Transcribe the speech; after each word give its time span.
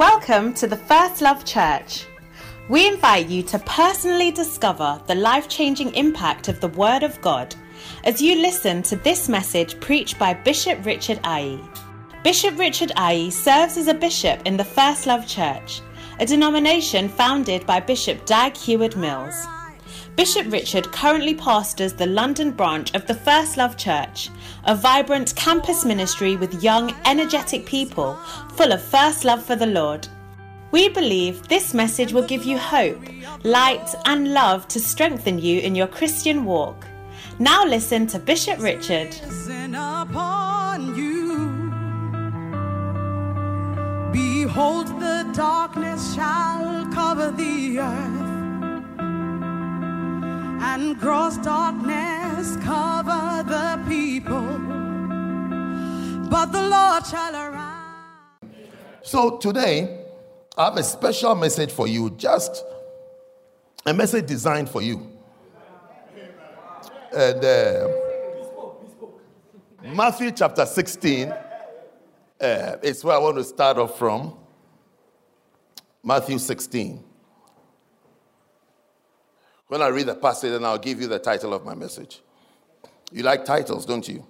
Welcome 0.00 0.54
to 0.54 0.66
the 0.66 0.78
First 0.78 1.20
Love 1.20 1.44
Church. 1.44 2.06
We 2.70 2.88
invite 2.88 3.28
you 3.28 3.42
to 3.42 3.58
personally 3.58 4.30
discover 4.30 4.98
the 5.06 5.14
life 5.14 5.46
changing 5.46 5.94
impact 5.94 6.48
of 6.48 6.58
the 6.58 6.68
Word 6.68 7.02
of 7.02 7.20
God 7.20 7.54
as 8.04 8.22
you 8.22 8.36
listen 8.36 8.82
to 8.84 8.96
this 8.96 9.28
message 9.28 9.78
preached 9.78 10.18
by 10.18 10.32
Bishop 10.32 10.86
Richard 10.86 11.18
Ayi. 11.24 11.62
Bishop 12.24 12.58
Richard 12.58 12.92
Ayi 12.96 13.30
serves 13.30 13.76
as 13.76 13.88
a 13.88 13.92
bishop 13.92 14.40
in 14.46 14.56
the 14.56 14.64
First 14.64 15.06
Love 15.06 15.26
Church, 15.26 15.82
a 16.18 16.24
denomination 16.24 17.06
founded 17.06 17.66
by 17.66 17.78
Bishop 17.78 18.24
Dag 18.24 18.56
Heward 18.56 18.96
Mills. 18.96 19.46
Bishop 20.20 20.52
Richard 20.52 20.92
currently 20.92 21.34
pastors 21.34 21.94
the 21.94 22.04
London 22.04 22.50
branch 22.50 22.94
of 22.94 23.06
the 23.06 23.14
First 23.14 23.56
Love 23.56 23.78
Church, 23.78 24.28
a 24.64 24.74
vibrant 24.74 25.34
campus 25.34 25.82
ministry 25.82 26.36
with 26.36 26.62
young, 26.62 26.94
energetic 27.06 27.64
people 27.64 28.16
full 28.52 28.70
of 28.70 28.82
first 28.82 29.24
love 29.24 29.42
for 29.42 29.56
the 29.56 29.64
Lord. 29.64 30.06
We 30.72 30.90
believe 30.90 31.48
this 31.48 31.72
message 31.72 32.12
will 32.12 32.26
give 32.26 32.44
you 32.44 32.58
hope, 32.58 33.02
light, 33.44 33.94
and 34.04 34.34
love 34.34 34.68
to 34.68 34.78
strengthen 34.78 35.38
you 35.38 35.60
in 35.60 35.74
your 35.74 35.86
Christian 35.86 36.44
walk. 36.44 36.86
Now 37.38 37.64
listen 37.64 38.06
to 38.08 38.18
Bishop 38.18 38.60
Richard. 38.60 39.12
Behold, 44.12 44.88
the 45.00 45.30
darkness 45.32 46.14
shall 46.14 46.92
cover 46.92 47.30
the 47.30 47.78
earth, 47.78 48.29
and 50.62 51.00
gross 51.00 51.38
darkness 51.38 52.56
cover 52.64 53.42
the 53.48 53.82
people. 53.88 54.58
But 56.28 56.52
the 56.52 56.68
Lord 56.68 57.06
shall 57.06 57.34
arise. 57.34 57.80
So 59.02 59.38
today, 59.38 60.04
I 60.56 60.66
have 60.66 60.76
a 60.76 60.82
special 60.82 61.34
message 61.34 61.72
for 61.72 61.88
you, 61.88 62.10
just 62.10 62.64
a 63.86 63.94
message 63.94 64.26
designed 64.26 64.68
for 64.68 64.82
you. 64.82 65.10
And 67.12 67.44
uh, 67.44 67.88
Matthew 69.82 70.30
chapter 70.30 70.66
16 70.66 71.32
uh, 72.40 72.76
is 72.82 73.02
where 73.02 73.16
I 73.16 73.18
want 73.18 73.38
to 73.38 73.44
start 73.44 73.78
off 73.78 73.98
from. 73.98 74.36
Matthew 76.04 76.38
16. 76.38 77.09
When 79.70 79.82
I 79.82 79.86
read 79.86 80.06
the 80.06 80.16
passage, 80.16 80.50
then 80.50 80.64
I'll 80.64 80.78
give 80.78 81.00
you 81.00 81.06
the 81.06 81.20
title 81.20 81.54
of 81.54 81.64
my 81.64 81.76
message. 81.76 82.22
You 83.12 83.22
like 83.22 83.44
titles, 83.44 83.86
don't 83.86 84.06
you? 84.08 84.26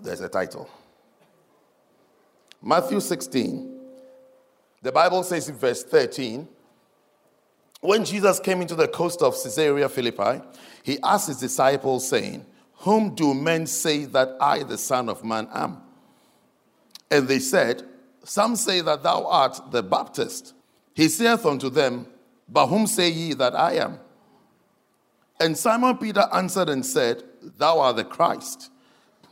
There's 0.00 0.22
a 0.22 0.30
title. 0.30 0.66
Matthew 2.62 3.00
16. 3.00 3.78
The 4.80 4.92
Bible 4.92 5.22
says 5.24 5.50
in 5.50 5.56
verse 5.56 5.84
13 5.84 6.48
when 7.82 8.06
Jesus 8.06 8.40
came 8.40 8.62
into 8.62 8.74
the 8.74 8.88
coast 8.88 9.20
of 9.20 9.34
Caesarea 9.34 9.90
Philippi, 9.90 10.40
he 10.82 10.98
asked 11.02 11.28
his 11.28 11.36
disciples, 11.36 12.08
saying, 12.08 12.46
Whom 12.76 13.14
do 13.14 13.34
men 13.34 13.66
say 13.66 14.06
that 14.06 14.38
I, 14.40 14.62
the 14.62 14.78
Son 14.78 15.10
of 15.10 15.22
Man, 15.22 15.48
am? 15.52 15.82
And 17.10 17.28
they 17.28 17.40
said, 17.40 17.82
Some 18.24 18.56
say 18.56 18.80
that 18.80 19.02
thou 19.02 19.26
art 19.26 19.70
the 19.70 19.82
Baptist. 19.82 20.54
He 20.94 21.08
saith 21.08 21.44
unto 21.44 21.68
them, 21.68 22.06
But 22.48 22.68
whom 22.68 22.86
say 22.86 23.10
ye 23.10 23.34
that 23.34 23.54
I 23.54 23.74
am? 23.74 23.98
And 25.40 25.56
Simon 25.56 25.96
Peter 25.98 26.24
answered 26.32 26.68
and 26.68 26.84
said, 26.84 27.22
Thou 27.58 27.80
art 27.80 27.96
the 27.96 28.04
Christ, 28.04 28.70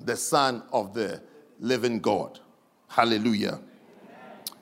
the 0.00 0.16
Son 0.16 0.62
of 0.72 0.94
the 0.94 1.22
living 1.60 2.00
God. 2.00 2.40
Hallelujah. 2.88 3.60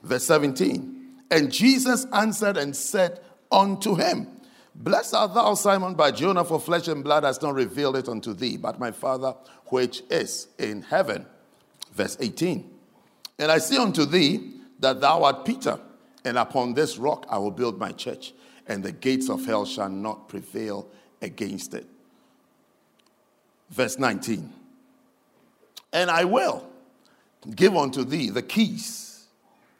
Verse 0.03 0.25
17. 0.25 0.93
And 1.31 1.51
Jesus 1.51 2.05
answered 2.13 2.57
and 2.57 2.75
said 2.75 3.19
unto 3.51 3.95
him, 3.95 4.27
Blessed 4.75 5.13
art 5.13 5.33
thou, 5.33 5.53
Simon, 5.53 5.93
Barjona, 5.93 6.43
for 6.43 6.59
flesh 6.59 6.87
and 6.87 7.03
blood 7.03 7.23
has 7.23 7.41
not 7.41 7.53
revealed 7.53 7.95
it 7.95 8.09
unto 8.09 8.33
thee, 8.33 8.57
but 8.57 8.79
my 8.79 8.91
Father 8.91 9.35
which 9.67 10.01
is 10.09 10.47
in 10.57 10.81
heaven. 10.81 11.25
Verse 11.93 12.17
18. 12.19 12.69
And 13.39 13.51
I 13.51 13.59
say 13.59 13.77
unto 13.77 14.05
thee 14.05 14.53
that 14.79 15.01
thou 15.01 15.23
art 15.23 15.45
Peter, 15.45 15.79
and 16.25 16.37
upon 16.37 16.73
this 16.73 16.97
rock 16.97 17.25
I 17.29 17.37
will 17.37 17.51
build 17.51 17.79
my 17.79 17.91
church, 17.91 18.33
and 18.67 18.83
the 18.83 18.91
gates 18.91 19.29
of 19.29 19.45
hell 19.45 19.65
shall 19.65 19.89
not 19.89 20.27
prevail 20.27 20.87
against 21.21 21.73
it. 21.73 21.85
Verse 23.69 23.97
19. 23.97 24.51
And 25.91 26.09
I 26.09 26.25
will 26.25 26.67
give 27.55 27.75
unto 27.75 28.03
thee 28.03 28.29
the 28.29 28.41
keys 28.41 29.25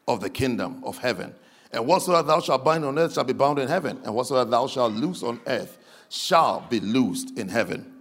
of 0.07 0.22
the 0.22 0.29
kingdom 0.29 0.83
of 0.83 0.97
heaven. 0.97 1.33
And 1.72 1.88
whatsoever 1.88 2.27
thou 2.27 2.39
shalt 2.39 2.63
bind 2.63 2.85
on 2.85 2.99
earth 2.99 3.13
shall 3.13 3.23
be 3.23 3.33
bound 3.33 3.57
in 3.57 3.67
heaven, 3.67 3.99
and 4.03 4.13
whatsoever 4.13 4.49
thou 4.49 4.67
shalt 4.67 4.93
loose 4.93 5.23
on 5.23 5.39
earth 5.47 5.77
shall 6.09 6.66
be 6.69 6.79
loosed 6.79 7.38
in 7.38 7.49
heaven. 7.49 7.91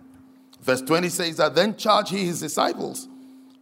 Verse 0.61 0.83
20 0.83 1.09
says 1.09 1.37
that 1.39 1.55
then 1.55 1.77
charged 1.77 2.11
he 2.11 2.27
his 2.27 2.41
disciples 2.41 3.09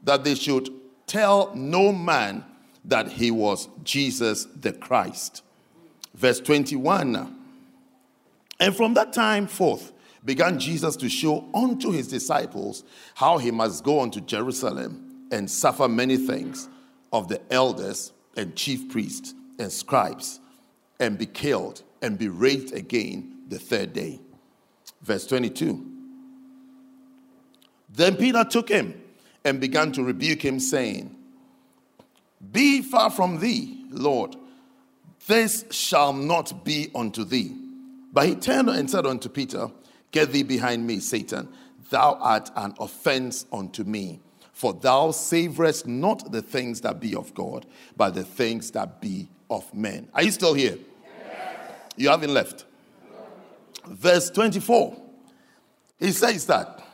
that 0.03 0.25
they 0.25 0.35
should 0.35 0.69
tell 1.07 1.55
no 1.55 1.93
man 1.93 2.45
that 2.85 3.13
he 3.13 3.31
was 3.31 3.69
Jesus 3.85 4.47
the 4.61 4.73
Christ. 4.73 5.43
Verse 6.15 6.41
21 6.41 7.37
And 8.59 8.77
from 8.77 8.95
that 8.95 9.13
time 9.13 9.47
forth 9.47 9.93
began 10.25 10.59
Jesus 10.59 10.97
to 10.97 11.09
show 11.09 11.45
unto 11.55 11.91
his 11.91 12.09
disciples 12.09 12.85
how 13.15 13.39
he 13.39 13.51
must 13.51 13.85
go 13.85 14.01
unto 14.01 14.21
Jerusalem 14.21 15.29
and 15.31 15.51
suffer 15.51 15.89
many 15.89 16.17
things 16.17 16.69
of 17.13 17.29
the 17.29 17.41
elders 17.53 18.13
and 18.37 18.55
chief 18.57 18.89
priests 18.89 19.35
and 19.59 19.73
scribes 19.73 20.41
and 20.99 21.19
be 21.19 21.27
killed 21.27 21.83
and 22.03 22.19
be 22.19 22.29
raised 22.29 22.75
again 22.75 23.45
the 23.49 23.59
third 23.59 23.93
day. 23.93 24.21
Verse 25.03 25.27
22. 25.27 25.87
Then 27.93 28.17
Peter 28.17 28.45
took 28.45 28.69
him 28.69 29.01
and 29.45 29.61
began 29.61 29.93
to 29.93 30.05
rebuke 30.05 30.45
him, 30.45 30.61
saying, 30.61 31.17
Be 32.53 32.83
far 32.83 33.11
from 33.11 33.41
thee, 33.41 33.85
Lord, 33.91 34.37
this 35.27 35.65
shall 35.71 36.13
not 36.13 36.65
be 36.65 36.91
unto 36.95 37.25
thee. 37.25 37.55
But 38.13 38.27
he 38.27 38.35
turned 38.35 38.71
and 38.71 38.91
said 38.91 39.07
unto 39.07 39.29
Peter, 39.29 39.71
Get 40.11 40.33
thee 40.33 40.43
behind 40.43 40.87
me, 40.87 40.99
Satan. 40.99 41.49
Thou 41.91 42.19
art 42.21 42.51
an 42.57 42.75
offense 42.79 43.47
unto 43.53 43.85
me. 43.85 44.21
For 44.53 44.73
thou 44.73 45.09
savorest 45.09 45.87
not 45.87 46.33
the 46.33 46.43
things 46.43 46.81
that 46.83 47.01
be 47.01 47.15
of 47.15 47.33
God, 47.35 47.67
but 47.97 48.15
the 48.15 48.25
things 48.25 48.71
that 48.73 49.01
be 49.01 49.29
of 49.49 49.73
men. 49.73 50.09
Are 50.15 50.23
you 50.23 50.31
still 50.31 50.55
here? 50.55 50.79
Yes. 51.03 51.57
You 51.97 52.09
haven't 52.11 52.35
left. 52.35 52.67
Verse 53.87 54.31
24. 54.31 54.97
He 55.99 56.13
says 56.13 56.47
that. 56.47 56.85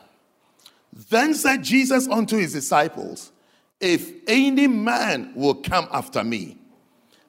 Then 1.09 1.33
said 1.33 1.63
Jesus 1.63 2.07
unto 2.07 2.37
his 2.37 2.53
disciples, 2.53 3.31
If 3.79 4.11
any 4.27 4.67
man 4.67 5.33
will 5.35 5.55
come 5.55 5.87
after 5.91 6.23
me, 6.23 6.57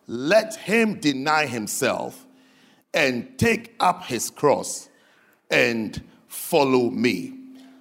let 0.08 0.56
him 0.56 0.98
deny 0.98 1.46
himself 1.46 2.26
and 2.92 3.38
take 3.38 3.74
up 3.78 4.04
his 4.04 4.30
cross 4.30 4.88
and 5.50 6.02
follow 6.26 6.91
me. 6.91 7.34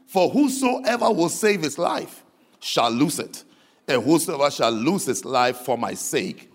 For 0.05 0.29
whosoever 0.29 1.11
will 1.11 1.29
save 1.29 1.63
his 1.63 1.77
life 1.77 2.23
shall 2.59 2.91
lose 2.91 3.17
it, 3.19 3.43
and 3.87 4.03
whosoever 4.03 4.51
shall 4.51 4.71
lose 4.71 5.05
his 5.05 5.25
life 5.25 5.57
for 5.57 5.77
my 5.77 5.93
sake 5.93 6.51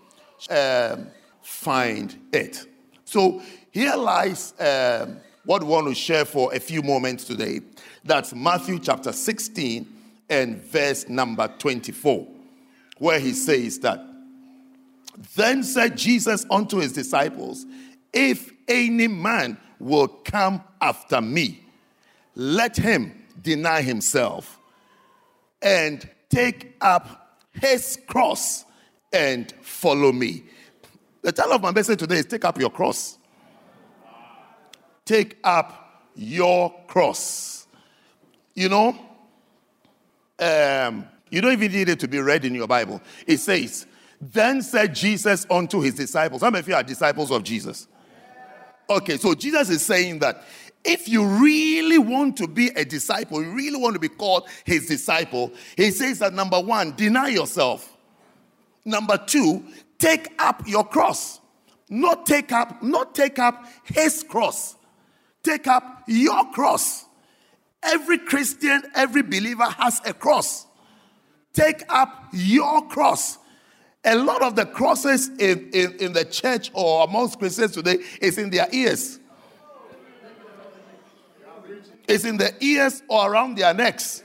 um, 0.49 1.07
find 1.41 2.15
it. 2.31 2.65
So 3.05 3.41
here 3.71 3.95
lies 3.95 4.53
um, 4.59 5.17
what 5.45 5.63
we 5.63 5.69
want 5.69 5.87
to 5.87 5.95
share 5.95 6.25
for 6.25 6.53
a 6.53 6.59
few 6.59 6.81
moments 6.81 7.25
today. 7.25 7.61
That's 8.03 8.33
Matthew 8.33 8.79
chapter 8.79 9.11
16 9.11 9.87
and 10.29 10.57
verse 10.57 11.09
number 11.09 11.47
24, 11.59 12.27
where 12.97 13.19
he 13.19 13.33
says 13.33 13.79
that, 13.79 14.12
Then 15.35 15.63
said 15.63 15.97
Jesus 15.97 16.45
unto 16.49 16.77
his 16.77 16.93
disciples, 16.93 17.65
If 18.11 18.51
any 18.67 19.07
man 19.07 19.57
will 19.79 20.07
come 20.07 20.63
after 20.81 21.21
me, 21.21 21.65
let 22.35 22.75
him 22.75 23.23
deny 23.41 23.81
himself 23.81 24.59
and 25.61 26.09
take 26.29 26.75
up 26.81 27.39
his 27.61 27.99
cross 28.07 28.65
and 29.11 29.51
follow 29.61 30.11
me. 30.11 30.43
The 31.21 31.31
title 31.31 31.53
of 31.53 31.61
my 31.61 31.71
message 31.71 31.99
today 31.99 32.17
is 32.17 32.25
Take 32.25 32.43
Up 32.45 32.59
Your 32.59 32.69
Cross. 32.69 33.17
Take 35.05 35.37
up 35.43 36.09
your 36.15 36.73
cross. 36.87 37.67
You 38.55 38.69
know, 38.69 38.95
um, 40.39 41.07
you 41.29 41.41
don't 41.41 41.53
even 41.53 41.71
need 41.71 41.89
it 41.89 41.99
to 42.01 42.07
be 42.07 42.19
read 42.19 42.45
in 42.45 42.53
your 42.53 42.67
Bible. 42.67 43.01
It 43.25 43.37
says, 43.37 43.85
Then 44.31 44.61
said 44.61 44.95
Jesus 44.95 45.45
unto 45.49 45.81
his 45.81 45.95
disciples. 45.95 46.41
How 46.41 46.49
many 46.49 46.61
of 46.61 46.67
you 46.67 46.75
are 46.75 46.83
disciples 46.83 47.29
of 47.29 47.43
Jesus? 47.43 47.87
Okay, 48.89 49.17
so 49.17 49.33
Jesus 49.33 49.69
is 49.69 49.85
saying 49.85 50.19
that 50.19 50.43
if 50.85 51.09
you 51.09 51.25
really 51.25 51.97
want 51.97 52.37
to 52.37 52.47
be 52.47 52.69
a 52.69 52.85
disciple, 52.85 53.43
you 53.43 53.51
really 53.51 53.79
want 53.79 53.95
to 53.95 53.99
be 53.99 54.07
called 54.07 54.47
his 54.63 54.87
disciple, 54.87 55.51
he 55.75 55.91
says 55.91 56.19
that 56.19 56.33
number 56.33 56.59
one, 56.59 56.95
deny 56.95 57.29
yourself. 57.29 57.97
Number 58.85 59.17
two, 59.17 59.65
take 59.97 60.33
up 60.39 60.67
your 60.67 60.85
cross. 60.85 61.41
Not 61.89 62.25
take 62.25 62.51
up, 62.51 62.81
not 62.81 63.15
take 63.15 63.39
up 63.39 63.67
his 63.83 64.23
cross. 64.23 64.75
Take 65.41 65.67
up 65.67 66.03
your 66.07 66.49
cross. 66.51 67.05
Every 67.81 68.19
Christian, 68.19 68.83
every 68.95 69.21
believer 69.21 69.65
has 69.65 70.01
a 70.05 70.13
cross. 70.13 70.65
Take 71.51 71.83
up 71.89 72.29
your 72.31 72.87
cross. 72.87 73.37
A 74.05 74.15
lot 74.15 74.41
of 74.41 74.55
the 74.55 74.65
crosses 74.65 75.29
in, 75.39 75.69
in, 75.71 75.93
in 75.99 76.13
the 76.13 76.25
church 76.25 76.71
or 76.73 77.05
amongst 77.05 77.39
Christians 77.39 77.71
today 77.71 77.99
is 78.21 78.37
in 78.37 78.49
their 78.49 78.67
ears. 78.71 79.19
It's 82.07 82.25
in 82.25 82.37
the 82.37 82.53
ears 82.63 83.01
or 83.07 83.31
around 83.31 83.57
their 83.57 83.73
necks 83.73 84.23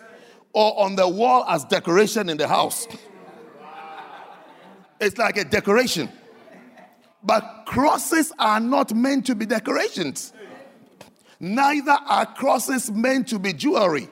or 0.52 0.82
on 0.82 0.96
the 0.96 1.08
wall 1.08 1.44
as 1.48 1.64
decoration 1.64 2.28
in 2.28 2.36
the 2.36 2.48
house. 2.48 2.88
It's 5.00 5.16
like 5.16 5.36
a 5.36 5.44
decoration. 5.44 6.08
But 7.22 7.64
crosses 7.66 8.32
are 8.38 8.58
not 8.58 8.92
meant 8.94 9.26
to 9.26 9.36
be 9.36 9.46
decorations. 9.46 10.32
Neither 11.38 11.92
are 11.92 12.26
crosses 12.26 12.90
meant 12.90 13.28
to 13.28 13.38
be 13.38 13.52
jewelry. 13.52 14.08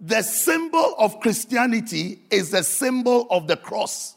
The 0.00 0.22
symbol 0.22 0.94
of 0.98 1.18
Christianity 1.20 2.20
is 2.30 2.50
the 2.50 2.62
symbol 2.62 3.26
of 3.30 3.48
the 3.48 3.56
cross. 3.56 4.16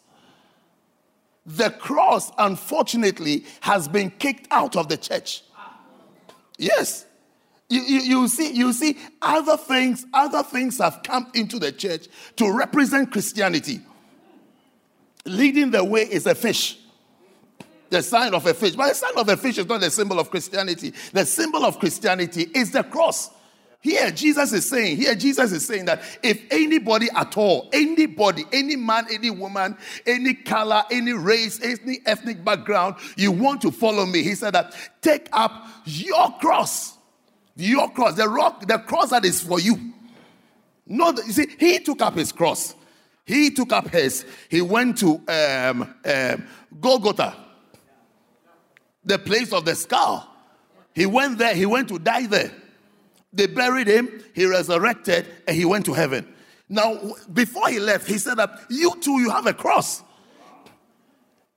The 1.45 1.71
cross, 1.71 2.31
unfortunately, 2.37 3.45
has 3.61 3.87
been 3.87 4.11
kicked 4.11 4.47
out 4.51 4.75
of 4.75 4.89
the 4.89 4.97
church. 4.97 5.43
Yes. 6.57 7.05
You, 7.67 7.81
you, 7.81 7.99
you, 8.01 8.27
see, 8.27 8.51
you 8.51 8.73
see, 8.73 8.97
other 9.21 9.57
things, 9.57 10.05
other 10.13 10.43
things 10.43 10.77
have 10.77 11.01
come 11.03 11.31
into 11.33 11.57
the 11.57 11.71
church 11.71 12.07
to 12.35 12.51
represent 12.51 13.11
Christianity. 13.11 13.81
Leading 15.25 15.71
the 15.71 15.83
way 15.83 16.01
is 16.01 16.27
a 16.27 16.35
fish. 16.35 16.77
The 17.89 18.03
sign 18.03 18.33
of 18.33 18.45
a 18.45 18.53
fish. 18.53 18.75
But 18.75 18.89
the 18.89 18.95
sign 18.95 19.13
of 19.15 19.27
a 19.27 19.37
fish 19.37 19.57
is 19.57 19.65
not 19.65 19.81
the 19.81 19.89
symbol 19.89 20.19
of 20.19 20.29
Christianity. 20.29 20.93
The 21.11 21.25
symbol 21.25 21.65
of 21.65 21.79
Christianity 21.79 22.43
is 22.53 22.71
the 22.71 22.83
cross. 22.83 23.31
Here, 23.81 24.11
Jesus 24.11 24.53
is 24.53 24.69
saying, 24.69 24.97
here, 24.97 25.15
Jesus 25.15 25.51
is 25.51 25.65
saying 25.65 25.85
that 25.85 26.03
if 26.21 26.39
anybody 26.51 27.07
at 27.15 27.35
all, 27.35 27.67
anybody, 27.73 28.45
any 28.53 28.75
man, 28.75 29.07
any 29.11 29.31
woman, 29.31 29.75
any 30.05 30.35
color, 30.35 30.83
any 30.91 31.13
race, 31.13 31.59
any 31.63 31.99
ethnic 32.05 32.45
background, 32.45 32.95
you 33.17 33.31
want 33.31 33.61
to 33.61 33.71
follow 33.71 34.05
me, 34.05 34.21
he 34.21 34.35
said 34.35 34.53
that 34.53 34.75
take 35.01 35.27
up 35.31 35.67
your 35.85 36.31
cross 36.39 36.97
your 37.55 37.89
cross, 37.91 38.15
the 38.15 38.27
rock, 38.27 38.65
the 38.65 38.79
cross 38.79 39.09
that 39.09 39.25
is 39.25 39.41
for 39.41 39.59
you. 39.59 39.93
No, 40.87 41.11
you 41.11 41.31
see, 41.31 41.47
he 41.59 41.79
took 41.79 42.01
up 42.01 42.15
his 42.15 42.31
cross. 42.31 42.75
He 43.25 43.51
took 43.51 43.71
up 43.71 43.89
his. 43.89 44.25
He 44.49 44.61
went 44.61 44.97
to 44.99 45.21
um, 45.27 45.93
um, 46.05 46.47
Golgotha, 46.79 47.35
the 49.05 49.19
place 49.19 49.53
of 49.53 49.65
the 49.65 49.75
skull. 49.75 50.27
He 50.93 51.05
went 51.05 51.37
there. 51.37 51.53
He 51.53 51.65
went 51.65 51.87
to 51.89 51.99
die 51.99 52.25
there. 52.25 52.51
They 53.33 53.47
buried 53.47 53.87
him. 53.87 54.23
He 54.33 54.45
resurrected, 54.45 55.27
and 55.47 55.55
he 55.55 55.65
went 55.65 55.85
to 55.85 55.93
heaven. 55.93 56.27
Now, 56.67 56.99
before 57.31 57.69
he 57.69 57.79
left, 57.79 58.07
he 58.07 58.17
said 58.17 58.35
that 58.35 58.61
you 58.69 58.95
too, 58.99 59.19
you 59.19 59.29
have 59.29 59.45
a 59.45 59.53
cross. 59.53 60.03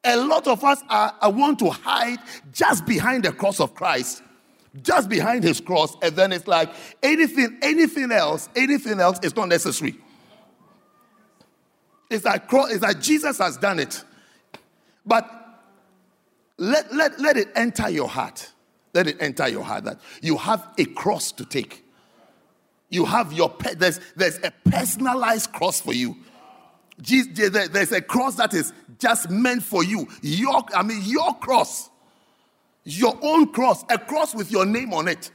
A 0.05 0.17
lot 0.17 0.47
of 0.47 0.63
us 0.65 0.83
are, 0.89 1.15
are 1.21 1.31
want 1.31 1.59
to 1.61 1.71
hide 1.71 2.19
just 2.53 2.85
behind 2.85 3.25
the 3.25 3.33
cross 3.33 3.61
of 3.61 3.75
Christ 3.75 4.23
just 4.83 5.09
behind 5.09 5.45
his 5.45 5.61
cross, 5.61 5.97
and 6.03 6.17
then 6.17 6.33
it's 6.33 6.47
like 6.47 6.71
anything, 7.03 7.59
anything 7.63 8.11
else, 8.11 8.49
anything 8.57 9.01
else 9.01 9.19
is 9.23 9.35
not 9.37 9.49
necessary. 9.49 9.97
It's 12.11 12.25
like, 12.25 12.45
it's 12.51 12.83
like 12.83 13.01
Jesus 13.01 13.39
has 13.39 13.57
done 13.57 13.79
it. 13.79 14.03
But 15.07 15.31
let, 16.59 16.93
let, 16.95 17.21
let 17.21 17.37
it 17.37 17.49
enter 17.55 17.89
your 17.89 18.09
heart. 18.09 18.51
Let 18.95 19.09
it 19.09 19.17
enter 19.21 19.49
your 19.49 19.65
heart 19.65 19.85
that 19.85 20.01
you 20.23 20.39
have 20.39 20.67
a 20.79 20.85
cross 20.87 21.33
to 21.33 21.45
take. 21.45 21.85
You 22.89 23.05
have 23.05 23.33
your, 23.33 23.55
there's, 23.77 24.01
there's 24.17 24.39
a 24.39 24.53
personalized 24.71 25.53
cross 25.53 25.81
for 25.81 25.93
you. 25.93 26.17
There's 26.97 27.93
a 27.93 28.01
cross 28.01 28.37
that 28.37 28.55
is 28.55 28.73
just 28.99 29.29
meant 29.29 29.65
for 29.65 29.83
you. 29.83 30.07
Your, 30.23 30.63
I 30.75 30.83
mean, 30.85 31.03
your 31.05 31.35
cross 31.35 31.91
your 32.85 33.19
own 33.23 33.51
cross, 33.53 33.83
a 33.89 33.99
cross 33.99 34.35
with 34.35 34.51
your 34.53 34.67
name 34.67 34.93
on 34.93 35.09
it. 35.09 35.31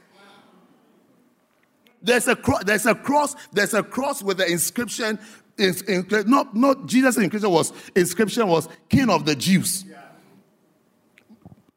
There's 2.02 2.28
a 2.28 2.36
cross, 2.36 2.64
there's 2.64 2.86
a 2.86 2.94
cross, 2.94 3.36
there's 3.52 3.74
a 3.74 3.82
cross 3.82 4.22
with 4.22 4.38
the 4.38 4.50
inscription. 4.50 5.18
In, 5.58 5.74
in, 5.86 6.06
not, 6.26 6.56
not 6.56 6.86
Jesus' 6.86 7.18
inscription 7.18 7.50
was 7.50 7.72
inscription 7.94 8.48
was 8.48 8.68
King 8.88 9.10
of 9.10 9.26
the 9.26 9.34
Jews. 9.34 9.84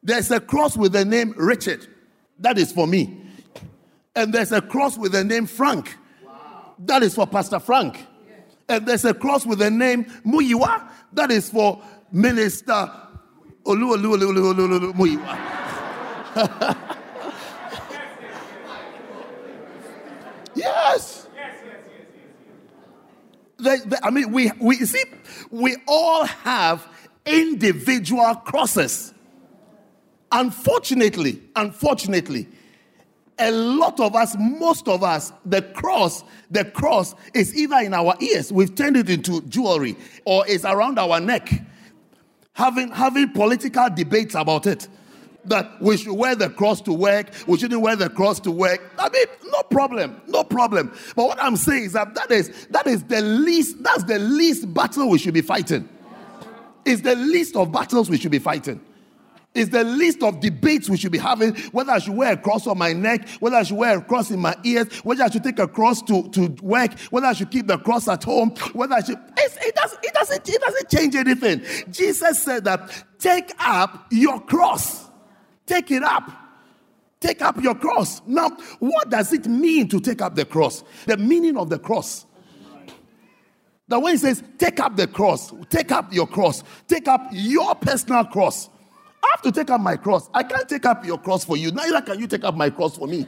There's 0.03 0.31
a 0.31 0.39
cross 0.39 0.75
with 0.75 0.91
the 0.91 1.05
name 1.05 1.33
Richard. 1.37 1.87
That 2.39 2.57
is 2.57 2.71
for 2.71 2.85
me. 2.87 3.21
And 4.15 4.33
there's 4.33 4.51
a 4.51 4.61
cross 4.61 4.97
with 4.97 5.13
the 5.13 5.23
name 5.23 5.45
Frank. 5.45 5.95
That 6.79 7.03
is 7.03 7.15
for 7.15 7.25
Pastor 7.25 7.59
Frank. 7.59 8.05
And 8.67 8.85
there's 8.85 9.05
a 9.05 9.13
cross 9.13 9.45
with 9.45 9.59
the 9.59 9.71
name 9.71 10.05
Muyiwa. 10.25 10.89
That 11.13 11.31
is 11.31 11.49
for 11.49 11.81
Minister 12.11 12.91
Olu 13.65 13.95
Olu 13.95 14.17
Olu 14.17 14.53
Olu 14.53 14.67
Olu 14.79 14.93
Muyiwa. 14.93 15.37
yes. 20.55 21.27
The, 23.57 23.81
the, 23.85 23.99
I 24.05 24.09
mean, 24.09 24.31
we, 24.31 24.51
we 24.59 24.75
see, 24.77 25.03
we 25.49 25.77
all 25.87 26.25
have 26.25 26.85
individual 27.25 28.35
crosses. 28.35 29.12
Unfortunately, 30.33 31.39
unfortunately, 31.55 32.47
a 33.37 33.51
lot 33.51 33.99
of 33.99 34.15
us, 34.15 34.35
most 34.39 34.87
of 34.87 35.03
us, 35.03 35.31
the 35.45 35.61
cross, 35.61 36.23
the 36.49 36.65
cross 36.65 37.13
is 37.35 37.55
either 37.55 37.77
in 37.77 37.93
our 37.93 38.15
ears, 38.19 38.51
we've 38.51 38.73
turned 38.73 38.97
it 38.97 39.09
into 39.11 39.41
jewelry, 39.41 39.95
or 40.25 40.43
it's 40.47 40.65
around 40.65 40.97
our 40.97 41.19
neck, 41.19 41.51
having, 42.53 42.89
having 42.89 43.29
political 43.29 43.89
debates 43.89 44.33
about 44.33 44.65
it 44.65 44.87
that 45.45 45.79
we 45.81 45.97
should 45.97 46.13
wear 46.13 46.35
the 46.35 46.49
cross 46.49 46.81
to 46.81 46.93
work, 46.93 47.27
we 47.47 47.57
shouldn't 47.57 47.81
wear 47.81 47.95
the 47.95 48.09
cross 48.09 48.39
to 48.39 48.49
work. 48.49 48.81
I 48.97 49.09
mean, 49.09 49.25
no 49.51 49.61
problem, 49.63 50.19
no 50.27 50.43
problem. 50.43 50.91
But 51.15 51.25
what 51.25 51.43
I'm 51.43 51.57
saying 51.57 51.83
is 51.83 51.93
that 51.93 52.15
that 52.15 52.31
is 52.31 52.67
that 52.67 52.87
is 52.87 53.03
the 53.03 53.21
least 53.21 53.83
that's 53.83 54.05
the 54.05 54.19
least 54.19 54.73
battle 54.73 55.09
we 55.09 55.17
should 55.17 55.33
be 55.33 55.41
fighting. 55.41 55.89
It's 56.85 57.01
the 57.01 57.15
least 57.15 57.57
of 57.57 57.73
battles 57.73 58.09
we 58.09 58.17
should 58.17 58.31
be 58.31 58.39
fighting. 58.39 58.79
It's 59.55 59.69
the 59.69 59.83
list 59.83 60.23
of 60.23 60.39
debates 60.39 60.89
we 60.89 60.97
should 60.97 61.11
be 61.11 61.19
having 61.19 61.55
whether 61.71 61.91
I 61.91 61.99
should 61.99 62.15
wear 62.15 62.33
a 62.33 62.37
cross 62.37 62.65
on 62.65 62.77
my 62.77 62.91
neck, 62.91 63.29
whether 63.39 63.55
I 63.55 63.63
should 63.63 63.77
wear 63.77 63.99
a 63.99 64.01
cross 64.01 64.31
in 64.31 64.39
my 64.39 64.55
ears, 64.63 64.87
whether 65.03 65.23
I 65.23 65.29
should 65.29 65.43
take 65.43 65.59
a 65.59 65.67
cross 65.67 66.01
to, 66.03 66.27
to 66.29 66.47
work, 66.61 66.97
whether 67.11 67.27
I 67.27 67.33
should 67.33 67.51
keep 67.51 67.67
the 67.67 67.77
cross 67.77 68.07
at 68.07 68.23
home, 68.23 68.49
whether 68.73 68.95
I 68.95 69.01
should. 69.01 69.19
it, 69.37 69.75
doesn't, 69.75 70.03
it, 70.03 70.13
doesn't, 70.13 70.49
it 70.49 70.61
doesn't 70.61 70.89
change 70.89 71.15
anything. 71.15 71.61
Jesus 71.91 72.41
said 72.41 72.63
that 72.63 73.05
take 73.19 73.51
up 73.59 74.07
your 74.11 74.39
cross. 74.39 75.07
Take 75.65 75.91
it 75.91 76.03
up. 76.03 76.31
Take 77.19 77.41
up 77.41 77.61
your 77.61 77.75
cross. 77.75 78.21
Now, 78.25 78.49
what 78.79 79.09
does 79.09 79.31
it 79.31 79.45
mean 79.45 79.87
to 79.89 79.99
take 79.99 80.21
up 80.21 80.35
the 80.35 80.45
cross? 80.45 80.83
The 81.05 81.15
meaning 81.15 81.57
of 81.57 81.69
the 81.69 81.79
cross. 81.79 82.25
The 83.87 83.99
when 83.99 84.13
he 84.13 84.17
says, 84.17 84.43
take 84.57 84.79
up 84.79 84.95
the 84.95 85.07
cross, 85.07 85.53
take 85.69 85.91
up 85.91 86.11
your 86.13 86.25
cross, 86.25 86.63
take 86.87 87.07
up 87.07 87.27
your 87.31 87.75
personal 87.75 88.25
cross. 88.25 88.69
I 89.23 89.27
have 89.31 89.41
to 89.43 89.51
take 89.51 89.69
up 89.69 89.79
my 89.79 89.95
cross. 89.95 90.29
I 90.33 90.43
can't 90.43 90.67
take 90.67 90.85
up 90.85 91.05
your 91.05 91.17
cross 91.17 91.45
for 91.45 91.55
you. 91.55 91.71
Neither 91.71 92.01
can 92.01 92.19
you 92.19 92.27
take 92.27 92.43
up 92.43 92.55
my 92.55 92.69
cross 92.69 92.97
for 92.97 93.07
me. 93.07 93.25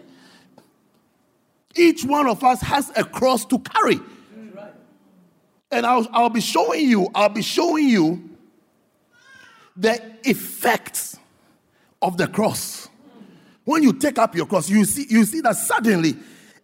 Each 1.74 2.04
one 2.04 2.28
of 2.28 2.44
us 2.44 2.62
has 2.62 2.92
a 2.96 3.04
cross 3.04 3.46
to 3.46 3.60
carry. 3.60 4.00
And 5.72 5.86
I'll, 5.86 6.08
I'll 6.12 6.30
be 6.30 6.42
showing 6.42 6.88
you, 6.88 7.10
I'll 7.16 7.30
be 7.30 7.42
showing 7.42 7.90
you 7.90 8.30
the 9.76 10.02
effects 10.24 11.18
of 12.02 12.18
the 12.18 12.28
cross. 12.28 12.90
When 13.64 13.82
you 13.82 13.94
take 13.94 14.20
up 14.20 14.36
your 14.36 14.46
cross, 14.46 14.70
you 14.70 14.86
see, 14.86 15.06
you 15.10 15.26
see 15.26 15.42
that 15.42 15.56
suddenly 15.56 16.16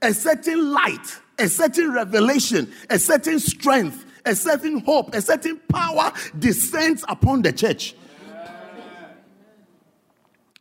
a 0.01 0.13
certain 0.13 0.71
light, 0.71 1.19
a 1.39 1.47
certain 1.47 1.91
revelation, 1.93 2.71
a 2.89 2.99
certain 2.99 3.39
strength, 3.39 4.05
a 4.25 4.35
certain 4.35 4.79
hope, 4.81 5.13
a 5.15 5.21
certain 5.21 5.59
power 5.67 6.11
descends 6.37 7.03
upon 7.07 7.41
the 7.41 7.51
church. 7.51 7.95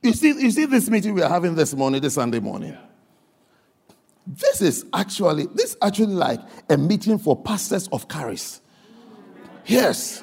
You 0.02 0.12
see, 0.14 0.28
you 0.28 0.50
see 0.50 0.64
this 0.64 0.88
meeting 0.88 1.14
we 1.14 1.22
are 1.22 1.28
having 1.28 1.54
this 1.54 1.74
morning, 1.74 2.00
this 2.00 2.14
Sunday 2.14 2.40
morning. 2.40 2.76
This 4.26 4.62
is 4.62 4.86
actually 4.92 5.46
this 5.54 5.70
is 5.70 5.76
actually 5.82 6.14
like 6.14 6.40
a 6.68 6.76
meeting 6.76 7.18
for 7.18 7.36
pastors 7.40 7.88
of 7.88 8.08
Charis. 8.08 8.60
Yes. 9.66 10.22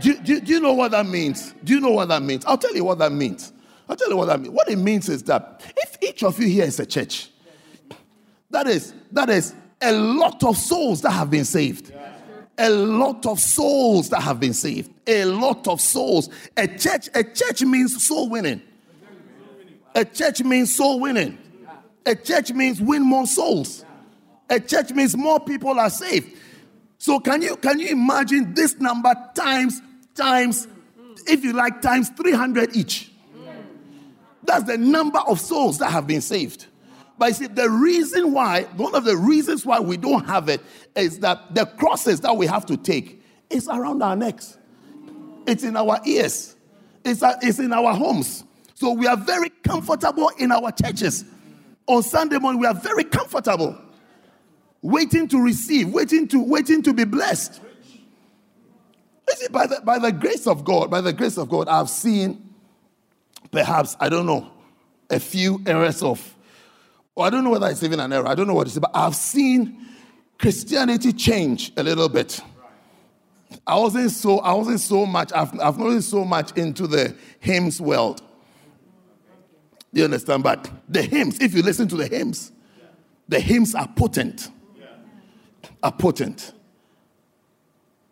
Do, 0.00 0.16
do, 0.18 0.40
do 0.40 0.52
you 0.52 0.60
know 0.60 0.74
what 0.74 0.90
that 0.92 1.06
means? 1.06 1.54
Do 1.64 1.74
you 1.74 1.80
know 1.80 1.90
what 1.90 2.08
that 2.08 2.22
means? 2.22 2.44
I'll 2.44 2.58
tell 2.58 2.74
you 2.74 2.84
what 2.84 2.98
that 2.98 3.12
means. 3.12 3.52
I'll 3.88 3.96
tell 3.96 4.10
you 4.10 4.16
what 4.16 4.26
that 4.26 4.40
means. 4.40 4.52
What 4.54 4.68
it 4.68 4.76
means 4.76 5.08
is 5.08 5.22
that 5.24 5.62
if 5.76 5.96
each 6.02 6.22
of 6.22 6.38
you 6.38 6.48
here 6.48 6.64
is 6.64 6.78
a 6.80 6.86
church, 6.86 7.30
that 8.50 8.66
is 8.66 8.94
that 9.12 9.30
is 9.30 9.54
a 9.80 9.92
lot 9.92 10.42
of 10.44 10.56
souls 10.56 11.02
that 11.02 11.12
have 11.12 11.30
been 11.30 11.44
saved. 11.44 11.92
a 12.58 12.70
lot 12.70 13.26
of 13.26 13.38
souls 13.38 14.08
that 14.10 14.22
have 14.22 14.40
been 14.40 14.54
saved. 14.54 14.90
A 15.06 15.24
lot 15.24 15.68
of 15.68 15.80
souls. 15.80 16.30
A 16.56 16.66
church, 16.66 17.08
a 17.14 17.22
church 17.22 17.62
means 17.62 18.02
soul 18.04 18.28
winning. 18.28 18.62
A 19.96 20.04
church 20.04 20.42
means 20.44 20.74
soul 20.74 21.00
winning. 21.00 21.38
A 22.04 22.14
church 22.14 22.52
means 22.52 22.80
win 22.80 23.02
more 23.02 23.26
souls. 23.26 23.82
A 24.50 24.60
church 24.60 24.92
means 24.92 25.16
more 25.16 25.40
people 25.40 25.80
are 25.80 25.90
saved. 25.90 26.36
So 26.98 27.18
can 27.18 27.40
you 27.40 27.56
can 27.56 27.80
you 27.80 27.88
imagine 27.88 28.52
this 28.54 28.78
number 28.78 29.12
times 29.34 29.80
times 30.14 30.68
if 31.26 31.42
you 31.42 31.54
like 31.54 31.80
times 31.80 32.10
300 32.10 32.76
each? 32.76 33.10
That's 34.44 34.64
the 34.64 34.76
number 34.76 35.18
of 35.20 35.40
souls 35.40 35.78
that 35.78 35.90
have 35.90 36.06
been 36.06 36.20
saved. 36.20 36.66
But 37.18 37.28
you 37.28 37.34
see, 37.34 37.46
the 37.46 37.70
reason 37.70 38.32
why, 38.32 38.64
one 38.76 38.94
of 38.94 39.04
the 39.04 39.16
reasons 39.16 39.64
why 39.64 39.80
we 39.80 39.96
don't 39.96 40.26
have 40.26 40.50
it 40.50 40.60
is 40.94 41.20
that 41.20 41.54
the 41.54 41.64
crosses 41.64 42.20
that 42.20 42.36
we 42.36 42.46
have 42.46 42.66
to 42.66 42.76
take 42.76 43.22
is 43.48 43.66
around 43.66 44.02
our 44.02 44.14
necks. 44.14 44.58
It's 45.46 45.64
in 45.64 45.74
our 45.76 45.98
ears. 46.04 46.54
It's, 47.02 47.22
it's 47.42 47.58
in 47.58 47.72
our 47.72 47.94
homes. 47.94 48.44
So 48.76 48.92
we 48.92 49.06
are 49.06 49.16
very 49.16 49.48
comfortable 49.66 50.30
in 50.38 50.52
our 50.52 50.72
churches. 50.72 51.24
On 51.86 52.02
Sunday 52.02 52.38
morning, 52.38 52.60
we 52.60 52.66
are 52.66 52.74
very 52.74 53.04
comfortable. 53.04 53.76
Waiting 54.82 55.28
to 55.28 55.40
receive, 55.40 55.92
waiting 55.92 56.28
to, 56.28 56.42
waiting 56.42 56.82
to 56.82 56.92
be 56.92 57.04
blessed. 57.04 57.60
You 59.28 59.34
see, 59.34 59.48
by 59.48 59.66
the, 59.66 59.80
by 59.84 59.98
the 59.98 60.12
grace 60.12 60.46
of 60.46 60.64
God, 60.64 60.90
by 60.90 61.00
the 61.00 61.12
grace 61.12 61.38
of 61.38 61.48
God, 61.48 61.68
I've 61.68 61.90
seen 61.90 62.54
perhaps, 63.50 63.96
I 63.98 64.08
don't 64.08 64.26
know, 64.26 64.50
a 65.10 65.18
few 65.18 65.62
errors 65.66 66.02
of 66.02 66.36
or 67.16 67.24
I 67.24 67.30
don't 67.30 67.42
know 67.44 67.50
whether 67.50 67.68
it's 67.68 67.82
even 67.82 67.98
an 67.98 68.12
error. 68.12 68.28
I 68.28 68.34
don't 68.34 68.46
know 68.46 68.54
what 68.54 68.66
it 68.66 68.72
is, 68.72 68.78
but 68.78 68.90
I've 68.92 69.16
seen 69.16 69.86
Christianity 70.38 71.14
change 71.14 71.72
a 71.78 71.82
little 71.82 72.10
bit. 72.10 72.40
I 73.66 73.78
wasn't 73.78 74.10
so 74.10 74.38
I 74.40 74.52
wasn't 74.52 74.80
so 74.80 75.06
much 75.06 75.32
I've, 75.32 75.52
I've 75.60 75.78
not 75.78 75.88
been 75.88 76.02
so 76.02 76.24
much 76.24 76.56
into 76.58 76.86
the 76.86 77.16
hymns 77.40 77.80
world. 77.80 78.20
You 79.96 80.04
understand? 80.04 80.42
But 80.42 80.70
the 80.90 81.00
hymns, 81.00 81.38
if 81.40 81.54
you 81.54 81.62
listen 81.62 81.88
to 81.88 81.96
the 81.96 82.06
hymns, 82.06 82.52
the 83.28 83.40
hymns 83.40 83.74
are 83.74 83.88
potent. 83.88 84.50
Are 85.82 85.90
potent. 85.90 86.52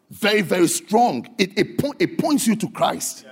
Very, 0.09 0.41
very 0.41 0.67
strong. 0.67 1.29
It, 1.37 1.59
it, 1.59 1.83
it 1.99 2.19
points 2.19 2.47
you 2.47 2.57
to 2.57 2.71
Christ. 2.71 3.27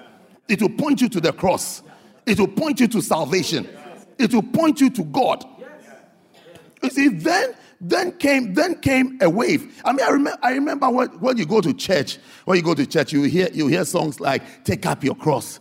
It 0.48 0.60
will 0.60 0.68
point 0.68 1.00
you 1.00 1.08
to 1.08 1.18
the 1.18 1.32
cross. 1.32 1.82
It 2.26 2.38
will 2.38 2.48
point 2.48 2.78
you 2.80 2.88
to 2.88 3.00
salvation. 3.00 3.66
It 4.18 4.34
will 4.34 4.42
point 4.42 4.82
you 4.82 4.90
to 4.90 5.02
God. 5.04 5.46
You 6.82 6.90
see, 6.90 7.08
then 7.08 7.54
then 7.80 8.12
came 8.18 8.52
then 8.52 8.80
came 8.80 9.18
a 9.22 9.30
wave. 9.30 9.80
I 9.82 9.92
mean, 9.92 10.04
I 10.04 10.10
remember 10.10 10.38
I 10.42 10.52
remember 10.52 10.90
when, 10.90 11.08
when 11.20 11.38
you 11.38 11.46
go 11.46 11.62
to 11.62 11.72
church, 11.72 12.18
when 12.44 12.58
you 12.58 12.62
go 12.62 12.74
to 12.74 12.84
church, 12.84 13.14
you 13.14 13.22
hear 13.22 13.48
you 13.50 13.68
hear 13.68 13.86
songs 13.86 14.20
like 14.20 14.64
"Take 14.64 14.84
up 14.84 15.02
your 15.02 15.14
cross." 15.14 15.58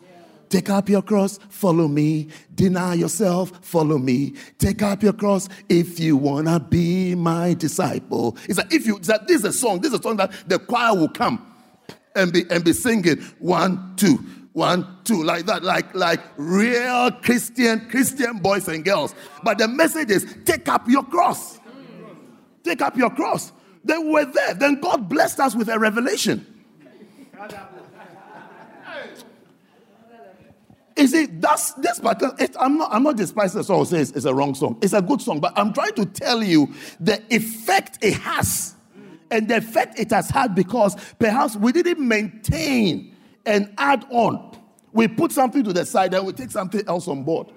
Take 0.51 0.70
up 0.70 0.89
your 0.89 1.01
cross, 1.01 1.39
follow 1.48 1.88
me. 1.88 2.27
Deny 2.53 2.96
yourself, 2.96 3.53
follow 3.62 3.98
me. 3.98 4.34
Take 4.60 4.81
up 4.81 5.01
your 5.01 5.13
cross 5.13 5.48
if 5.70 5.98
you 5.98 6.17
wanna 6.17 6.60
be 6.60 7.15
my 7.15 7.53
disciple. 7.53 8.36
It's 8.50 8.58
like 8.58 8.74
if 8.74 8.86
you 8.86 9.00
that 9.00 9.29
this 9.29 9.38
is 9.38 9.46
a 9.46 9.53
song, 9.53 9.79
this 9.79 9.93
is 9.93 10.00
a 10.00 10.03
song 10.03 10.17
that 10.17 10.34
the 10.50 10.60
choir 10.60 10.93
will 10.93 11.08
come 11.08 11.39
and 12.17 12.34
be 12.34 12.43
and 12.50 12.65
be 12.65 12.74
singing 12.74 13.22
one, 13.39 13.93
two, 13.96 14.17
one, 14.51 14.86
two, 15.05 15.24
like 15.24 15.46
that, 15.46 15.63
like 15.63 15.96
like 15.96 16.20
real 16.36 17.12
Christian 17.12 17.89
Christian 17.89 18.39
boys 18.39 18.67
and 18.67 18.84
girls. 18.84 19.15
But 19.43 19.58
the 19.58 19.70
message 19.70 20.12
is 20.12 20.36
take 20.43 20.67
up 20.67 20.86
your 20.86 21.03
cross. 21.03 21.62
Take 22.63 22.81
up 22.81 22.98
your 22.98 23.10
cross. 23.10 23.53
They 23.86 23.98
were 23.98 24.25
there. 24.25 24.53
Then 24.53 24.81
God 24.81 25.08
blessed 25.08 25.39
us 25.39 25.55
with 25.55 25.70
a 25.70 25.79
revelation. 25.79 26.46
You 31.01 31.08
see, 31.08 31.25
that's 31.25 31.74
this 31.74 32.00
but 32.00 32.22
I'm 32.60 32.77
not 32.77 32.93
I'm 32.93 33.01
not 33.01 33.17
despising 33.17 33.58
the 33.58 33.63
song 33.63 33.86
says 33.86 34.12
it's 34.12 34.25
a 34.25 34.34
wrong 34.34 34.53
song. 34.53 34.77
It's 34.84 34.93
a 34.93 35.01
good 35.01 35.20
song, 35.20 35.39
but 35.39 35.51
I'm 35.58 35.74
trying 35.74 35.96
to 35.96 36.05
tell 36.05 36.43
you 36.43 36.74
the 37.00 37.24
effect 37.34 37.98
it 38.03 38.13
has. 38.15 38.75
And 39.31 39.48
the 39.48 39.58
effect 39.58 39.98
it 39.98 40.12
has 40.12 40.29
had 40.29 40.53
because 40.53 40.96
perhaps 41.17 41.55
we 41.55 41.72
didn't 41.72 42.05
maintain 42.05 43.15
and 43.46 43.74
add 43.77 44.05
on. 44.12 44.58
We 44.91 45.08
put 45.08 45.31
something 45.31 45.63
to 45.63 45.74
the 45.74 45.86
side 45.86 46.13
and 46.13 46.25
we 46.25 46.34
take 46.34 46.51
something 46.51 46.84
else 46.88 47.08
on 47.08 47.24
board. 47.24 47.48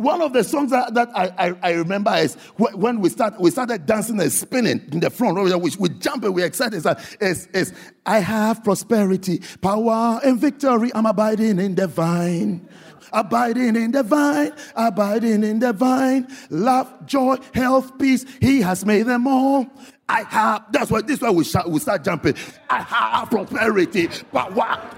One 0.00 0.22
of 0.22 0.32
the 0.32 0.42
songs 0.42 0.70
that, 0.70 0.94
that 0.94 1.10
I, 1.14 1.26
I, 1.36 1.54
I, 1.62 1.72
remember 1.72 2.10
is 2.14 2.34
when 2.56 3.02
we, 3.02 3.10
start, 3.10 3.38
we 3.38 3.50
started 3.50 3.84
dancing 3.84 4.18
and 4.18 4.32
spinning 4.32 4.80
in 4.92 5.00
the 5.00 5.10
front, 5.10 5.36
row. 5.36 5.58
we, 5.58 5.70
we 5.78 5.90
jump 5.90 6.24
and 6.24 6.34
we're 6.34 6.46
excited. 6.46 6.82
Is, 7.20 7.46
is, 7.48 7.74
I 8.06 8.20
have 8.20 8.64
prosperity, 8.64 9.42
power, 9.60 10.18
and 10.24 10.40
victory. 10.40 10.90
I'm 10.94 11.04
abiding 11.04 11.58
in 11.58 11.74
the 11.74 11.86
vine. 11.86 12.66
Abiding 13.12 13.76
in 13.76 13.90
the 13.90 14.02
vine, 14.02 14.52
abiding 14.74 15.44
in 15.44 15.58
the 15.58 15.74
vine, 15.74 16.26
love, 16.48 17.04
joy, 17.04 17.36
health, 17.52 17.98
peace, 17.98 18.24
he 18.40 18.62
has 18.62 18.86
made 18.86 19.02
them 19.02 19.26
all. 19.26 19.66
I 20.08 20.22
have, 20.22 20.64
that's 20.72 20.90
why 20.90 21.02
this 21.02 21.16
is 21.16 21.22
why 21.22 21.30
we, 21.30 21.44
we 21.72 21.78
start 21.78 22.04
jumping. 22.04 22.36
I 22.70 22.80
have 22.80 23.28
prosperity, 23.28 24.06
what? 24.30 24.96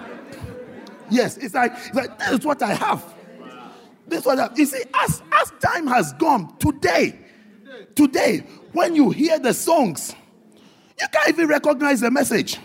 Yes, 1.11 1.39
it's 1.39 1.55
like, 1.55 1.73
it's 1.75 1.95
like 1.95 2.17
this 2.21 2.39
is 2.39 2.45
what 2.47 2.63
I 2.63 2.75
have. 2.75 3.03
This 4.07 4.21
is 4.21 4.27
what 4.27 4.39
I. 4.39 4.51
You 4.57 4.67
see, 4.67 4.83
as, 4.95 5.23
as 5.33 5.53
time 5.61 5.87
has 5.87 6.13
gone, 6.15 6.57
today, 6.59 7.19
today, 7.95 8.45
when 8.73 8.95
you 8.95 9.11
hear 9.11 9.39
the 9.39 9.55
songs, 9.55 10.15
you 11.01 11.07
can't 11.13 11.29
even 11.29 11.49
recognize 11.49 12.01
the 12.01 12.11
message. 12.11 12.59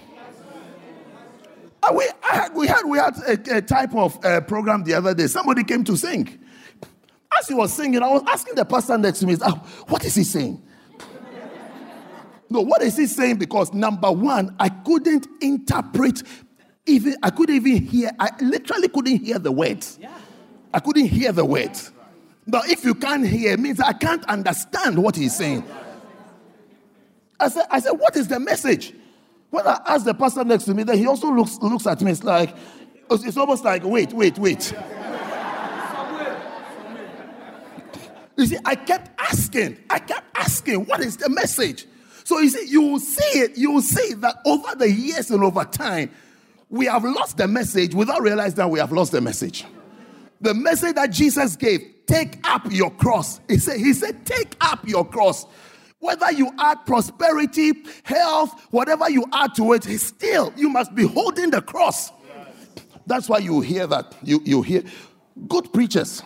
we, 1.93 2.05
had, 2.21 2.53
we 2.53 2.67
had, 2.67 2.83
we 2.85 2.97
had 2.97 3.17
a, 3.17 3.57
a 3.57 3.61
type 3.61 3.95
of 3.95 4.23
uh, 4.25 4.41
program 4.41 4.83
the 4.83 4.93
other 4.93 5.13
day. 5.13 5.27
Somebody 5.27 5.63
came 5.63 5.83
to 5.85 5.95
sing. 5.95 6.39
As 7.37 7.47
he 7.47 7.53
was 7.53 7.73
singing, 7.73 8.01
I 8.01 8.11
was 8.11 8.23
asking 8.27 8.55
the 8.55 8.65
pastor 8.65 8.97
next 8.97 9.19
to 9.19 9.27
me, 9.27 9.37
oh, 9.41 9.55
what 9.87 10.03
is 10.05 10.15
he 10.15 10.23
saying? 10.23 10.61
No, 12.49 12.61
what 12.61 12.81
is 12.81 12.95
he 12.95 13.07
saying? 13.07 13.37
Because 13.37 13.73
number 13.73 14.11
one, 14.11 14.55
I 14.59 14.69
couldn't 14.69 15.27
interpret 15.41 16.23
even, 16.85 17.15
I 17.21 17.29
couldn't 17.29 17.55
even 17.55 17.85
hear, 17.85 18.11
I 18.17 18.29
literally 18.41 18.87
couldn't 18.87 19.17
hear 19.17 19.37
the 19.37 19.51
words. 19.51 19.99
Yeah. 20.01 20.17
I 20.77 20.79
couldn't 20.79 21.07
hear 21.07 21.31
the 21.31 21.43
words. 21.43 21.91
But 22.45 22.69
if 22.69 22.85
you 22.85 22.93
can't 22.93 23.25
hear, 23.25 23.53
it 23.53 23.59
means 23.59 23.79
I 23.79 23.93
can't 23.93 24.23
understand 24.25 25.01
what 25.01 25.15
he's 25.15 25.35
saying. 25.35 25.63
I 27.39 27.49
said, 27.49 27.65
I 27.71 27.79
said, 27.79 27.93
what 27.93 28.15
is 28.15 28.27
the 28.27 28.39
message? 28.39 28.93
When 29.49 29.65
I 29.65 29.81
asked 29.87 30.05
the 30.05 30.13
pastor 30.13 30.43
next 30.43 30.65
to 30.65 30.75
me, 30.75 30.83
then 30.83 30.99
he 30.99 31.07
also 31.07 31.31
looks, 31.31 31.57
looks 31.63 31.87
at 31.87 31.99
me. 32.01 32.11
It's 32.11 32.23
like, 32.23 32.55
it's 33.09 33.37
almost 33.37 33.65
like, 33.65 33.83
wait, 33.85 34.13
wait, 34.13 34.37
wait. 34.37 34.71
You 38.37 38.45
see, 38.45 38.57
I 38.63 38.75
kept 38.75 39.19
asking, 39.19 39.79
I 39.89 39.97
kept 39.97 40.37
asking, 40.37 40.85
what 40.85 40.99
is 40.99 41.17
the 41.17 41.29
message? 41.29 41.87
So 42.23 42.37
you 42.37 42.49
see, 42.49 42.69
you 42.69 42.83
will 42.83 42.99
see 42.99 43.39
it, 43.39 43.57
you 43.57 43.71
will 43.71 43.81
see 43.81 44.13
that 44.13 44.35
over 44.45 44.75
the 44.75 44.91
years 44.91 45.31
and 45.31 45.43
over 45.43 45.65
time, 45.65 46.11
we 46.69 46.85
have 46.85 47.03
lost 47.03 47.37
the 47.37 47.47
message 47.47 47.95
without 47.95 48.21
realizing 48.21 48.57
that 48.57 48.69
we 48.69 48.77
have 48.77 48.91
lost 48.91 49.11
the 49.11 49.21
message. 49.21 49.65
The 50.41 50.53
message 50.53 50.95
that 50.95 51.11
Jesus 51.11 51.55
gave, 51.55 51.81
take 52.05 52.39
up 52.47 52.71
your 52.71 52.91
cross. 52.91 53.39
He 53.47 53.57
said, 53.57 53.77
He 53.77 53.93
said, 53.93 54.25
take 54.25 54.55
up 54.61 54.87
your 54.87 55.05
cross. 55.05 55.45
Whether 55.99 56.31
you 56.31 56.51
add 56.59 56.85
prosperity, 56.85 57.73
health, 58.03 58.67
whatever 58.69 59.09
you 59.09 59.25
add 59.33 59.55
to 59.55 59.73
it, 59.73 59.83
still 59.83 60.53
you 60.55 60.69
must 60.69 60.93
be 60.93 61.07
holding 61.07 61.49
the 61.49 61.61
cross. 61.61 62.11
That's 63.07 63.27
why 63.27 63.39
you 63.39 63.61
hear 63.61 63.87
that. 63.87 64.15
You, 64.21 64.41
you 64.43 64.61
hear 64.61 64.83
good 65.47 65.71
preachers, 65.73 66.21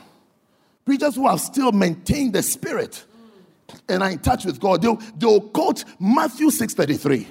preachers 0.84 1.16
who 1.16 1.28
have 1.28 1.40
still 1.40 1.72
maintained 1.72 2.34
the 2.34 2.44
spirit 2.44 3.06
and 3.88 4.04
are 4.04 4.10
in 4.10 4.20
touch 4.20 4.46
with 4.46 4.60
God, 4.60 4.82
they'll, 4.82 4.98
they'll 5.18 5.42
quote 5.42 5.86
Matthew 6.00 6.48
6:33. 6.48 7.26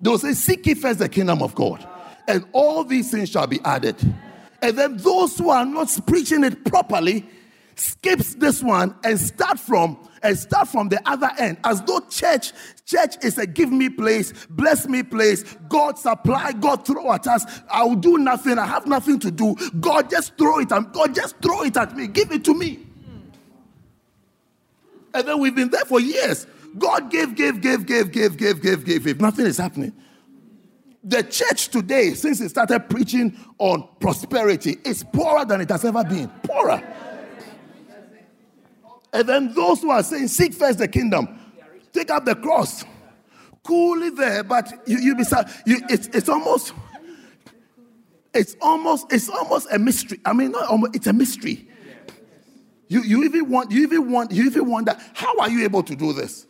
They'll 0.00 0.18
say, 0.18 0.34
Seek 0.34 0.66
ye 0.66 0.74
first 0.74 0.98
the 0.98 1.08
kingdom 1.08 1.42
of 1.42 1.54
God, 1.54 1.86
and 2.28 2.44
all 2.52 2.84
these 2.84 3.10
things 3.10 3.30
shall 3.30 3.46
be 3.46 3.60
added. 3.64 3.96
And 4.66 4.76
then 4.76 4.96
those 4.96 5.38
who 5.38 5.50
are 5.50 5.64
not 5.64 5.96
preaching 6.08 6.42
it 6.42 6.64
properly 6.64 7.24
skips 7.76 8.34
this 8.34 8.64
one 8.64 8.96
and 9.04 9.20
start 9.20 9.60
from 9.60 9.96
and 10.24 10.36
start 10.36 10.66
from 10.66 10.88
the 10.88 11.00
other 11.08 11.30
end. 11.38 11.58
As 11.62 11.80
though 11.82 12.00
church 12.10 12.52
church 12.84 13.14
is 13.22 13.38
a 13.38 13.46
give 13.46 13.70
me 13.70 13.88
place 13.88 14.32
bless 14.50 14.88
me 14.88 15.04
place. 15.04 15.44
God 15.68 16.00
supply 16.00 16.50
god 16.50 16.84
throw 16.84 17.12
at 17.12 17.28
us. 17.28 17.44
I'll 17.70 17.94
do 17.94 18.18
nothing. 18.18 18.58
I 18.58 18.66
have 18.66 18.88
nothing 18.88 19.20
to 19.20 19.30
do. 19.30 19.54
God 19.78 20.10
just 20.10 20.36
throw 20.36 20.58
it 20.58 20.72
at 20.72 20.92
god 20.92 21.14
just 21.14 21.38
throw 21.40 21.62
it 21.62 21.76
at 21.76 21.96
me. 21.96 22.08
Give 22.08 22.32
it 22.32 22.44
to 22.46 22.52
me. 22.52 22.84
And 25.14 25.28
then 25.28 25.38
we've 25.38 25.54
been 25.54 25.70
there 25.70 25.84
for 25.84 26.00
years. 26.00 26.44
God 26.76 27.08
gave, 27.12 27.36
gave, 27.36 27.60
gave, 27.60 27.86
gave, 27.86 28.10
gave, 28.10 28.36
gave, 28.36 28.60
gave, 28.60 28.84
gave, 28.84 29.04
gave. 29.04 29.20
Nothing 29.20 29.46
is 29.46 29.58
happening. 29.58 29.92
The 31.06 31.22
church 31.22 31.68
today, 31.68 32.14
since 32.14 32.40
it 32.40 32.48
started 32.48 32.90
preaching 32.90 33.38
on 33.58 33.88
prosperity, 34.00 34.76
is 34.84 35.04
poorer 35.04 35.44
than 35.44 35.60
it 35.60 35.70
has 35.70 35.84
ever 35.84 36.02
been. 36.02 36.28
Poorer. 36.42 36.82
And 39.12 39.28
then 39.28 39.54
those 39.54 39.82
who 39.82 39.90
are 39.90 40.02
saying, 40.02 40.26
seek 40.28 40.52
first 40.52 40.80
the 40.80 40.88
kingdom, 40.88 41.38
take 41.92 42.10
up 42.10 42.24
the 42.24 42.34
cross, 42.34 42.84
coolly 43.62 44.10
there, 44.10 44.42
but 44.42 44.70
you, 44.86 44.98
you 44.98 45.14
be 45.14 45.22
you, 45.64 45.80
it's, 45.88 46.08
it's 46.08 46.28
almost 46.28 46.72
it's 48.34 48.56
almost 48.60 49.12
it's 49.12 49.28
almost 49.28 49.68
a 49.72 49.78
mystery. 49.78 50.20
I 50.24 50.32
mean, 50.32 50.50
not 50.50 50.68
almost, 50.68 50.94
it's 50.94 51.06
a 51.06 51.12
mystery. 51.12 51.68
You, 52.88 53.02
you 53.02 53.24
even 53.24 53.48
want 53.48 53.70
you 53.70 53.82
even 53.82 54.10
want 54.10 54.32
you 54.32 54.44
even 54.44 54.68
wonder 54.68 54.96
how 55.14 55.38
are 55.38 55.50
you 55.50 55.64
able 55.64 55.82
to 55.84 55.96
do 55.96 56.12
this? 56.12 56.46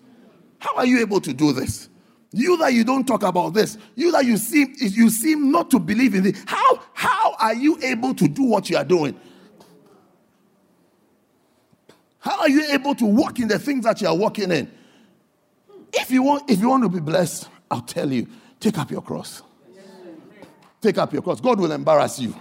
How 0.58 0.74
are 0.76 0.86
you 0.86 1.00
able 1.00 1.20
to 1.20 1.32
do 1.32 1.52
this? 1.52 1.88
You 2.36 2.58
that 2.58 2.74
you 2.74 2.84
don't 2.84 3.06
talk 3.06 3.22
about 3.22 3.54
this, 3.54 3.78
you 3.94 4.12
that 4.12 4.26
you 4.26 4.36
seem 4.36 4.74
you 4.78 5.08
seem 5.08 5.50
not 5.50 5.70
to 5.70 5.78
believe 5.78 6.14
in 6.14 6.22
this. 6.22 6.44
How 6.46 6.82
how 6.92 7.34
are 7.40 7.54
you 7.54 7.78
able 7.82 8.14
to 8.14 8.28
do 8.28 8.42
what 8.42 8.68
you 8.68 8.76
are 8.76 8.84
doing? 8.84 9.18
How 12.18 12.40
are 12.40 12.50
you 12.50 12.62
able 12.72 12.94
to 12.96 13.06
walk 13.06 13.38
in 13.38 13.48
the 13.48 13.58
things 13.58 13.84
that 13.84 14.02
you 14.02 14.08
are 14.08 14.14
walking 14.14 14.50
in? 14.50 14.70
If 15.94 16.10
you 16.10 16.22
want, 16.22 16.50
if 16.50 16.60
you 16.60 16.68
want 16.68 16.82
to 16.82 16.90
be 16.90 17.00
blessed, 17.00 17.48
I'll 17.70 17.80
tell 17.80 18.12
you, 18.12 18.26
take 18.60 18.76
up 18.76 18.90
your 18.90 19.00
cross. 19.00 19.42
Take 20.82 20.98
up 20.98 21.14
your 21.14 21.22
cross. 21.22 21.40
God 21.40 21.58
will 21.58 21.72
embarrass 21.72 22.20
you. 22.20 22.34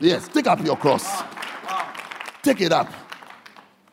Yes, 0.00 0.28
take 0.28 0.48
up 0.48 0.62
your 0.62 0.76
cross. 0.76 1.22
Take 2.42 2.60
it 2.60 2.72
up. 2.72 2.92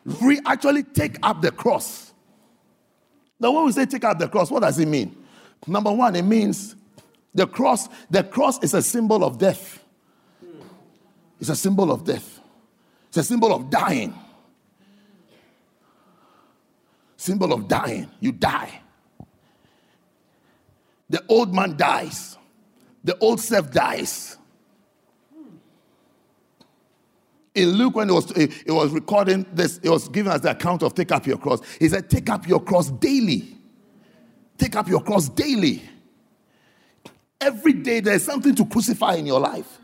Re- 0.04 0.42
actually, 0.46 0.84
take 0.84 1.20
up 1.24 1.42
the 1.42 1.52
cross. 1.52 2.01
Now, 3.42 3.52
when 3.52 3.66
we 3.66 3.74
say 3.74 3.86
take 3.86 4.06
up 4.06 4.18
the 4.18 4.30
cross, 4.30 4.50
what 4.50 4.62
does 4.62 4.80
it 4.80 4.88
mean? 4.88 5.14
Number 5.68 5.92
one, 5.92 6.16
it 6.16 6.24
means 6.24 6.76
the 7.36 7.46
cross. 7.46 7.90
The 8.10 8.24
cross 8.24 8.64
is 8.64 8.74
a 8.74 8.82
symbol 8.82 9.26
of 9.26 9.38
death. 9.38 9.84
It's 11.42 11.50
a 11.50 11.56
symbol 11.56 11.92
of 11.92 12.06
death. 12.06 12.40
It's 13.10 13.18
a 13.18 13.24
symbol 13.24 13.54
of 13.54 13.70
dying 13.70 14.14
symbol 17.22 17.54
of 17.54 17.68
dying. 17.68 18.10
You 18.20 18.32
die. 18.32 18.82
The 21.10 21.24
old 21.28 21.54
man 21.54 21.78
dies, 21.78 22.38
the 23.04 23.18
old 23.20 23.40
self 23.40 23.70
dies. 23.72 24.38
In 27.54 27.70
Luke, 27.72 27.96
when 27.96 28.10
it 28.10 28.14
was, 28.14 28.32
eh, 28.38 28.48
it 28.66 28.72
was 28.72 28.92
recording 28.92 29.46
this, 29.52 29.78
it 29.80 29.90
was 29.90 30.08
given 30.08 30.32
as 30.32 30.42
the 30.42 30.52
account 30.52 30.84
of 30.84 30.94
take 30.96 31.12
up 31.12 31.28
your 31.28 31.38
cross. 31.38 31.60
He 31.80 31.90
said, 31.90 32.10
Take 32.10 32.30
up 32.30 32.48
your 32.48 32.62
cross 32.62 32.90
daily. 32.92 33.58
Take 34.58 34.76
up 34.76 34.88
your 34.88 35.02
cross 35.02 35.28
daily. 35.28 35.82
Every 37.42 37.74
day 37.74 38.00
there's 38.00 38.24
something 38.24 38.56
to 38.56 38.66
crucify 38.66 39.16
in 39.16 39.26
your 39.26 39.40
life. 39.40 39.80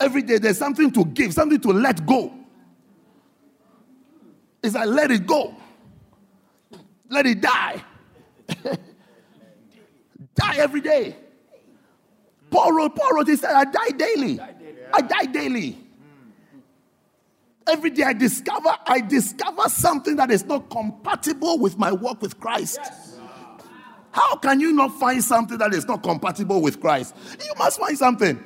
Every 0.00 0.22
day 0.22 0.38
there's 0.38 0.58
something 0.58 0.90
to 0.92 1.04
give, 1.04 1.34
something 1.34 1.60
to 1.60 1.68
let 1.68 2.04
go. 2.06 2.32
It's 4.62 4.74
like, 4.74 4.88
let 4.88 5.10
it 5.10 5.26
go. 5.26 5.54
Let 7.08 7.26
it 7.26 7.40
die. 7.40 7.82
die 10.34 10.56
every 10.56 10.80
day. 10.80 11.16
Paul 12.50 12.72
wrote, 12.72 12.96
Paul 12.96 13.12
wrote, 13.12 13.28
he 13.28 13.36
said, 13.36 13.52
I 13.52 13.64
die 13.64 13.90
daily. 13.90 14.40
I 14.92 15.00
die 15.02 15.26
daily. 15.26 15.78
Every 17.66 17.90
day 17.90 18.02
I 18.02 18.14
discover, 18.14 18.74
I 18.86 19.00
discover 19.00 19.68
something 19.68 20.16
that 20.16 20.30
is 20.30 20.44
not 20.44 20.70
compatible 20.70 21.58
with 21.58 21.76
my 21.76 21.92
work 21.92 22.22
with 22.22 22.40
Christ. 22.40 22.80
How 24.10 24.36
can 24.36 24.58
you 24.58 24.72
not 24.72 24.98
find 24.98 25.22
something 25.22 25.58
that 25.58 25.74
is 25.74 25.86
not 25.86 26.02
compatible 26.02 26.62
with 26.62 26.80
Christ? 26.80 27.14
You 27.44 27.52
must 27.58 27.78
find 27.78 27.96
something. 27.96 28.42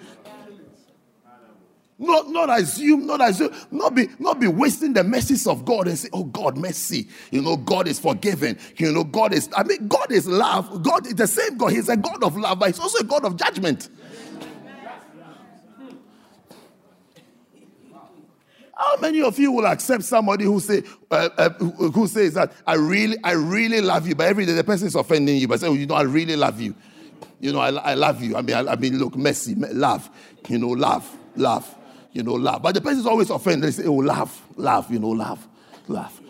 Not, 1.98 2.30
not 2.30 2.58
assume, 2.58 3.06
not 3.06 3.20
assume, 3.26 3.54
not 3.70 3.94
be, 3.94 4.08
not 4.18 4.40
be 4.40 4.48
wasting 4.48 4.92
the 4.92 5.04
mercies 5.04 5.46
of 5.46 5.64
God 5.64 5.86
and 5.86 5.96
say, 5.96 6.08
oh 6.12 6.24
God, 6.24 6.56
mercy. 6.56 7.06
You 7.30 7.42
know, 7.42 7.56
God 7.56 7.86
is 7.86 8.00
forgiving. 8.00 8.58
You 8.76 8.90
know, 8.90 9.04
God 9.04 9.32
is, 9.32 9.48
I 9.56 9.62
mean, 9.62 9.86
God 9.86 10.10
is 10.10 10.26
love. 10.26 10.82
God 10.82 11.06
is 11.06 11.14
the 11.14 11.28
same 11.28 11.56
God. 11.56 11.70
He's 11.70 11.88
a 11.88 11.96
God 11.96 12.24
of 12.24 12.36
love, 12.36 12.58
but 12.58 12.70
he's 12.70 12.80
also 12.80 12.98
a 12.98 13.04
God 13.04 13.24
of 13.24 13.36
judgment. 13.36 13.88
How 18.82 18.96
many 18.96 19.22
of 19.22 19.38
you 19.38 19.52
will 19.52 19.66
accept 19.66 20.02
somebody 20.02 20.44
who 20.44 20.58
say 20.58 20.82
uh, 21.10 21.28
uh, 21.36 21.50
who 21.50 22.06
says 22.08 22.34
that 22.34 22.52
I 22.66 22.74
really 22.74 23.16
I 23.22 23.32
really 23.32 23.80
love 23.80 24.08
you, 24.08 24.14
but 24.14 24.26
every 24.26 24.44
day 24.44 24.52
the 24.52 24.64
person 24.64 24.88
is 24.88 24.94
offending 24.94 25.36
you, 25.36 25.46
but 25.46 25.60
say, 25.60 25.68
oh, 25.68 25.74
you 25.74 25.86
know, 25.86 25.94
I 25.94 26.02
really 26.02 26.36
love 26.36 26.60
you. 26.60 26.74
You 27.38 27.52
know, 27.52 27.60
I, 27.60 27.70
I 27.70 27.94
love 27.94 28.22
you. 28.22 28.36
I 28.36 28.42
mean, 28.42 28.56
I, 28.56 28.72
I 28.72 28.76
mean, 28.76 28.98
look, 28.98 29.16
mercy, 29.16 29.54
love. 29.54 30.10
You 30.48 30.58
know, 30.58 30.68
love, 30.68 31.08
love 31.36 31.76
you 32.12 32.22
know, 32.22 32.34
laugh. 32.34 32.62
But 32.62 32.74
the 32.74 32.80
person 32.80 33.00
is 33.00 33.06
always 33.06 33.30
offended. 33.30 33.68
They 33.68 33.82
say, 33.82 33.86
oh, 33.86 33.94
laugh, 33.94 34.46
laugh, 34.56 34.86
you 34.90 34.98
know, 34.98 35.10
laugh, 35.10 35.48
laugh. 35.88 36.20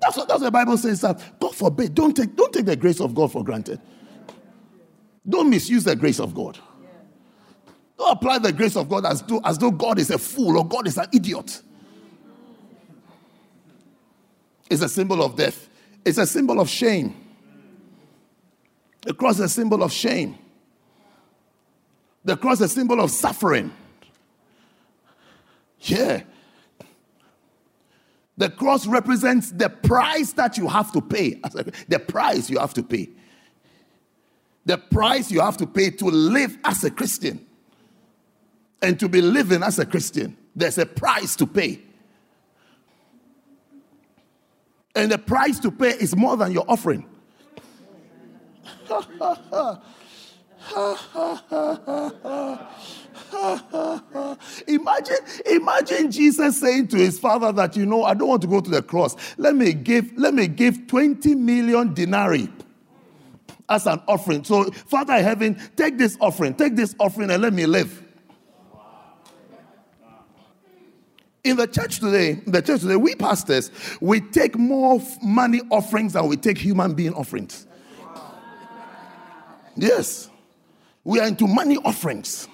That's 0.00 0.16
what, 0.16 0.28
that's 0.28 0.40
what 0.40 0.46
the 0.46 0.50
Bible 0.50 0.76
says 0.76 1.00
that 1.00 1.20
God 1.40 1.54
forbid, 1.54 1.94
don't 1.94 2.14
take, 2.14 2.36
don't 2.36 2.52
take 2.52 2.66
the 2.66 2.76
grace 2.76 3.00
of 3.00 3.14
God 3.14 3.32
for 3.32 3.42
granted. 3.42 3.80
Don't 5.28 5.50
misuse 5.50 5.84
the 5.84 5.96
grace 5.96 6.20
of 6.20 6.34
God. 6.34 6.58
Don't 7.98 8.12
apply 8.12 8.38
the 8.38 8.52
grace 8.52 8.76
of 8.76 8.88
God 8.88 9.06
as 9.06 9.22
though, 9.22 9.40
as 9.44 9.58
though 9.58 9.70
God 9.70 9.98
is 9.98 10.10
a 10.10 10.18
fool 10.18 10.58
or 10.58 10.66
God 10.66 10.86
is 10.86 10.98
an 10.98 11.06
idiot. 11.12 11.62
It's 14.70 14.82
a 14.82 14.88
symbol 14.88 15.22
of 15.22 15.36
death, 15.36 15.68
it's 16.04 16.18
a 16.18 16.26
symbol 16.26 16.60
of 16.60 16.68
shame. 16.68 17.14
The 19.02 19.12
cross 19.12 19.34
is 19.34 19.40
a 19.40 19.48
symbol 19.48 19.82
of 19.82 19.92
shame. 19.92 20.38
The 22.24 22.36
cross 22.36 22.60
is 22.60 22.72
a 22.72 22.74
symbol 22.74 23.00
of 23.00 23.10
suffering. 23.10 23.70
Yeah. 25.80 26.22
The 28.36 28.48
cross 28.48 28.86
represents 28.86 29.50
the 29.50 29.68
price 29.68 30.32
that 30.32 30.56
you 30.56 30.66
have 30.68 30.90
to 30.92 31.00
pay. 31.00 31.40
The 31.88 31.98
price 31.98 32.48
you 32.48 32.58
have 32.58 32.74
to 32.74 32.82
pay. 32.82 33.10
The 34.64 34.78
price 34.78 35.30
you 35.30 35.40
have 35.40 35.58
to 35.58 35.66
pay 35.66 35.90
to 35.90 36.06
live 36.06 36.56
as 36.64 36.82
a 36.84 36.90
Christian. 36.90 37.46
And 38.80 38.98
to 39.00 39.08
be 39.08 39.20
living 39.20 39.62
as 39.62 39.78
a 39.78 39.86
Christian, 39.86 40.36
there's 40.56 40.78
a 40.78 40.86
price 40.86 41.36
to 41.36 41.46
pay. 41.46 41.80
And 44.94 45.10
the 45.10 45.18
price 45.18 45.58
to 45.60 45.70
pay 45.70 45.90
is 45.90 46.14
more 46.14 46.36
than 46.36 46.52
your 46.52 46.64
offering. 46.68 47.06
imagine, 54.66 55.16
imagine 55.46 56.10
Jesus 56.10 56.60
saying 56.60 56.88
to 56.88 56.96
his 56.96 57.18
father 57.18 57.52
that 57.52 57.76
you 57.76 57.86
know 57.86 58.04
I 58.04 58.14
don't 58.14 58.28
want 58.28 58.42
to 58.42 58.48
go 58.48 58.60
to 58.60 58.70
the 58.70 58.82
cross. 58.82 59.16
Let 59.36 59.56
me 59.56 59.72
give, 59.72 60.12
let 60.16 60.34
me 60.34 60.46
give 60.46 60.86
20 60.86 61.34
million 61.34 61.92
denarii 61.92 62.48
as 63.68 63.86
an 63.86 64.00
offering. 64.06 64.44
So, 64.44 64.64
Father 64.70 65.14
in 65.14 65.24
heaven, 65.24 65.60
take 65.76 65.98
this 65.98 66.16
offering, 66.20 66.54
take 66.54 66.76
this 66.76 66.94
offering 66.98 67.30
and 67.30 67.42
let 67.42 67.52
me 67.52 67.66
live. 67.66 68.03
In 71.44 71.58
the 71.58 71.66
church 71.66 72.00
today, 72.00 72.40
the 72.46 72.62
church 72.62 72.80
today, 72.80 72.96
we 72.96 73.14
pastors, 73.14 73.70
we 74.00 74.20
take 74.20 74.56
more 74.56 74.98
money 75.22 75.60
offerings 75.70 76.14
than 76.14 76.26
we 76.26 76.38
take 76.38 76.56
human 76.56 76.94
being 76.94 77.12
offerings. 77.12 77.66
Yes. 79.76 80.30
We 81.04 81.20
are 81.20 81.26
into 81.26 81.46
money 81.46 81.76
offerings. 81.84 82.48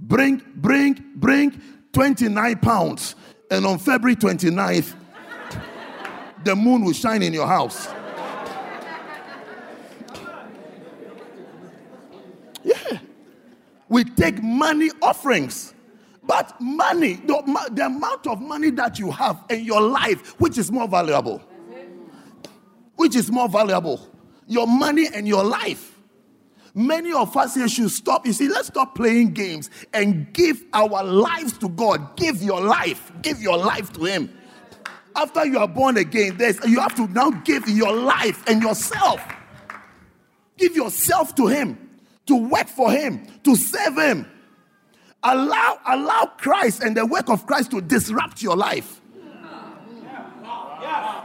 Bring, 0.00 0.42
bring, 0.56 1.04
bring 1.14 1.62
29 1.92 2.58
pounds. 2.58 3.14
And 3.52 3.64
on 3.64 3.78
February 3.78 4.16
29th, 4.16 4.94
the 6.42 6.56
moon 6.56 6.84
will 6.84 6.92
shine 6.92 7.22
in 7.22 7.32
your 7.32 7.46
house. 7.46 7.88
Yeah. 12.64 12.98
We 13.88 14.02
take 14.02 14.42
money 14.42 14.90
offerings. 15.00 15.72
But 16.28 16.60
money, 16.60 17.14
the, 17.14 17.70
the 17.72 17.86
amount 17.86 18.26
of 18.26 18.42
money 18.42 18.68
that 18.72 18.98
you 18.98 19.10
have 19.10 19.42
in 19.48 19.64
your 19.64 19.80
life, 19.80 20.38
which 20.38 20.58
is 20.58 20.70
more 20.70 20.86
valuable? 20.86 21.42
Which 22.96 23.16
is 23.16 23.32
more 23.32 23.48
valuable? 23.48 24.06
Your 24.46 24.66
money 24.66 25.08
and 25.12 25.26
your 25.26 25.42
life. 25.42 25.98
Many 26.74 27.14
of 27.14 27.34
us 27.34 27.54
here 27.54 27.66
should 27.66 27.90
stop. 27.90 28.26
You 28.26 28.34
see, 28.34 28.46
let's 28.46 28.68
stop 28.68 28.94
playing 28.94 29.32
games 29.32 29.70
and 29.94 30.30
give 30.34 30.62
our 30.74 31.02
lives 31.02 31.56
to 31.58 31.68
God. 31.70 32.14
Give 32.16 32.42
your 32.42 32.60
life. 32.60 33.10
Give 33.22 33.40
your 33.40 33.56
life 33.56 33.90
to 33.94 34.04
Him. 34.04 34.30
After 35.16 35.46
you 35.46 35.58
are 35.58 35.66
born 35.66 35.96
again, 35.96 36.38
you 36.66 36.78
have 36.78 36.94
to 36.96 37.06
now 37.08 37.30
give 37.30 37.66
your 37.70 37.96
life 37.96 38.46
and 38.46 38.62
yourself. 38.62 39.20
Give 40.58 40.76
yourself 40.76 41.34
to 41.36 41.46
Him, 41.46 41.78
to 42.26 42.36
work 42.36 42.68
for 42.68 42.92
Him, 42.92 43.26
to 43.44 43.56
serve 43.56 43.96
Him. 43.96 44.26
Allow, 45.22 45.80
allow 45.86 46.32
Christ 46.38 46.82
and 46.82 46.96
the 46.96 47.04
work 47.04 47.28
of 47.28 47.46
Christ 47.46 47.70
to 47.72 47.80
disrupt 47.80 48.42
your 48.42 48.56
life. 48.56 49.00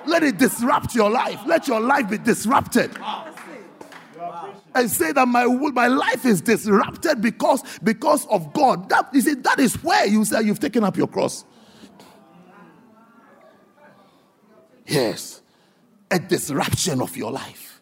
Let 0.06 0.24
it 0.24 0.38
disrupt 0.38 0.96
your 0.96 1.10
life. 1.10 1.40
Let 1.46 1.68
your 1.68 1.80
life 1.80 2.10
be 2.10 2.18
disrupted 2.18 2.92
and 4.76 4.90
say 4.90 5.12
that 5.12 5.28
my 5.28 5.46
my 5.46 5.88
life 5.88 6.26
is 6.26 6.42
disrupted 6.42 7.22
because 7.22 7.64
because 7.82 8.26
of 8.28 8.54
God. 8.54 8.90
That 8.90 9.10
you 9.14 9.22
see, 9.22 9.36
that 9.36 9.60
is 9.60 9.82
where 9.84 10.06
you 10.06 10.26
say 10.26 10.42
you've 10.42 10.60
taken 10.60 10.84
up 10.84 10.98
your 10.98 11.08
cross. 11.08 11.46
Yes. 14.86 15.42
a 16.12 16.20
disruption 16.20 17.02
of 17.02 17.16
your 17.18 17.32
life. 17.32 17.82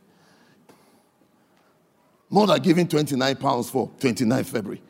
More 2.30 2.48
than 2.48 2.62
giving 2.62 2.88
29 2.88 3.36
pounds 3.36 3.70
for 3.70 3.92
29 4.00 4.44
February. 4.46 4.82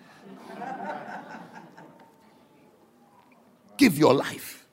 Give 3.81 3.97
your 3.97 4.13
life. 4.13 4.67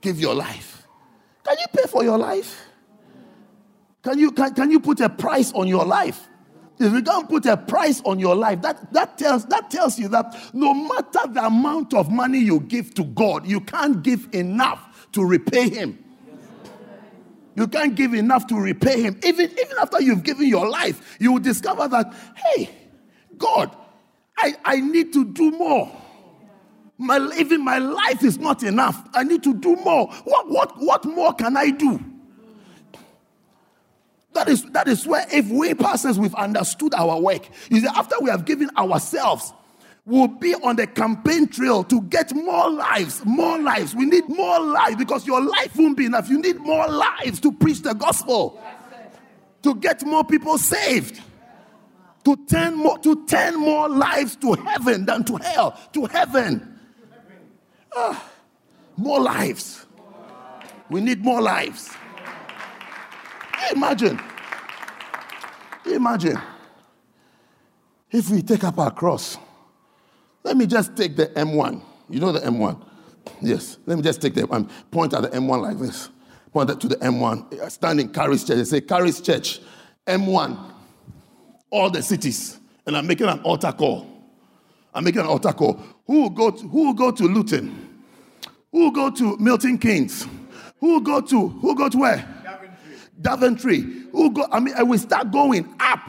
Give 0.00 0.20
your 0.20 0.32
life. 0.32 0.86
Can 1.42 1.56
you 1.58 1.66
pay 1.72 1.88
for 1.88 2.04
your 2.04 2.16
life? 2.16 2.68
Can 4.04 4.16
you, 4.16 4.30
can, 4.30 4.54
can 4.54 4.70
you 4.70 4.78
put 4.78 5.00
a 5.00 5.08
price 5.08 5.52
on 5.54 5.66
your 5.66 5.84
life? 5.84 6.28
If 6.78 6.92
you 6.92 7.02
can't 7.02 7.28
put 7.28 7.46
a 7.46 7.56
price 7.56 8.00
on 8.04 8.20
your 8.20 8.36
life, 8.36 8.62
that, 8.62 8.92
that, 8.92 9.18
tells, 9.18 9.46
that 9.46 9.72
tells 9.72 9.98
you 9.98 10.06
that 10.10 10.36
no 10.54 10.72
matter 10.72 11.26
the 11.26 11.46
amount 11.46 11.94
of 11.94 12.12
money 12.12 12.38
you 12.38 12.60
give 12.60 12.94
to 12.94 13.02
God, 13.02 13.44
you 13.44 13.60
can't 13.60 14.04
give 14.04 14.28
enough 14.32 15.08
to 15.10 15.24
repay 15.24 15.68
Him. 15.68 15.98
You 17.56 17.66
can't 17.66 17.96
give 17.96 18.14
enough 18.14 18.46
to 18.46 18.54
repay 18.54 19.02
Him. 19.02 19.18
Even, 19.24 19.50
even 19.50 19.78
after 19.82 20.00
you've 20.00 20.22
given 20.22 20.46
your 20.46 20.68
life, 20.68 21.16
you 21.18 21.32
will 21.32 21.40
discover 21.40 21.88
that, 21.88 22.14
hey, 22.36 22.70
God, 23.36 23.76
I, 24.38 24.54
I 24.64 24.76
need 24.76 25.12
to 25.14 25.24
do 25.24 25.50
more. 25.50 26.03
My, 27.04 27.18
even 27.38 27.62
my 27.62 27.78
life 27.78 28.24
is 28.24 28.38
not 28.38 28.62
enough. 28.62 29.06
I 29.12 29.24
need 29.24 29.42
to 29.42 29.52
do 29.52 29.76
more. 29.76 30.08
What, 30.24 30.50
what, 30.50 30.72
what 30.78 31.04
more 31.04 31.34
can 31.34 31.54
I 31.54 31.70
do? 31.70 32.02
That 34.32 34.48
is, 34.48 34.64
that 34.72 34.88
is 34.88 35.06
where, 35.06 35.26
if 35.30 35.48
we 35.48 35.74
pastors, 35.74 36.18
we've 36.18 36.34
understood 36.34 36.94
our 36.94 37.20
work. 37.20 37.46
You 37.70 37.80
see, 37.80 37.86
after 37.86 38.16
we 38.20 38.30
have 38.30 38.46
given 38.46 38.70
ourselves, 38.76 39.52
we'll 40.06 40.28
be 40.28 40.54
on 40.54 40.76
the 40.76 40.86
campaign 40.86 41.46
trail 41.46 41.84
to 41.84 42.00
get 42.02 42.34
more 42.34 42.70
lives, 42.70 43.22
more 43.26 43.58
lives. 43.58 43.94
We 43.94 44.06
need 44.06 44.28
more 44.28 44.60
lives 44.60 44.96
because 44.96 45.26
your 45.26 45.42
life 45.42 45.76
won't 45.76 45.98
be 45.98 46.06
enough. 46.06 46.30
You 46.30 46.40
need 46.40 46.56
more 46.56 46.88
lives 46.88 47.38
to 47.40 47.52
preach 47.52 47.82
the 47.82 47.92
gospel, 47.92 48.60
to 49.62 49.74
get 49.74 50.04
more 50.04 50.24
people 50.24 50.56
saved, 50.56 51.20
to 52.24 52.34
turn 52.46 52.76
more, 52.76 52.98
to 53.00 53.26
turn 53.26 53.56
more 53.56 53.90
lives 53.90 54.36
to 54.36 54.54
heaven 54.54 55.04
than 55.04 55.22
to 55.24 55.36
hell, 55.36 55.78
to 55.92 56.06
heaven. 56.06 56.73
Ah, 57.96 58.30
more 58.96 59.20
lives. 59.20 59.86
We 60.90 61.00
need 61.00 61.22
more 61.22 61.40
lives. 61.40 61.90
Imagine. 63.72 64.20
Imagine 65.86 66.38
if 68.10 68.30
we 68.30 68.42
take 68.42 68.64
up 68.64 68.78
our 68.78 68.90
cross. 68.90 69.38
Let 70.42 70.56
me 70.56 70.66
just 70.66 70.96
take 70.96 71.16
the 71.16 71.26
M1. 71.26 71.82
You 72.08 72.20
know 72.20 72.32
the 72.32 72.40
M1? 72.40 72.80
Yes. 73.40 73.78
Let 73.86 73.96
me 73.96 74.02
just 74.02 74.20
take 74.20 74.34
the 74.34 74.50
um, 74.52 74.68
point 74.90 75.14
at 75.14 75.22
the 75.22 75.28
M1 75.30 75.62
like 75.62 75.78
this. 75.78 76.10
Point 76.52 76.80
to 76.80 76.88
the 76.88 76.96
M1. 76.96 77.70
Stand 77.70 78.00
in 78.00 78.12
Charis 78.12 78.44
Church. 78.44 78.56
They 78.58 78.64
say 78.64 78.80
Charis 78.80 79.20
Church, 79.20 79.60
M1, 80.06 80.72
all 81.70 81.90
the 81.90 82.02
cities. 82.02 82.60
And 82.86 82.96
I'm 82.96 83.06
making 83.06 83.26
an 83.26 83.40
altar 83.40 83.72
call. 83.72 84.06
I'm 84.94 85.02
making 85.02 85.22
an 85.22 85.26
altar 85.26 85.52
call. 85.52 85.82
Who 86.06 86.22
will 86.22 86.30
go 86.30 86.50
to, 86.50 86.68
who 86.68 86.86
will 86.86 86.94
go 86.94 87.10
to 87.10 87.24
Luton? 87.24 87.83
Who 88.74 88.90
go 88.90 89.08
to 89.08 89.36
Milton 89.36 89.78
Keynes? 89.78 90.26
Who 90.80 91.00
go 91.00 91.20
to 91.20 91.48
who 91.48 91.76
go 91.76 91.88
to 91.88 91.96
where? 91.96 92.16
Daventry. 92.42 93.80
Daventry. 93.80 93.80
Who 94.10 94.32
go? 94.32 94.48
I 94.50 94.58
mean, 94.58 94.74
and 94.74 94.90
we 94.90 94.98
start 94.98 95.30
going 95.30 95.72
up. 95.78 96.00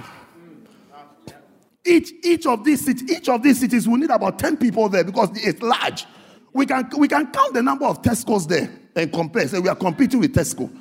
Each 1.85 2.11
each 2.23 2.47
of 2.47 2.63
these 2.63 2.83
cities, 2.83 3.07
each 3.11 3.29
of 3.29 3.43
these 3.43 3.59
cities 3.59 3.87
will 3.87 3.97
need 3.97 4.09
about 4.09 4.39
10 4.39 4.57
people 4.57 4.89
there 4.89 5.03
because 5.03 5.29
it's 5.35 5.61
large. 5.61 6.07
We 6.53 6.65
can 6.65 6.89
we 6.97 7.07
can 7.07 7.31
count 7.31 7.53
the 7.53 7.61
number 7.61 7.85
of 7.85 8.01
Tesco's 8.01 8.47
there 8.47 8.67
and 8.95 9.13
compare. 9.13 9.47
Say 9.47 9.59
we 9.59 9.69
are 9.69 9.75
competing 9.75 10.19
with 10.19 10.33
Tesco. 10.33 10.75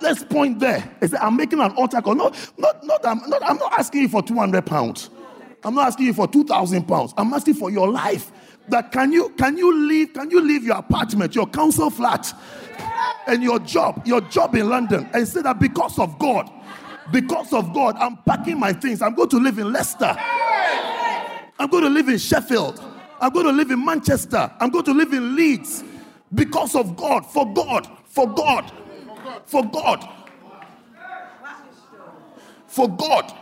Let's 0.00 0.22
point 0.22 0.60
there. 0.60 0.88
I 1.02 1.06
Say, 1.06 1.16
I'm 1.20 1.36
making 1.36 1.58
an 1.58 1.72
altar 1.72 2.00
call. 2.00 2.14
No, 2.14 2.30
not, 2.58 2.84
not, 2.84 3.04
I'm 3.04 3.28
not, 3.28 3.42
I'm 3.44 3.56
not 3.56 3.72
asking 3.76 4.02
you 4.02 4.08
for 4.08 4.22
200 4.22 4.64
pounds. 4.64 5.10
I'm 5.64 5.74
not 5.74 5.88
asking 5.88 6.06
you 6.06 6.14
for 6.14 6.28
2,000 6.28 6.86
pounds. 6.86 7.12
I'm 7.16 7.32
asking 7.34 7.54
for 7.54 7.70
your 7.70 7.88
life. 7.90 8.30
That 8.68 8.92
can 8.92 9.12
you 9.12 9.30
can 9.30 9.56
you 9.56 9.88
leave 9.88 10.14
can 10.14 10.30
you 10.30 10.40
leave 10.40 10.64
your 10.64 10.76
apartment, 10.76 11.34
your 11.34 11.46
council 11.46 11.90
flat, 11.90 12.32
and 13.26 13.42
your 13.42 13.58
job, 13.58 14.06
your 14.06 14.20
job 14.20 14.54
in 14.54 14.68
London, 14.68 15.08
and 15.12 15.26
say 15.26 15.42
that 15.42 15.58
because 15.58 15.98
of 15.98 16.18
God, 16.18 16.50
because 17.10 17.52
of 17.52 17.72
God, 17.74 17.96
I'm 17.98 18.16
packing 18.18 18.58
my 18.58 18.72
things. 18.72 19.02
I'm 19.02 19.14
going 19.14 19.28
to 19.30 19.38
live 19.38 19.58
in 19.58 19.72
Leicester. 19.72 20.16
I'm 21.58 21.68
going 21.68 21.84
to 21.84 21.90
live 21.90 22.08
in 22.08 22.18
Sheffield. 22.18 22.82
I'm 23.20 23.32
going 23.32 23.46
to 23.46 23.52
live 23.52 23.70
in 23.70 23.84
Manchester. 23.84 24.50
I'm 24.58 24.70
going 24.70 24.84
to 24.84 24.94
live 24.94 25.12
in 25.12 25.36
Leeds 25.36 25.84
because 26.34 26.74
of 26.74 26.96
God, 26.96 27.26
for 27.26 27.52
God, 27.52 27.88
for 28.06 28.32
God, 28.32 28.72
for 29.46 29.64
God, 29.64 30.08
for 32.66 32.88
God. 32.88 33.38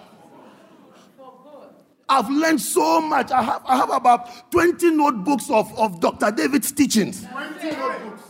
I've 2.10 2.28
learned 2.28 2.60
so 2.60 3.00
much. 3.00 3.30
I 3.30 3.40
have, 3.40 3.62
I 3.64 3.76
have 3.76 3.90
about 3.90 4.50
20 4.50 4.90
notebooks 4.90 5.48
of, 5.48 5.72
of 5.78 6.00
Dr. 6.00 6.32
David's 6.32 6.72
teachings. 6.72 7.24
20 7.24 7.70
notebooks. 7.70 8.22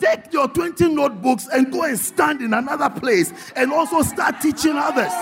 Take 0.00 0.32
your 0.32 0.48
20 0.48 0.94
notebooks 0.94 1.46
and 1.52 1.72
go 1.72 1.84
and 1.84 1.98
stand 1.98 2.42
in 2.42 2.52
another 2.52 2.90
place 2.90 3.32
and 3.54 3.72
also 3.72 4.02
start 4.02 4.40
teaching 4.40 4.74
others. 4.74 5.12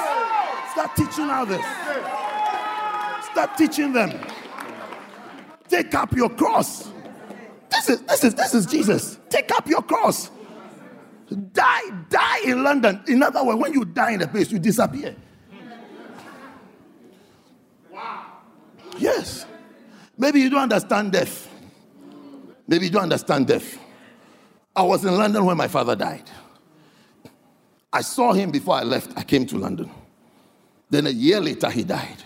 Start 0.73 0.97
teaching 0.97 1.29
others. 1.29 1.65
Start 3.31 3.59
teaching 3.59 3.93
them. 3.93 4.19
Take 5.69 5.95
up 5.95 6.15
your 6.15 6.31
cross. 6.31 6.91
This 7.71 7.91
is 7.91 8.01
this 8.03 8.25
is 8.25 8.35
this 8.35 8.55
is 8.55 8.67
Jesus. 8.67 9.19
Take 9.29 9.51
up 9.53 9.67
your 9.69 9.83
cross. 9.83 10.31
Die, 11.53 11.91
die 12.09 12.41
in 12.45 12.63
London. 12.63 13.03
In 13.09 13.23
other 13.23 13.45
words, 13.45 13.61
when 13.61 13.73
you 13.73 13.85
die 13.85 14.13
in 14.13 14.23
a 14.23 14.29
place, 14.29 14.51
you 14.51 14.59
disappear. 14.59 15.17
Yes. 18.99 19.47
Maybe 20.19 20.41
you 20.41 20.51
don't 20.51 20.63
understand 20.63 21.13
death. 21.13 21.49
Maybe 22.67 22.87
you 22.87 22.91
don't 22.91 23.05
understand 23.05 23.47
death. 23.47 23.79
I 24.75 24.83
was 24.83 25.05
in 25.05 25.17
London 25.17 25.45
when 25.45 25.57
my 25.57 25.69
father 25.69 25.97
died. 25.97 26.31
I 27.93 28.03
saw 28.03 28.33
him 28.33 28.51
before 28.51 28.75
I 28.75 28.83
left. 28.83 29.17
I 29.17 29.23
came 29.23 29.47
to 29.47 29.57
London. 29.57 29.91
Then 30.91 31.07
a 31.07 31.11
year 31.11 31.41
later, 31.41 31.71
he 31.71 31.83
died. 31.85 32.23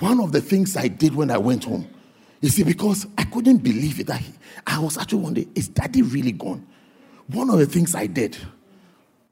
One 0.00 0.20
of 0.20 0.32
the 0.32 0.40
things 0.40 0.76
I 0.76 0.88
did 0.88 1.14
when 1.14 1.30
I 1.30 1.38
went 1.38 1.64
home, 1.64 1.88
you 2.40 2.48
see, 2.48 2.64
because 2.64 3.06
I 3.18 3.24
couldn't 3.24 3.58
believe 3.58 4.00
it, 4.00 4.06
that 4.06 4.20
he, 4.20 4.32
I 4.66 4.78
was 4.78 4.96
actually 4.96 5.22
wondering, 5.22 5.52
is 5.54 5.68
daddy 5.68 6.02
really 6.02 6.32
gone? 6.32 6.66
One 7.28 7.50
of 7.50 7.58
the 7.58 7.66
things 7.66 7.94
I 7.94 8.06
did, 8.06 8.36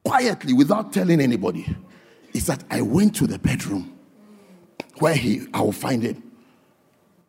quietly, 0.05 0.53
without 0.53 0.93
telling 0.93 1.21
anybody, 1.21 1.75
is 2.35 2.47
that 2.47 2.63
I 2.71 2.83
went 2.83 3.17
to 3.17 3.27
the 3.27 3.39
bedroom 3.39 3.98
where 5.01 5.15
he, 5.15 5.47
I 5.53 5.61
will 5.61 5.73
find 5.73 6.03
him. 6.03 6.23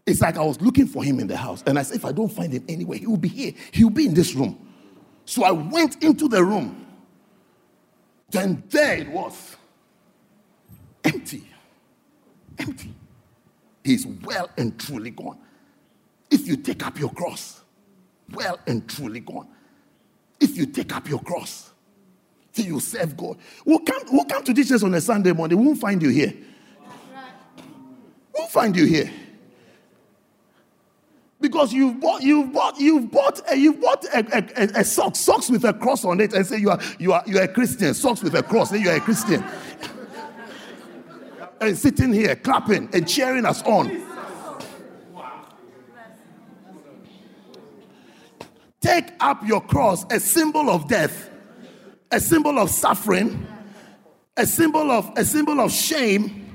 It's 0.05 0.21
like 0.21 0.37
I 0.37 0.43
was 0.43 0.59
looking 0.59 0.87
for 0.87 1.03
him 1.03 1.19
in 1.19 1.27
the 1.27 1.37
house. 1.37 1.63
And 1.65 1.77
I 1.77 1.83
said, 1.83 1.97
if 1.97 2.05
I 2.05 2.11
don't 2.11 2.29
find 2.29 2.51
him 2.51 2.65
anywhere, 2.67 2.97
he 2.97 3.05
will 3.05 3.17
be 3.17 3.27
here. 3.27 3.53
He 3.71 3.83
will 3.83 3.91
be 3.91 4.05
in 4.05 4.13
this 4.13 4.33
room. 4.33 4.57
So 5.25 5.43
I 5.43 5.51
went 5.51 6.03
into 6.03 6.27
the 6.27 6.43
room. 6.43 6.87
Then 8.31 8.63
there 8.69 8.97
it 8.97 9.09
was. 9.09 9.55
Empty. 11.03 11.47
Empty. 12.57 12.93
He's 13.83 14.05
well 14.05 14.49
and 14.57 14.79
truly 14.79 15.11
gone. 15.11 15.37
If 16.31 16.47
you 16.47 16.57
take 16.57 16.85
up 16.85 16.99
your 16.99 17.11
cross, 17.11 17.61
well 18.31 18.59
and 18.67 18.87
truly 18.89 19.19
gone. 19.19 19.47
If 20.39 20.57
you 20.57 20.65
take 20.65 20.95
up 20.95 21.07
your 21.07 21.19
cross, 21.19 21.69
till 22.53 22.65
you 22.65 22.79
serve 22.79 23.15
God. 23.15 23.37
We'll 23.65 23.79
come, 23.79 24.01
we'll 24.11 24.25
come 24.25 24.43
to 24.43 24.53
this 24.53 24.83
on 24.83 24.93
a 24.93 25.01
Sunday 25.01 25.31
morning. 25.31 25.59
We 25.59 25.67
won't 25.67 25.79
find 25.79 26.01
you 26.01 26.09
here. 26.09 26.33
We'll 28.39 28.47
find 28.47 28.73
you 28.73 28.85
here 28.85 29.11
because 31.41 31.73
you've 31.73 31.99
bought 31.99 32.21
you've 32.21 32.53
bought 32.53 32.79
you've 32.79 33.11
bought 33.11 33.41
a, 33.51 33.57
you've 33.57 33.81
bought 33.81 34.05
a, 34.05 34.19
a, 34.33 34.79
a, 34.79 34.83
sock 34.85 35.17
socks 35.17 35.49
with 35.49 35.65
a 35.65 35.73
cross 35.73 36.05
on 36.05 36.21
it 36.21 36.31
and 36.31 36.47
say 36.47 36.57
you 36.57 36.69
are 36.69 36.79
you 36.99 37.11
are 37.11 37.21
you 37.27 37.37
are 37.37 37.43
a 37.43 37.47
Christian 37.49 37.93
socks 37.93 38.23
with 38.23 38.33
a 38.35 38.41
cross 38.41 38.71
and 38.71 38.81
you 38.81 38.89
are 38.91 38.95
a 38.95 39.01
Christian 39.01 39.43
and 41.61 41.77
sitting 41.77 42.13
here 42.13 42.33
clapping 42.37 42.87
and 42.93 43.05
cheering 43.05 43.45
us 43.45 43.61
on. 43.63 44.05
Take 48.79 49.11
up 49.19 49.45
your 49.45 49.59
cross, 49.59 50.05
a 50.09 50.19
symbol 50.21 50.69
of 50.69 50.87
death, 50.87 51.29
a 52.09 52.21
symbol 52.21 52.57
of 52.57 52.69
suffering, 52.69 53.45
a 54.37 54.45
symbol 54.45 54.91
of 54.91 55.11
a 55.17 55.25
symbol 55.25 55.59
of 55.59 55.73
shame. 55.73 56.48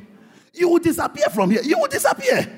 You 0.54 0.68
will 0.68 0.78
disappear 0.78 1.26
from 1.26 1.50
here. 1.50 1.62
You 1.62 1.78
will 1.78 1.88
disappear. 1.88 2.50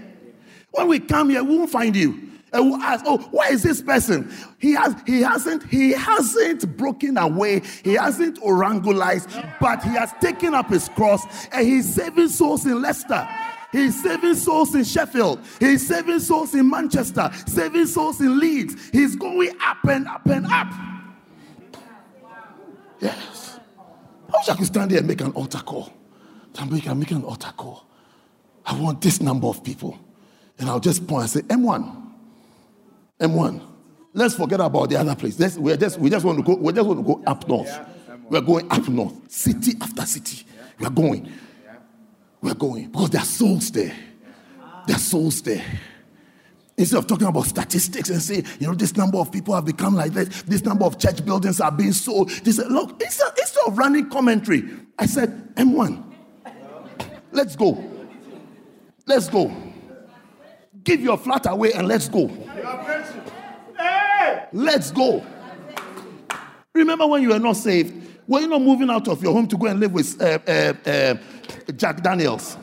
When 0.71 0.89
we 0.89 1.01
come 1.01 1.31
here, 1.31 1.43
we 1.43 1.57
won't 1.57 1.71
find 1.71 1.97
you. 1.97 2.27
And 2.53 2.71
we'll 2.71 2.81
ask, 2.81 3.05
oh, 3.07 3.19
where 3.33 3.53
is 3.53 3.63
this 3.63 3.83
person? 3.83 4.33
He 4.59 4.73
has 4.73 4.95
he 5.07 5.21
hasn't 5.21 5.65
he 5.65 5.93
hasn't 5.93 6.77
broken 6.77 7.19
away, 7.19 7.63
he 7.83 7.95
hasn't 7.95 8.41
orangulized, 8.41 9.59
but 9.61 9.83
he 9.83 9.91
has 9.91 10.13
taken 10.21 10.55
up 10.55 10.71
his 10.71 10.89
cross 10.91 11.23
and 11.53 11.67
he's 11.67 11.93
saving 11.93 12.29
souls 12.29 12.65
in 12.65 12.81
Leicester. 12.81 13.29
He's 13.73 14.01
saving 14.01 14.37
souls 14.37 14.75
in 14.75 14.85
Sheffield. 14.85 15.41
He's 15.59 15.87
saving 15.87 16.21
souls 16.21 16.55
in 16.55 16.71
Manchester, 16.71 17.31
saving 17.47 17.87
souls 17.87 18.21
in 18.21 18.39
Leeds. 18.39 18.91
He's 18.91 19.17
going 19.17 19.51
up 19.63 19.85
and 19.85 20.07
up 20.07 20.25
and 20.27 20.47
up. 20.47 20.73
Yes. 23.01 23.59
I 24.33 24.39
wish 24.39 24.49
I 24.49 24.55
could 24.57 24.67
stand 24.67 24.93
there 24.93 24.99
and 24.99 25.09
make 25.09 25.21
an 25.21 25.33
altar 25.33 25.59
call. 25.59 25.93
Can 26.57 26.99
make 26.99 27.11
an 27.11 27.25
altar 27.25 27.53
call. 27.57 27.85
I 28.65 28.79
want 28.81 29.01
this 29.01 29.21
number 29.21 29.47
of 29.47 29.63
people. 29.63 29.99
And 30.59 30.69
I'll 30.69 30.81
just 30.81 31.07
point 31.07 31.23
and 31.23 31.31
say, 31.31 31.41
M1. 31.43 32.13
M1. 33.21 33.63
Let's 34.15 34.35
forget 34.35 34.61
about 34.61 34.89
the 34.89 34.97
other 34.97 35.15
place. 35.15 35.39
Let's, 35.39 35.59
we're 35.59 35.77
just, 35.77 35.99
we 35.99 36.09
just 36.09 36.25
want 36.25 36.39
to 36.39 36.45
go, 36.45 36.55
we 36.57 36.73
just 36.73 36.87
want 36.87 36.99
to 37.01 37.05
go 37.05 37.23
up 37.27 37.47
north. 37.47 37.79
We're 38.29 38.41
going 38.41 38.71
up 38.73 38.89
north. 38.89 39.31
City 39.31 39.73
after 39.81 40.07
city. 40.07 40.47
We're 40.81 40.91
going. 40.91 41.31
We're 42.41 42.55
going. 42.55 42.89
Because 42.89 43.11
there 43.11 43.21
are 43.21 43.27
souls 43.27 43.71
there. 43.71 43.95
There 44.87 44.97
are 44.97 45.01
souls 45.01 45.43
there. 45.43 45.65
Instead 46.79 46.99
of 46.99 47.07
talking 47.07 47.27
about 47.27 47.45
statistics 47.45 48.11
and 48.11 48.21
say, 48.21 48.43
you 48.59 48.67
know, 48.67 48.75
this 48.75 48.97
number 48.97 49.19
of 49.19 49.31
people 49.33 49.55
have 49.55 49.65
become 49.65 49.95
like 49.95 50.13
this, 50.13 50.43
this 50.43 50.63
number 50.65 50.85
of 50.85 50.99
church 50.99 51.25
buildings 51.25 51.61
are 51.61 51.73
being 51.73 51.93
sold. 51.93 52.29
This, 52.31 52.59
look, 52.59 53.03
instead, 53.03 53.33
instead 53.39 53.65
of 53.67 53.79
running 53.79 54.11
commentary, 54.11 54.65
I 54.99 55.07
said, 55.07 55.55
M1, 55.55 56.05
let's 57.37 57.55
go. 57.55 57.85
Let's 59.07 59.29
go. 59.29 59.55
Give 60.83 61.01
your 61.01 61.19
flat 61.19 61.47
away 61.47 61.73
and 61.73 61.87
let's 61.87 62.09
go. 62.09 62.31
Let's 64.53 64.91
go. 64.91 65.25
Remember 66.75 67.07
when 67.07 67.23
you 67.23 67.29
were 67.29 67.39
not 67.39 67.57
saved? 67.57 67.95
Were 68.27 68.41
you 68.41 68.49
not 68.49 68.63
moving 68.63 68.91
out 68.91 69.07
of 69.09 69.23
your 69.23 69.33
home 69.33 69.47
to 69.49 69.57
go 69.57 69.67
and 69.67 69.79
live 69.79 69.93
with 69.93 70.21
uh, 70.21 70.39
uh, 70.47 70.75
uh, 70.89 71.15
Jack 71.77 72.03
Daniels? 72.03 72.57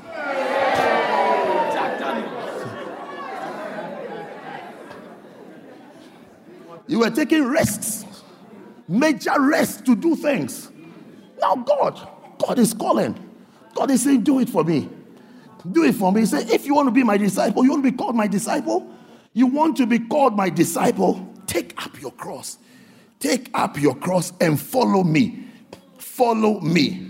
You 6.86 7.00
were 7.00 7.10
taking 7.10 7.44
risks, 7.46 8.06
major 8.88 9.40
risks 9.40 9.82
to 9.84 9.96
do 9.96 10.16
things. 10.16 10.70
Now, 11.40 11.56
God, 11.56 12.08
God 12.46 12.60
is 12.60 12.74
calling. 12.74 13.33
God 13.74 13.92
is 13.92 14.04
saying, 14.04 14.22
Do 14.24 14.40
it 14.40 14.50
for 14.50 14.64
me. 14.64 14.90
Do 15.72 15.84
it 15.84 15.96
for 15.96 16.12
me. 16.12 16.22
He 16.22 16.26
said, 16.26 16.50
If 16.50 16.66
you 16.66 16.76
want 16.76 16.88
to 16.88 16.92
be 16.92 17.04
my 17.04 17.18
disciple, 17.18 17.64
you 17.64 17.72
want 17.72 17.84
to 17.86 17.92
be 17.92 17.98
called 17.98 18.16
my 18.16 18.28
disciple, 18.28 18.90
you 19.34 19.48
want 19.48 19.78
to 19.78 19.86
be 19.88 20.00
called 20.00 20.36
my 20.36 20.50
disciple, 20.50 21.28
take 21.48 21.74
up 21.84 22.00
your 22.02 22.12
cross. 22.12 22.58
Take 23.20 23.50
up 23.54 23.80
your 23.80 23.96
cross 23.96 24.34
and 24.42 24.60
follow 24.60 25.04
me. 25.04 25.48
Follow 25.98 26.60
me. 26.60 27.08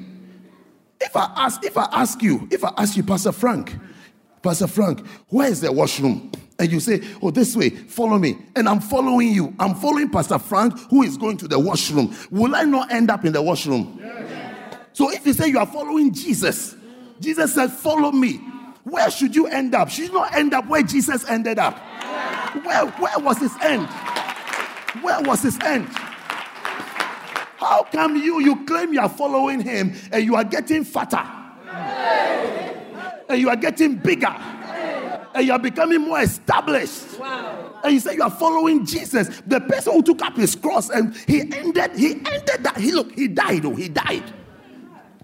If 1.01 1.15
I 1.15 1.31
ask, 1.35 1.65
if 1.65 1.75
I 1.75 1.87
ask 1.91 2.21
you, 2.21 2.47
if 2.51 2.63
I 2.63 2.71
ask 2.77 2.95
you, 2.95 3.03
Pastor 3.03 3.31
Frank, 3.31 3.75
Pastor 4.43 4.67
Frank, 4.67 5.05
where 5.29 5.49
is 5.49 5.61
the 5.61 5.71
washroom? 5.71 6.31
And 6.59 6.71
you 6.71 6.79
say, 6.79 7.01
Oh, 7.21 7.31
this 7.31 7.55
way, 7.55 7.71
follow 7.71 8.19
me. 8.19 8.37
And 8.55 8.69
I'm 8.69 8.79
following 8.79 9.29
you. 9.29 9.55
I'm 9.59 9.73
following 9.73 10.09
Pastor 10.09 10.37
Frank, 10.37 10.77
who 10.91 11.01
is 11.01 11.17
going 11.17 11.37
to 11.37 11.47
the 11.47 11.57
washroom. 11.57 12.15
Will 12.29 12.55
I 12.55 12.63
not 12.63 12.91
end 12.91 13.09
up 13.09 13.25
in 13.25 13.33
the 13.33 13.41
washroom? 13.41 13.99
Yes. 13.99 14.42
So 14.93 15.11
if 15.11 15.25
you 15.25 15.33
say 15.33 15.47
you 15.47 15.59
are 15.59 15.65
following 15.65 16.13
Jesus, 16.13 16.75
Jesus 17.19 17.53
said, 17.53 17.71
Follow 17.71 18.11
me. 18.11 18.39
Where 18.83 19.09
should 19.09 19.35
you 19.35 19.47
end 19.47 19.73
up? 19.75 19.89
Should 19.89 20.07
you 20.07 20.13
not 20.13 20.35
end 20.35 20.53
up 20.53 20.67
where 20.67 20.83
Jesus 20.83 21.27
ended 21.29 21.57
up? 21.57 21.77
Where, 22.63 22.85
where 22.85 23.19
was 23.19 23.37
his 23.39 23.55
end? 23.61 23.87
Where 25.01 25.21
was 25.21 25.41
his 25.41 25.57
end? 25.61 25.87
How 27.57 27.83
come 27.91 28.17
you 28.17 28.41
you 28.41 28.65
claim 28.65 28.93
you 28.93 28.99
are 28.99 29.09
following 29.09 29.61
him 29.61 29.93
and 30.11 30.23
you 30.23 30.35
are 30.35 30.43
getting 30.43 30.83
fatter? 30.83 31.23
And 33.29 33.39
you 33.39 33.49
are 33.49 33.55
getting 33.55 33.95
bigger? 33.95 34.35
And 35.33 35.47
you 35.47 35.53
are 35.53 35.59
becoming 35.59 36.01
more 36.01 36.21
established. 36.21 37.17
Wow. 37.19 37.79
And 37.83 37.93
you 37.93 37.99
say 37.99 38.15
you 38.15 38.21
are 38.21 38.29
following 38.29 38.85
Jesus, 38.85 39.41
the 39.47 39.59
person 39.61 39.93
who 39.93 40.03
took 40.03 40.21
up 40.21 40.35
his 40.35 40.55
cross 40.55 40.89
and 40.89 41.15
he 41.27 41.41
ended, 41.41 41.91
he 41.97 42.11
ended 42.11 42.63
that. 42.63 42.77
He 42.77 42.91
look, 42.91 43.11
he 43.13 43.27
died, 43.29 43.65
oh, 43.65 43.73
he 43.75 43.89
died. 43.89 44.31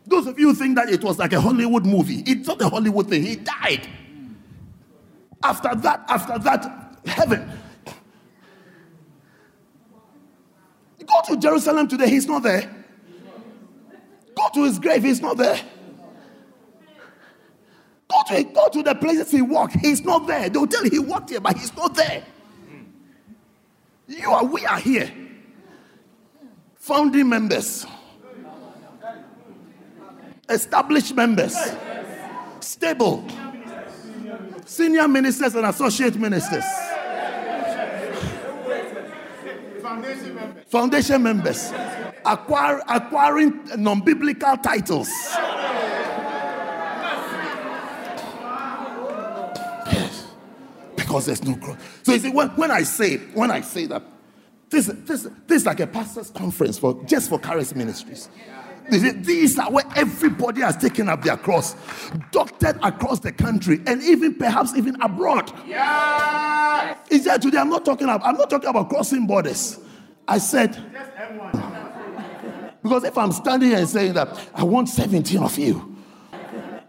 Those 0.10 0.26
of 0.26 0.40
you 0.40 0.54
think 0.56 0.76
that 0.76 0.90
it 0.90 1.04
was 1.04 1.20
like 1.20 1.34
a 1.34 1.40
Hollywood 1.40 1.86
movie. 1.86 2.24
It's 2.26 2.48
not 2.48 2.62
a 2.62 2.68
Hollywood 2.68 3.08
thing. 3.08 3.24
He 3.24 3.36
died. 3.36 3.88
After 5.44 5.74
that, 5.76 6.04
after 6.10 6.40
that, 6.40 6.98
heaven. 7.06 7.50
Go 11.06 11.16
to 11.28 11.38
Jerusalem 11.38 11.88
today, 11.88 12.10
he's 12.10 12.28
not 12.28 12.44
there. 12.44 12.86
Go 14.36 14.48
to 14.54 14.64
his 14.64 14.80
grave, 14.80 15.04
he's 15.04 15.22
not 15.22 15.38
there. 15.38 15.60
Go 18.08 18.22
to, 18.28 18.44
go 18.44 18.68
to 18.70 18.84
the 18.84 18.96
places 18.96 19.32
he 19.32 19.42
walked, 19.42 19.76
he's 19.76 20.04
not 20.04 20.28
there. 20.28 20.50
They'll 20.50 20.68
tell 20.68 20.84
you 20.84 20.90
he 20.90 21.00
walked 21.00 21.30
here, 21.30 21.40
but 21.40 21.58
he's 21.58 21.76
not 21.76 21.96
there. 21.96 22.24
You 24.08 24.32
are, 24.32 24.44
we 24.44 24.66
are 24.66 24.80
here. 24.80 25.12
Founding 26.76 27.30
members, 27.30 27.86
established 30.50 31.16
members, 31.16 31.56
stable, 32.60 33.26
senior 34.66 35.08
ministers 35.08 35.56
and 35.56 35.66
associate 35.66 36.16
ministers. 36.16 36.66
Foundation 40.68 41.24
members. 41.24 41.72
Acquire, 42.26 42.82
acquiring 42.88 43.60
non 43.78 44.02
biblical 44.02 44.56
titles. 44.58 45.10
Because 50.96 51.26
there's 51.26 51.44
no 51.44 51.56
cross. 51.56 51.78
So 52.04 52.14
you 52.14 52.20
see, 52.20 52.30
when, 52.30 52.50
when 52.50 52.70
I 52.70 52.84
say, 52.84 53.18
when 53.18 53.50
I 53.50 53.62
say 53.62 53.88
that, 53.88 54.04
this, 54.70 54.86
this, 54.86 55.28
this 55.48 55.62
is 55.62 55.66
like 55.66 55.80
a 55.80 55.88
pastor's 55.88 56.30
conference 56.30 56.78
for 56.78 57.04
just 57.06 57.30
for 57.30 57.40
Charis 57.40 57.74
Ministries. 57.74 58.30
These 58.90 59.60
are 59.60 59.72
where 59.72 59.86
everybody 59.96 60.62
has 60.62 60.78
taken 60.78 61.10
up 61.10 61.24
their 61.24 61.38
cross, 61.38 61.76
doctored 62.32 62.78
across 62.82 63.20
the 63.20 63.32
country, 63.32 63.82
and 63.86 64.02
even 64.04 64.36
perhaps 64.36 64.76
even 64.76 65.00
abroad. 65.02 65.52
Yeah. 65.68 66.98
Is 67.10 67.26
that 67.26 67.42
today? 67.42 67.58
I'm 67.58 67.70
not 67.70 67.86
talking 67.86 68.06
about. 68.06 68.26
I'm 68.26 68.36
not 68.36 68.50
talking 68.50 68.70
about 68.70 68.90
crossing 68.90 69.28
borders. 69.28 69.80
I 70.28 70.38
said, 70.38 70.78
because 72.84 73.04
if 73.04 73.18
I'm 73.18 73.32
standing 73.32 73.70
here 73.70 73.80
and 73.80 73.90
saying 73.90 74.14
that 74.14 74.50
I 74.54 74.64
want 74.64 74.90
17 74.90 75.42
of 75.42 75.58
you, 75.58 75.96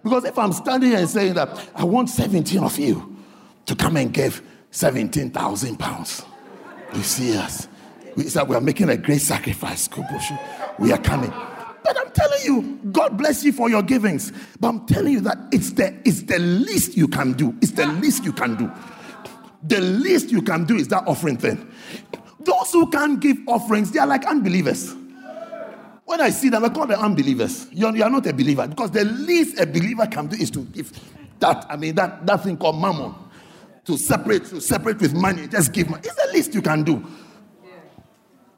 because 0.02 0.24
if 0.24 0.38
I'm 0.38 0.52
standing 0.52 0.90
here 0.90 0.98
and 0.98 1.08
saying 1.08 1.34
that 1.34 1.70
I 1.74 1.84
want 1.84 2.10
17 2.10 2.62
of 2.62 2.78
you 2.78 3.16
to 3.66 3.74
come 3.74 3.96
and 3.96 4.12
give 4.12 4.42
17,000 4.70 5.78
pounds, 5.78 6.22
you 6.94 7.02
see 7.02 7.36
us. 7.36 7.68
We 8.16 8.24
said 8.24 8.48
we 8.48 8.56
are 8.56 8.60
making 8.60 8.88
a 8.90 8.96
great 8.96 9.20
sacrifice, 9.20 9.88
We 10.78 10.92
are 10.92 10.98
coming. 10.98 11.32
But 11.90 12.06
I'm 12.06 12.12
telling 12.12 12.38
you, 12.44 12.78
God 12.92 13.18
bless 13.18 13.42
you 13.42 13.52
for 13.52 13.68
your 13.68 13.82
givings. 13.82 14.32
But 14.60 14.68
I'm 14.68 14.86
telling 14.86 15.12
you 15.12 15.20
that 15.22 15.38
it's 15.50 15.72
the 15.72 15.92
it's 16.04 16.22
the 16.22 16.38
least 16.38 16.96
you 16.96 17.08
can 17.08 17.32
do. 17.32 17.52
It's 17.60 17.72
the 17.72 17.86
least 17.86 18.24
you 18.24 18.32
can 18.32 18.54
do. 18.54 18.70
The 19.64 19.80
least 19.80 20.30
you 20.30 20.40
can 20.40 20.66
do 20.66 20.76
is 20.76 20.86
that 20.88 21.08
offering 21.08 21.36
thing. 21.36 21.68
Those 22.38 22.70
who 22.70 22.88
can't 22.90 23.18
give 23.18 23.38
offerings, 23.48 23.90
they 23.90 23.98
are 23.98 24.06
like 24.06 24.24
unbelievers. 24.24 24.94
When 26.04 26.20
I 26.20 26.30
see 26.30 26.48
them, 26.48 26.64
I 26.64 26.68
call 26.68 26.86
them 26.86 27.00
unbelievers. 27.00 27.66
You're, 27.72 27.96
you 27.96 28.04
are 28.04 28.10
not 28.10 28.24
a 28.24 28.32
believer 28.32 28.68
because 28.68 28.92
the 28.92 29.04
least 29.04 29.58
a 29.58 29.66
believer 29.66 30.06
can 30.06 30.28
do 30.28 30.36
is 30.36 30.52
to 30.52 30.60
give 30.60 30.92
that. 31.40 31.66
I 31.68 31.74
mean, 31.74 31.96
that, 31.96 32.24
that 32.24 32.44
thing 32.44 32.56
called 32.56 32.80
mammon 32.80 33.16
to 33.86 33.96
separate, 33.98 34.44
to 34.44 34.60
separate 34.60 35.00
with 35.00 35.12
money. 35.12 35.48
Just 35.48 35.72
give 35.72 35.90
money. 35.90 36.04
It's 36.06 36.14
the 36.14 36.30
least 36.32 36.54
you 36.54 36.62
can 36.62 36.84
do. 36.84 37.04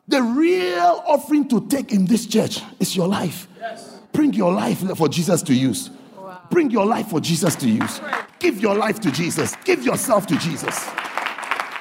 The 0.08 0.22
real 0.22 1.02
offering 1.06 1.48
to 1.48 1.66
take 1.68 1.92
in 1.92 2.06
this 2.06 2.26
church 2.26 2.60
is 2.80 2.96
your 2.96 3.08
life. 3.08 3.48
Yes. 3.58 4.00
Bring 4.12 4.32
your 4.32 4.52
life 4.52 4.78
for 4.96 5.08
Jesus 5.08 5.42
to 5.42 5.54
use. 5.54 5.90
Wow. 6.16 6.40
Bring 6.50 6.70
your 6.70 6.84
life 6.84 7.08
for 7.08 7.20
Jesus 7.20 7.56
to 7.56 7.68
use. 7.68 8.00
Give 8.38 8.60
your 8.60 8.74
life 8.74 9.00
to 9.00 9.10
Jesus. 9.10 9.56
Give 9.64 9.82
yourself 9.84 10.26
to 10.26 10.36
Jesus. 10.38 10.88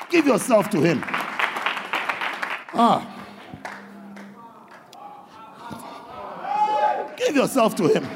Give 0.10 0.26
yourself 0.26 0.70
to 0.70 0.82
Him. 0.82 1.04
Ah. 2.74 3.22
Give 7.26 7.36
yourself 7.36 7.76
to 7.76 7.88
him. 7.88 8.08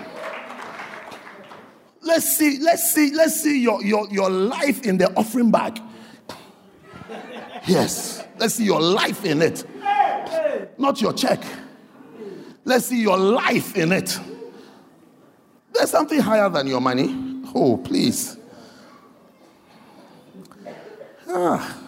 Let's 2.01 2.25
see, 2.37 2.59
let's 2.59 2.93
see, 2.93 3.13
let's 3.13 3.41
see 3.41 3.61
your, 3.61 3.83
your, 3.83 4.07
your 4.09 4.29
life 4.29 4.81
in 4.83 4.97
the 4.97 5.11
offering 5.13 5.51
bag. 5.51 5.79
Yes. 7.67 8.23
Let's 8.37 8.55
see 8.55 8.65
your 8.65 8.81
life 8.81 9.23
in 9.23 9.41
it. 9.41 9.63
Not 10.77 11.01
your 11.01 11.13
check. 11.13 11.43
Let's 12.63 12.87
see 12.87 13.01
your 13.01 13.17
life 13.17 13.75
in 13.75 13.91
it. 13.91 14.19
There's 15.73 15.91
something 15.91 16.19
higher 16.19 16.49
than 16.49 16.67
your 16.67 16.81
money. 16.81 17.43
Oh, 17.53 17.77
please. 17.77 18.37
Ah. 21.27 21.81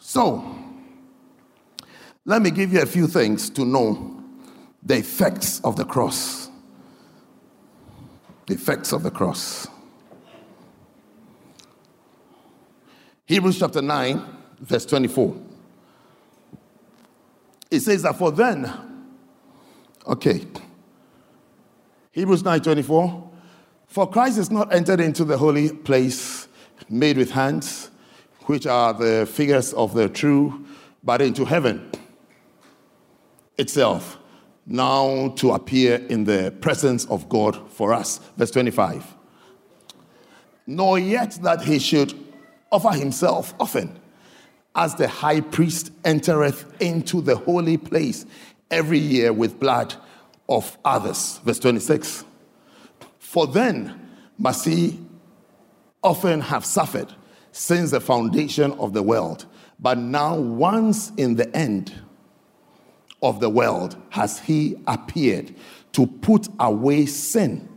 So, 0.00 0.44
let 2.24 2.42
me 2.42 2.50
give 2.50 2.72
you 2.72 2.82
a 2.82 2.86
few 2.86 3.06
things 3.06 3.48
to 3.50 3.64
know 3.64 4.22
the 4.82 4.96
effects 4.96 5.60
of 5.60 5.76
the 5.76 5.84
cross. 5.84 6.50
The 8.46 8.54
effects 8.54 8.92
of 8.92 9.02
the 9.02 9.10
cross. 9.10 9.66
Hebrews 13.26 13.58
chapter 13.58 13.82
9, 13.82 14.22
verse 14.60 14.86
24. 14.86 15.47
It 17.70 17.80
says 17.80 18.02
that 18.02 18.16
for 18.16 18.30
then, 18.30 18.72
okay. 20.06 20.46
Hebrews 22.12 22.42
9 22.42 22.60
24. 22.60 23.30
For 23.86 24.08
Christ 24.08 24.38
is 24.38 24.50
not 24.50 24.72
entered 24.72 25.00
into 25.00 25.24
the 25.24 25.38
holy 25.38 25.70
place 25.70 26.48
made 26.88 27.16
with 27.16 27.30
hands, 27.30 27.90
which 28.46 28.66
are 28.66 28.92
the 28.92 29.26
figures 29.26 29.72
of 29.74 29.94
the 29.94 30.08
true, 30.08 30.64
but 31.02 31.20
into 31.20 31.44
heaven 31.44 31.90
itself, 33.56 34.18
now 34.66 35.28
to 35.36 35.52
appear 35.52 35.96
in 36.08 36.24
the 36.24 36.54
presence 36.60 37.04
of 37.06 37.28
God 37.28 37.70
for 37.70 37.92
us. 37.92 38.20
Verse 38.36 38.50
25. 38.50 39.16
Nor 40.66 40.98
yet 40.98 41.38
that 41.42 41.62
he 41.62 41.78
should 41.78 42.14
offer 42.70 42.90
himself 42.90 43.54
often, 43.58 43.98
as 44.74 44.94
the 44.94 45.08
high 45.08 45.40
priest 45.40 45.90
entereth 46.04 46.80
into 46.80 47.20
the 47.20 47.36
holy 47.36 47.76
place 47.76 48.26
every 48.70 48.98
year 48.98 49.32
with 49.32 49.58
blood 49.58 49.94
of 50.48 50.76
others. 50.84 51.40
Verse 51.44 51.58
26. 51.58 52.24
For 53.18 53.46
then 53.46 54.08
must 54.38 54.64
he 54.64 54.98
often 56.02 56.40
have 56.40 56.64
suffered 56.64 57.12
since 57.52 57.90
the 57.90 58.00
foundation 58.00 58.72
of 58.72 58.92
the 58.92 59.02
world. 59.02 59.46
But 59.80 59.98
now, 59.98 60.36
once 60.36 61.12
in 61.16 61.36
the 61.36 61.54
end 61.56 61.92
of 63.22 63.40
the 63.40 63.50
world, 63.50 63.96
has 64.10 64.38
he 64.38 64.76
appeared 64.86 65.54
to 65.92 66.06
put 66.06 66.48
away 66.58 67.06
sin 67.06 67.68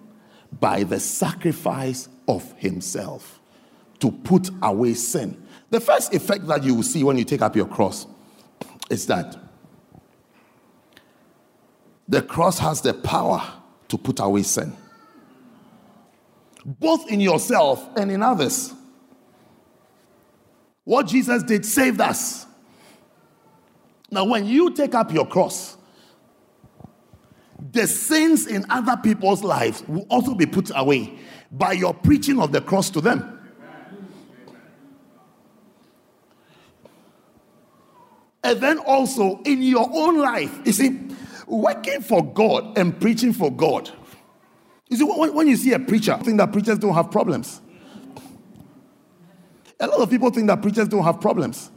by 0.59 0.83
the 0.83 0.99
sacrifice 0.99 2.09
of 2.27 2.53
himself. 2.57 3.39
To 3.99 4.11
put 4.11 4.49
away 4.61 4.93
sin. 4.95 5.41
The 5.71 5.79
first 5.79 6.13
effect 6.13 6.45
that 6.47 6.63
you 6.63 6.75
will 6.75 6.83
see 6.83 7.03
when 7.03 7.17
you 7.17 7.23
take 7.23 7.41
up 7.41 7.55
your 7.55 7.65
cross 7.65 8.05
is 8.89 9.07
that 9.07 9.37
the 12.07 12.21
cross 12.21 12.59
has 12.59 12.81
the 12.81 12.93
power 12.93 13.41
to 13.87 13.97
put 13.97 14.19
away 14.19 14.43
sin, 14.43 14.75
both 16.65 17.09
in 17.09 17.21
yourself 17.21 17.87
and 17.95 18.11
in 18.11 18.21
others. 18.21 18.73
What 20.83 21.07
Jesus 21.07 21.41
did 21.43 21.65
saved 21.65 22.01
us. 22.01 22.45
Now, 24.09 24.25
when 24.25 24.45
you 24.45 24.71
take 24.71 24.93
up 24.93 25.13
your 25.13 25.25
cross, 25.25 25.77
the 27.71 27.87
sins 27.87 28.45
in 28.45 28.65
other 28.69 28.97
people's 29.01 29.41
lives 29.41 29.83
will 29.87 30.05
also 30.09 30.35
be 30.35 30.45
put 30.45 30.69
away 30.75 31.17
by 31.49 31.71
your 31.71 31.93
preaching 31.93 32.41
of 32.41 32.51
the 32.51 32.59
cross 32.59 32.89
to 32.89 32.99
them. 32.99 33.40
And 38.43 38.59
then 38.59 38.79
also 38.79 39.39
in 39.43 39.61
your 39.61 39.89
own 39.91 40.19
life, 40.19 40.59
you 40.65 40.71
see, 40.71 40.99
working 41.47 42.01
for 42.01 42.25
God 42.33 42.77
and 42.77 42.99
preaching 42.99 43.33
for 43.33 43.51
God. 43.51 43.89
You 44.89 44.97
see, 44.97 45.03
when, 45.03 45.47
you 45.47 45.55
see 45.55 45.73
a 45.73 45.79
preacher, 45.79 46.17
think 46.17 46.37
that 46.37 46.51
preachers 46.51 46.79
don't 46.79 46.93
have 46.93 47.11
problems. 47.11 47.61
A 49.79 49.87
lot 49.87 49.99
of 49.99 50.09
people 50.09 50.29
think 50.31 50.47
that 50.47 50.61
preachers 50.61 50.87
don't 50.87 51.03
have 51.03 51.21
problems. 51.21 51.71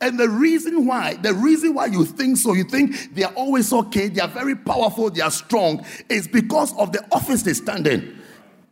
And 0.00 0.18
the 0.18 0.28
reason 0.28 0.86
why, 0.86 1.14
the 1.14 1.34
reason 1.34 1.74
why 1.74 1.86
you 1.86 2.04
think 2.04 2.38
so, 2.38 2.54
you 2.54 2.64
think 2.64 3.14
they 3.14 3.24
are 3.24 3.32
always 3.34 3.72
okay, 3.72 4.08
they 4.08 4.20
are 4.20 4.28
very 4.28 4.56
powerful, 4.56 5.10
they 5.10 5.20
are 5.20 5.30
strong, 5.30 5.84
is 6.08 6.26
because 6.26 6.76
of 6.78 6.92
the 6.92 7.04
office 7.12 7.42
they 7.42 7.52
stand 7.52 7.86
in. 7.86 8.18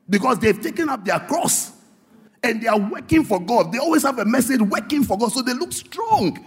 Because 0.09 0.39
they've 0.39 0.61
taken 0.61 0.89
up 0.89 1.05
their 1.05 1.21
cross 1.21 1.73
and 2.43 2.63
they 2.63 2.69
are 2.69 2.79
working 2.79 3.25
for 3.25 3.41
God. 3.41 3.73
They 3.73 3.79
always 3.79 4.03
have 4.03 4.19
a 4.19 4.25
message 4.25 4.61
working 4.61 5.05
for 5.05 5.19
God, 5.19 5.33
so 5.33 5.43
they 5.43 5.55
look 5.55 5.73
strong. 5.73 6.45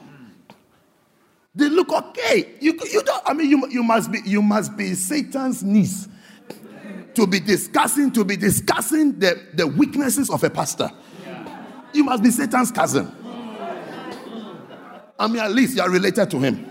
They 1.54 1.68
look 1.70 1.92
okay. 1.92 2.56
You, 2.62 2.80
you 2.92 3.04
don't, 3.04 3.24
I 3.26 3.34
mean, 3.34 3.50
you, 3.50 3.68
you 3.70 3.84
must 3.84 4.12
be 4.12 4.20
you 4.26 4.42
must 4.42 4.78
be 4.78 4.94
Satan's 4.94 5.64
niece 5.64 6.08
to 7.14 7.28
be 7.28 7.40
discussing 7.40 8.12
to 8.14 8.24
be 8.24 8.38
discussing 8.38 9.20
the, 9.20 9.48
the 9.54 9.68
weaknesses 9.68 10.30
of 10.30 10.44
a 10.44 10.50
pastor. 10.50 10.90
You 11.94 12.06
must 12.06 12.24
be 12.24 12.32
Satan's 12.32 12.72
cousin. 12.72 13.14
I 15.20 15.28
mean, 15.28 15.40
at 15.40 15.52
least 15.52 15.76
you 15.76 15.84
are 15.84 15.90
related 15.90 16.32
to 16.32 16.40
him. 16.40 16.68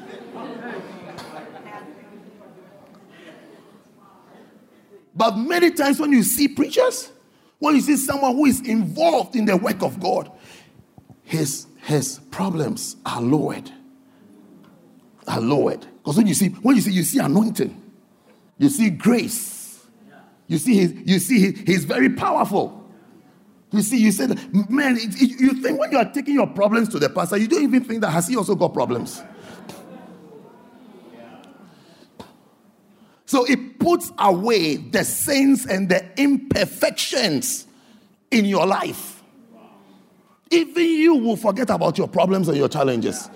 But 5.15 5.37
many 5.37 5.71
times 5.71 6.01
when 6.01 6.13
you 6.13 6.23
see 6.23 6.49
preachers, 6.49 7.13
when 7.61 7.77
you 7.77 7.81
see 7.83 7.97
someone 7.97 8.35
who 8.35 8.47
is 8.47 8.61
involved 8.63 9.37
in 9.37 9.45
the 9.45 9.57
work 9.57 9.83
of 9.83 10.01
God, 10.01 10.33
his, 11.23 11.67
his 11.85 12.19
problems 12.31 12.97
are 13.07 13.21
lowered. 13.21 13.71
Are 15.29 15.41
lowered. 15.41 15.87
Because 15.99 16.17
when 16.17 16.27
you 16.27 16.35
see, 16.35 16.49
when 16.49 16.75
you 16.75 16.83
see, 16.83 16.91
you 16.91 17.05
see 17.05 17.19
anointing, 17.19 17.81
you 18.59 18.69
see 18.71 18.91
grace, 18.91 19.87
you 20.49 20.59
see 20.59 20.75
his, 20.75 20.95
you 21.05 21.19
see 21.19 21.53
he's 21.53 21.85
very 21.85 22.11
powerful. 22.11 22.79
You 23.71 23.83
see, 23.83 23.99
you 23.99 24.11
said, 24.11 24.31
man, 24.69 24.97
it, 24.97 25.23
it, 25.23 25.41
you 25.41 25.63
think 25.63 25.79
when 25.79 25.93
you 25.93 25.99
are 25.99 26.11
taking 26.11 26.35
your 26.35 26.49
problems 26.49 26.89
to 26.89 26.99
the 26.99 27.09
pastor, 27.09 27.37
you 27.37 27.47
don't 27.47 27.63
even 27.63 27.85
think 27.85 28.01
that 28.01 28.11
has 28.11 28.27
he 28.27 28.37
also 28.37 28.57
got 28.57 28.75
problems. 28.75 29.23
So 33.31 33.45
it 33.45 33.79
puts 33.79 34.11
away 34.19 34.75
the 34.75 35.05
sins 35.05 35.65
and 35.65 35.89
the 35.89 36.05
imperfections 36.21 37.65
in 38.33 38.45
your 38.45 38.67
life. 38.67 39.23
Even 40.51 40.83
you 40.83 41.15
will 41.15 41.37
forget 41.37 41.71
about 41.71 41.97
your 41.97 42.09
problems 42.09 42.49
and 42.49 42.57
your 42.57 42.69
challenges. 42.69 43.31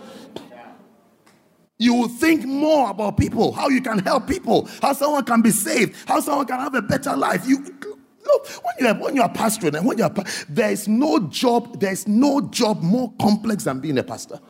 You 1.78 1.94
will 1.94 2.08
think 2.08 2.44
more 2.44 2.90
about 2.90 3.16
people, 3.16 3.52
how 3.52 3.68
you 3.68 3.80
can 3.80 4.00
help 4.00 4.26
people, 4.26 4.68
how 4.82 4.94
someone 4.94 5.22
can 5.26 5.42
be 5.42 5.52
saved, 5.52 5.94
how 6.08 6.18
someone 6.18 6.46
can 6.46 6.58
have 6.58 6.74
a 6.74 6.82
better 6.82 7.16
life. 7.16 7.46
You 7.46 7.58
look 7.58 8.48
when 8.48 8.74
you 8.80 8.86
are 8.88 8.94
when 8.94 9.14
you 9.14 9.22
are 9.22 9.32
pastoring 9.32 9.76
and 9.76 9.86
when 9.86 9.98
you 9.98 10.04
are 10.04 10.14
there 10.48 10.72
is 10.72 10.88
no 10.88 11.20
job 11.28 11.78
there 11.78 11.92
is 11.92 12.08
no 12.08 12.40
job 12.40 12.82
more 12.82 13.12
complex 13.20 13.62
than 13.62 13.78
being 13.78 13.98
a 13.98 14.02
pastor. 14.02 14.40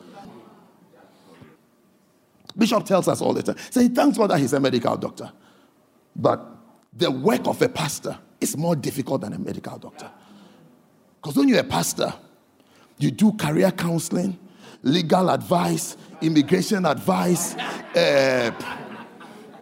Bishop 2.57 2.85
tells 2.85 3.07
us 3.07 3.21
all 3.21 3.33
the 3.33 3.43
time. 3.43 3.57
So 3.69 3.81
he 3.81 3.89
thanks 3.89 4.17
God 4.17 4.29
that 4.31 4.39
he's 4.39 4.53
a 4.53 4.59
medical 4.59 4.95
doctor. 4.97 5.31
But 6.15 6.45
the 6.93 7.11
work 7.11 7.45
of 7.47 7.61
a 7.61 7.69
pastor 7.69 8.17
is 8.39 8.55
more 8.55 8.75
difficult 8.75 9.21
than 9.21 9.33
a 9.33 9.39
medical 9.39 9.77
doctor. 9.77 10.09
Because 11.21 11.37
when 11.37 11.47
you're 11.47 11.59
a 11.59 11.63
pastor, 11.63 12.13
you 12.97 13.11
do 13.11 13.33
career 13.33 13.71
counseling, 13.71 14.37
legal 14.83 15.29
advice, 15.29 15.97
immigration 16.21 16.85
advice, 16.85 17.55
uh, 17.55 18.51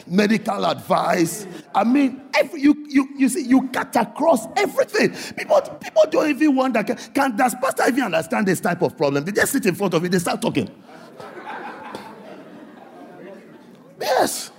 medical 0.05 0.65
advice. 0.65 1.47
I 1.73 1.83
mean, 1.83 2.21
every, 2.35 2.61
you, 2.61 2.85
you, 2.89 3.09
you 3.17 3.29
see, 3.29 3.43
you 3.43 3.69
cut 3.69 3.95
across 3.95 4.45
everything. 4.55 5.15
People, 5.35 5.61
people 5.61 6.03
don't 6.11 6.29
even 6.29 6.55
wonder 6.55 6.83
can, 6.83 6.97
can 7.13 7.35
does 7.35 7.55
pastor 7.55 7.85
even 7.87 8.03
understand 8.03 8.47
this 8.47 8.59
type 8.59 8.81
of 8.81 8.97
problem? 8.97 9.23
They 9.23 9.31
just 9.31 9.53
sit 9.53 9.65
in 9.65 9.75
front 9.75 9.93
of 9.93 10.03
it, 10.03 10.11
they 10.11 10.19
start 10.19 10.41
talking. 10.41 10.69
Yes. 14.03 14.51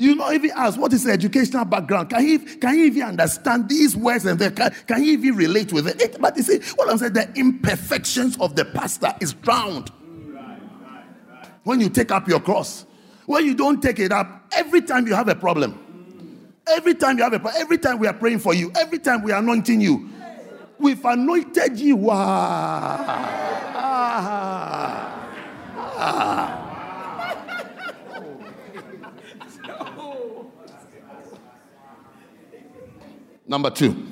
You 0.00 0.14
not 0.14 0.32
even 0.32 0.52
ask 0.54 0.78
what 0.78 0.92
is 0.92 1.02
the 1.02 1.10
educational 1.10 1.64
background. 1.64 2.10
Can 2.10 2.24
he 2.24 2.38
can 2.38 2.74
he 2.74 2.86
even 2.86 3.02
understand 3.02 3.68
these 3.68 3.96
words 3.96 4.24
and 4.26 4.38
the, 4.38 4.52
can, 4.52 4.70
can 4.86 5.02
he 5.02 5.14
even 5.14 5.34
relate 5.34 5.72
with 5.72 5.88
it? 5.88 6.00
it? 6.00 6.20
But 6.20 6.36
you 6.36 6.44
see, 6.44 6.60
what 6.76 6.88
I'm 6.88 6.98
saying, 6.98 7.14
the 7.14 7.28
imperfections 7.34 8.38
of 8.38 8.54
the 8.54 8.64
pastor 8.64 9.12
is 9.20 9.32
drowned. 9.32 9.90
When 11.64 11.80
you 11.80 11.88
take 11.88 12.12
up 12.12 12.28
your 12.28 12.38
cross, 12.38 12.86
when 13.26 13.44
you 13.44 13.56
don't 13.56 13.82
take 13.82 13.98
it 13.98 14.12
up, 14.12 14.44
every 14.52 14.82
time 14.82 15.08
you 15.08 15.16
have 15.16 15.28
a 15.28 15.34
problem, 15.34 15.76
every 16.68 16.94
time 16.94 17.18
you 17.18 17.24
have 17.24 17.32
a 17.32 17.40
problem, 17.40 17.60
every 17.60 17.78
time 17.78 17.98
we 17.98 18.06
are 18.06 18.14
praying 18.14 18.38
for 18.38 18.54
you, 18.54 18.70
every 18.78 19.00
time 19.00 19.24
we 19.24 19.32
are 19.32 19.40
anointing 19.40 19.80
you, 19.80 20.08
we've 20.78 21.04
anointed 21.04 21.76
you. 21.76 22.08
Ah, 22.10 23.58
Number 33.48 33.70
two, 33.70 34.06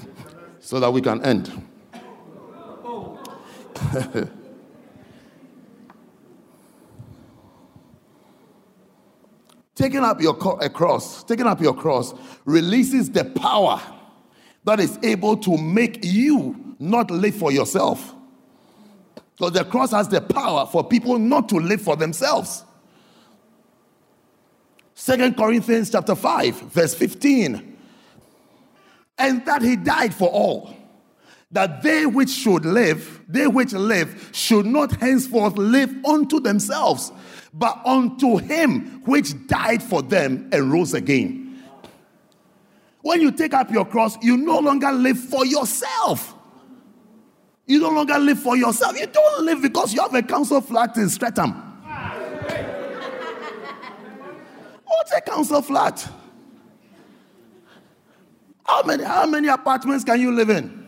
so 0.59 0.81
that 0.81 0.93
we 0.93 1.01
can 1.01 1.25
end. 1.25 1.63
taking 9.77 10.01
up 10.01 10.21
your 10.21 10.35
cross, 10.35 11.23
taking 11.23 11.47
up 11.47 11.61
your 11.61 11.75
cross 11.75 12.13
releases 12.45 13.13
the 13.13 13.25
power 13.25 13.81
that 14.65 14.81
is 14.81 14.99
able 15.05 15.37
to 15.37 15.57
make 15.57 16.01
you 16.03 16.75
not 16.81 17.13
live 17.13 17.37
for 17.37 17.53
yourself. 17.53 18.16
Because 19.37 19.53
the 19.53 19.65
cross 19.65 19.91
has 19.91 20.09
the 20.09 20.21
power 20.21 20.67
for 20.67 20.83
people 20.83 21.19
not 21.19 21.49
to 21.51 21.57
live 21.57 21.83
for 21.83 21.95
themselves. 21.95 22.65
Second 24.95 25.37
Corinthians 25.37 25.91
chapter 25.91 26.15
5, 26.15 26.55
verse 26.73 26.95
15. 26.95 27.77
And 29.19 29.45
that 29.45 29.61
he 29.61 29.77
died 29.77 30.15
for 30.15 30.29
all, 30.29 30.75
that 31.51 31.83
they 31.83 32.07
which 32.07 32.31
should 32.31 32.65
live, 32.65 33.21
they 33.29 33.47
which 33.47 33.73
live, 33.73 34.31
should 34.33 34.65
not 34.65 34.93
henceforth 34.97 35.57
live 35.59 35.95
unto 36.05 36.41
themselves, 36.41 37.13
but 37.53 37.79
unto 37.85 38.39
him 38.39 39.03
which 39.05 39.47
died 39.47 39.83
for 39.83 40.01
them 40.01 40.49
and 40.51 40.73
rose 40.73 40.95
again. 40.95 41.63
When 43.03 43.21
you 43.21 43.31
take 43.33 43.53
up 43.53 43.71
your 43.71 43.85
cross, 43.85 44.17
you 44.23 44.39
no 44.39 44.59
longer 44.59 44.93
live 44.93 45.19
for 45.19 45.45
yourself. 45.45 46.36
You 47.67 47.81
no 47.81 47.91
longer 47.91 48.17
live 48.19 48.39
for 48.41 48.57
yourself. 48.57 48.99
You 48.99 49.07
don't 49.07 49.45
live 49.45 49.61
because 49.61 49.93
you 49.93 50.01
have 50.01 50.15
a 50.15 50.23
council 50.23 50.61
flat 50.61 50.97
in 50.97 51.09
Streatham. 51.09 51.51
What's 54.85 55.13
a 55.13 55.21
council 55.21 55.61
flat? 55.63 56.09
How 58.65 58.83
many, 58.85 59.03
how 59.03 59.27
many 59.27 59.49
apartments 59.49 60.05
can 60.05 60.21
you 60.21 60.31
live 60.33 60.51
in? 60.51 60.87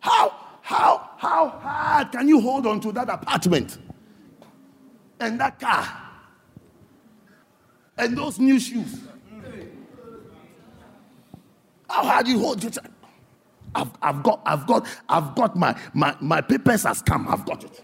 How, 0.00 0.34
how, 0.62 1.10
how 1.18 1.48
hard 1.48 2.12
can 2.12 2.28
you 2.28 2.40
hold 2.40 2.66
on 2.66 2.80
to 2.80 2.92
that 2.92 3.08
apartment 3.08 3.78
and 5.20 5.38
that 5.40 5.58
car 5.58 5.86
and 7.96 8.16
those 8.16 8.38
new 8.38 8.58
shoes? 8.58 9.00
How 11.88 12.04
hard 12.04 12.28
you 12.28 12.38
hold 12.38 12.64
it? 12.64 12.78
I've, 13.74 13.90
I've 14.02 14.22
got, 14.22 14.40
I've 14.46 14.66
got, 14.66 14.86
I've 15.08 15.34
got 15.34 15.56
my, 15.56 15.78
my, 15.92 16.16
my 16.20 16.40
papers 16.40 16.84
has 16.84 17.02
come. 17.02 17.26
I've 17.28 17.44
got 17.44 17.64
it. 17.64 17.82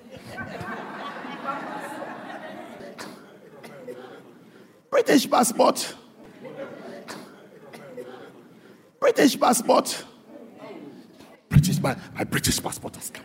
British 4.91 5.31
passport. 5.31 5.95
British 9.01 9.41
passport. 9.41 10.05
British, 11.49 11.81
my, 11.81 11.97
my 12.15 12.25
British 12.25 12.63
passport 12.63 12.97
has 12.97 13.11
come. 13.11 13.25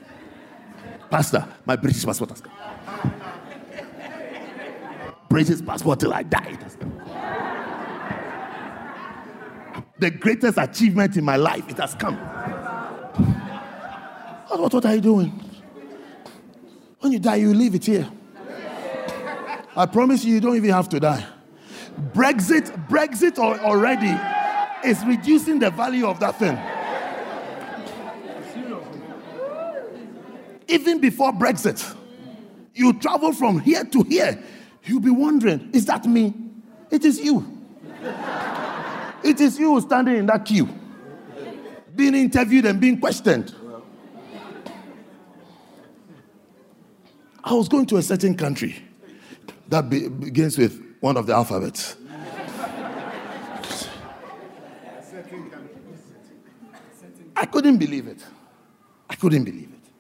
Pastor, 1.10 1.48
my 1.66 1.76
British 1.76 2.06
passport 2.06 2.32
has 2.32 2.42
come. 2.42 2.54
British 5.30 5.64
passport 5.66 6.00
till 6.00 6.14
I 6.14 6.24
die. 6.24 6.58
the 10.00 10.12
greatest 10.12 10.58
achievement 10.58 11.18
in 11.18 11.24
my 11.24 11.36
life. 11.36 11.68
It 11.70 11.78
has 11.78 11.96
come. 11.96 12.16
What, 13.18 14.74
what 14.74 14.86
are 14.86 14.96
you 14.96 15.02
doing? 15.02 15.32
When 17.00 17.12
you 17.12 17.20
die, 17.20 17.36
you 17.36 17.54
leave 17.54 17.76
it 17.76 17.86
here. 17.86 18.10
I 19.76 19.86
promise 19.86 20.24
you, 20.24 20.34
you 20.34 20.40
don't 20.42 20.56
even 20.56 20.70
have 20.72 20.90
to 20.90 21.00
die. 21.00 21.26
Brexit, 22.14 22.88
Brexit 22.88 23.38
already 23.38 24.16
is 24.88 25.04
reducing 25.06 25.60
the 25.60 25.70
value 25.70 26.08
of 26.08 26.20
that 26.20 26.40
thing. 26.40 26.58
Even 30.68 31.00
before 31.00 31.32
Brexit, 31.32 31.96
you 32.74 32.94
travel 32.94 33.32
from 33.34 33.60
here 33.60 33.84
to 33.86 34.04
here, 34.04 34.42
you'll 34.84 35.00
be 35.00 35.10
wondering, 35.10 35.70
is 35.74 35.86
that 35.86 36.06
me? 36.06 36.34
It 36.90 37.06
is 37.06 37.20
you. 37.20 37.46
It 39.24 39.40
is 39.42 39.58
you 39.60 39.80
standing 39.82 40.18
in 40.18 40.26
that 40.28 40.46
queue, 40.46 40.70
being 41.96 42.16
interviewed 42.16 42.66
and 42.66 42.80
being 42.80 43.00
questioned. 43.00 43.56
I 47.44 47.54
was 47.54 47.68
going 47.68 47.86
to 47.88 47.98
a 47.98 48.02
certain 48.02 48.36
country 48.36 48.76
that 49.68 49.90
be, 49.90 50.08
begins 50.08 50.58
with 50.58 50.82
one 51.00 51.16
of 51.16 51.28
the 51.28 51.34
alphabets. 51.34 51.96
I 57.38 57.46
couldn't 57.46 57.78
believe 57.78 58.08
it. 58.08 58.24
I 59.10 59.16
couldn't 59.16 59.44
believe 59.44 59.70
it. 59.72 59.92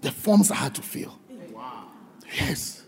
The 0.00 0.10
forms 0.10 0.50
I 0.50 0.56
had 0.56 0.74
to 0.74 0.82
fill. 0.82 1.18
Wow. 1.52 1.88
Yes. 2.34 2.84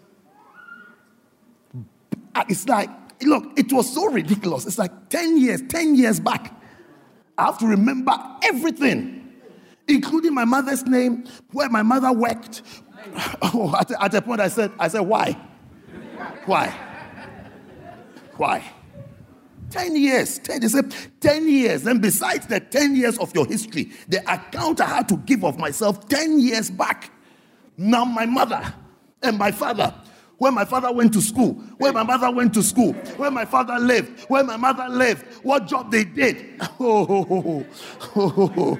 It's 2.48 2.66
like 2.66 2.90
look, 3.22 3.58
it 3.58 3.72
was 3.72 3.92
so 3.92 4.10
ridiculous. 4.10 4.66
It's 4.66 4.78
like 4.78 5.08
10 5.08 5.38
years, 5.38 5.62
10 5.68 5.94
years 5.94 6.20
back. 6.20 6.54
I 7.38 7.44
have 7.44 7.58
to 7.58 7.66
remember 7.66 8.12
everything, 8.42 9.32
including 9.86 10.34
my 10.34 10.44
mother's 10.44 10.84
name, 10.84 11.24
where 11.52 11.68
my 11.70 11.82
mother 11.82 12.12
worked. 12.12 12.62
Oh, 13.40 13.74
at, 13.78 13.90
at 13.90 14.14
a 14.14 14.20
point 14.20 14.40
I 14.40 14.48
said, 14.48 14.70
I 14.78 14.88
said, 14.88 15.00
why? 15.00 15.32
Why? 16.44 16.68
Why? 18.36 18.62
10 19.70 19.96
years. 19.96 20.38
10, 20.40 20.60
they 20.60 20.68
said 20.68 20.94
10 21.20 21.48
years. 21.48 21.86
And 21.86 22.02
besides 22.02 22.46
the 22.46 22.60
10 22.60 22.96
years 22.96 23.18
of 23.18 23.34
your 23.34 23.46
history, 23.46 23.92
the 24.08 24.20
account 24.30 24.80
I 24.80 24.86
had 24.86 25.08
to 25.08 25.16
give 25.18 25.44
of 25.44 25.58
myself 25.58 26.08
10 26.08 26.40
years 26.40 26.70
back. 26.70 27.10
Now 27.76 28.04
my 28.04 28.26
mother 28.26 28.74
and 29.22 29.38
my 29.38 29.52
father 29.52 29.94
where 30.38 30.52
my 30.52 30.64
father 30.64 30.90
went 30.92 31.12
to 31.12 31.20
school, 31.20 31.54
where 31.78 31.92
my 31.92 32.04
mother 32.04 32.30
went 32.30 32.54
to 32.54 32.62
school, 32.62 32.92
where 33.16 33.30
my 33.30 33.44
father 33.44 33.78
lived, 33.78 34.24
where 34.28 34.44
my 34.44 34.56
mother 34.56 34.88
lived, 34.88 35.24
what 35.42 35.66
job 35.66 35.90
they 35.90 36.04
did. 36.04 36.46
Oh, 36.80 37.66
oh, 38.14 38.78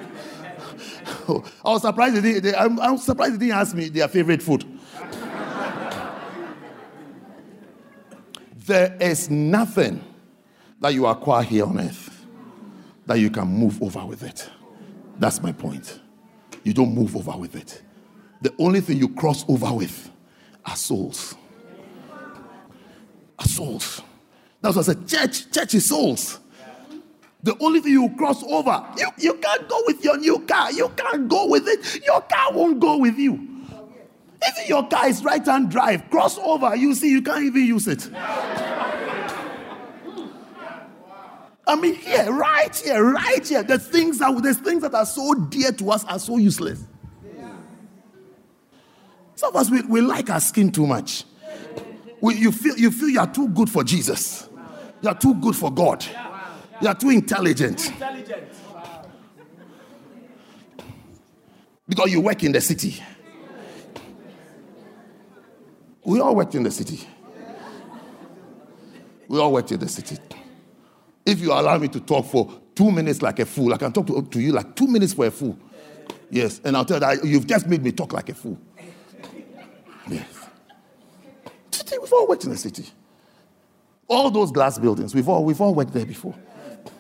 oh. 1.29 1.45
I 1.65 1.71
was 1.71 1.83
surprised 1.83 2.17
they, 2.17 2.39
they, 2.39 2.55
I'm, 2.55 2.79
I'm 2.81 2.97
surprised 2.97 3.35
they 3.35 3.47
didn't 3.47 3.59
ask 3.59 3.75
me 3.75 3.89
their 3.89 4.09
favorite 4.09 4.43
food. 4.43 4.65
there 8.67 8.97
is 9.01 9.29
nothing 9.29 10.05
that 10.81 10.95
you 10.95 11.07
acquire 11.07 11.43
here 11.43 11.65
on 11.67 11.81
earth 11.81 12.27
that 13.07 13.19
you 13.19 13.31
can 13.31 13.49
move 13.49 13.83
over 13.83 14.05
with 14.07 14.23
it. 14.23 14.49
That's 15.19 15.43
my 15.43 15.53
point. 15.53 15.99
You 16.63 16.73
don't 16.73 16.95
move 16.95 17.17
over 17.17 17.37
with 17.37 17.57
it. 17.57 17.83
The 18.43 18.55
only 18.59 18.81
thing 18.81 18.99
you 18.99 19.09
cross 19.09 19.45
over 19.49 19.73
with 19.73 20.11
are 20.65 20.77
souls 20.77 21.35
are 23.39 23.47
souls. 23.47 24.03
That's 24.61 24.77
what 24.77 24.89
I 24.89 24.93
said. 24.93 25.09
Church, 25.09 25.51
church 25.53 25.75
is 25.75 25.89
souls. 25.89 26.41
The 27.43 27.57
only 27.61 27.81
thing 27.81 27.93
you 27.93 28.11
cross 28.17 28.43
over, 28.43 28.85
you, 28.97 29.09
you 29.19 29.35
can't 29.35 29.69
go 29.69 29.81
with 29.87 30.03
your 30.03 30.19
new 30.19 30.41
car. 30.41 30.73
You 30.73 30.89
can't 30.97 31.29
go 31.29 31.47
with 31.47 31.69
it. 31.69 32.05
Your 32.05 32.21
car 32.23 32.53
won't 32.53 32.81
go 32.81 32.99
with 32.99 33.17
you. 33.17 33.47
If 34.43 34.69
your 34.69 34.87
car 34.89 35.09
is 35.09 35.23
right 35.25 35.45
hand 35.45 35.71
drive, 35.71 36.11
cross 36.11 36.39
over, 36.39 36.75
you 36.75 36.95
see, 36.95 37.11
you 37.11 37.23
can't 37.23 37.45
even 37.45 37.65
use 37.65 37.87
it. 37.87 38.11
I 41.67 41.77
mean, 41.77 41.95
here, 41.95 42.33
right 42.33 42.75
here, 42.75 43.05
right 43.05 43.47
here, 43.47 43.63
the 43.63 43.79
things 43.79 44.19
that 44.19 44.43
the 44.43 44.55
things 44.55 44.83
that 44.83 44.95
are 44.95 45.07
so 45.07 45.35
dear 45.35 45.71
to 45.73 45.91
us 45.91 46.05
are 46.07 46.19
so 46.19 46.39
useless. 46.39 46.83
Some 49.35 49.51
of 49.51 49.57
us 49.57 49.71
we, 49.71 49.83
we 49.83 50.01
like 50.01 50.31
our 50.31 50.41
skin 50.41 50.73
too 50.73 50.87
much 50.87 51.25
you 52.23 52.53
feel 52.53 52.77
you 52.77 52.91
feel 52.91 53.09
you 53.09 53.21
are 53.21 53.33
too 53.33 53.49
good 53.49 53.71
for 53.71 53.85
Jesus. 53.85 54.49
You 55.03 55.09
are 55.09 55.19
too 55.19 55.35
good 55.35 55.55
for 55.55 55.73
God. 55.73 56.05
You 56.81 56.89
are 56.89 56.95
too 56.95 57.11
intelligent. 57.11 57.93
Because 61.89 62.13
you 62.13 62.21
work 62.21 62.43
in 62.45 62.53
the 62.53 62.61
city. 62.61 63.03
We 66.05 66.21
all 66.21 66.35
work 66.35 66.55
in 66.55 66.63
the 66.63 66.71
city. 66.71 67.07
We 69.29 69.39
all 69.39 69.53
work 69.53 69.71
in 69.71 69.81
the 69.81 69.89
city. 69.89 70.19
If 71.25 71.41
you 71.41 71.53
allow 71.53 71.77
me 71.79 71.89
to 71.89 72.01
talk 72.01 72.27
for 72.27 72.51
two 72.75 72.91
minutes 72.91 73.21
like 73.21 73.39
a 73.39 73.47
fool, 73.47 73.75
I 73.75 73.77
can 73.77 73.93
talk 73.93 74.07
to, 74.07 74.23
to 74.23 74.41
you 74.41 74.53
like 74.53 74.75
two 74.75 74.87
minutes 74.87 75.13
for 75.13 75.27
a 75.27 75.31
fool. 75.31 75.59
Yes, 76.31 76.61
and 76.65 76.77
I'll 76.77 76.85
tell 76.85 76.97
you 76.97 77.01
that 77.01 77.25
you've 77.25 77.47
just 77.47 77.67
made 77.67 77.83
me 77.83 77.93
talk 77.93 78.13
like 78.13 78.29
a 78.29 78.35
fool. 78.35 78.59
Yes 80.09 80.39
city. 81.89 81.99
We've 82.01 82.13
all 82.13 82.29
worked 82.29 82.45
in 82.45 82.51
the 82.51 82.57
city. 82.57 82.87
All 84.07 84.31
those 84.31 84.51
glass 84.51 84.79
buildings, 84.79 85.15
we've 85.15 85.29
all, 85.29 85.45
we've 85.45 85.61
all 85.61 85.75
worked 85.75 85.93
there 85.93 86.07
before. 86.07 86.35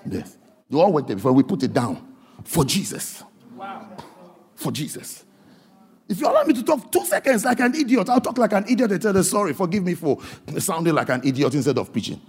Yes. 0.07 0.37
You 0.69 0.81
all 0.81 0.93
worked 0.93 1.09
there 1.09 1.17
before. 1.17 1.33
We 1.33 1.43
put 1.43 1.63
it 1.63 1.73
down 1.73 2.15
for 2.45 2.65
Jesus. 2.65 3.23
Wow. 3.57 3.89
For 4.55 4.71
Jesus. 4.71 5.25
If 6.09 6.21
you 6.21 6.27
allow 6.27 6.43
me 6.45 6.55
to 6.55 6.63
talk 6.63 6.91
two 6.91 7.05
seconds 7.05 7.45
like 7.45 7.61
an 7.61 7.75
idiot, 7.75 8.09
I'll 8.09 8.21
talk 8.21 8.39
like 8.39 8.53
an 8.53 8.65
idiot 8.69 8.93
and 8.93 9.01
tell 9.01 9.13
the 9.13 9.25
story. 9.25 9.53
forgive 9.53 9.85
me 9.85 9.95
for 9.95 10.19
sounding 10.59 10.95
like 10.95 11.11
an 11.11 11.21
idiot 11.25 11.55
instead 11.55 11.77
of 11.79 11.93
preaching. 11.93 12.21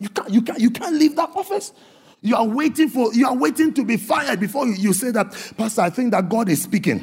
You 0.00 0.08
can't, 0.08 0.30
you 0.30 0.42
can't, 0.42 0.60
you 0.60 0.70
can't 0.70 0.96
leave 0.96 1.14
that 1.16 1.30
office. 1.34 1.72
You 2.20 2.36
are 2.36 2.46
waiting 2.46 2.88
for, 2.88 3.12
you 3.14 3.26
are 3.26 3.36
waiting 3.36 3.72
to 3.74 3.84
be 3.84 3.96
fired 3.96 4.40
before 4.40 4.66
you, 4.66 4.74
you 4.74 4.92
say 4.92 5.10
that, 5.12 5.30
Pastor, 5.56 5.82
I 5.82 5.90
think 5.90 6.10
that 6.10 6.28
God 6.28 6.48
is 6.48 6.62
speaking. 6.62 7.00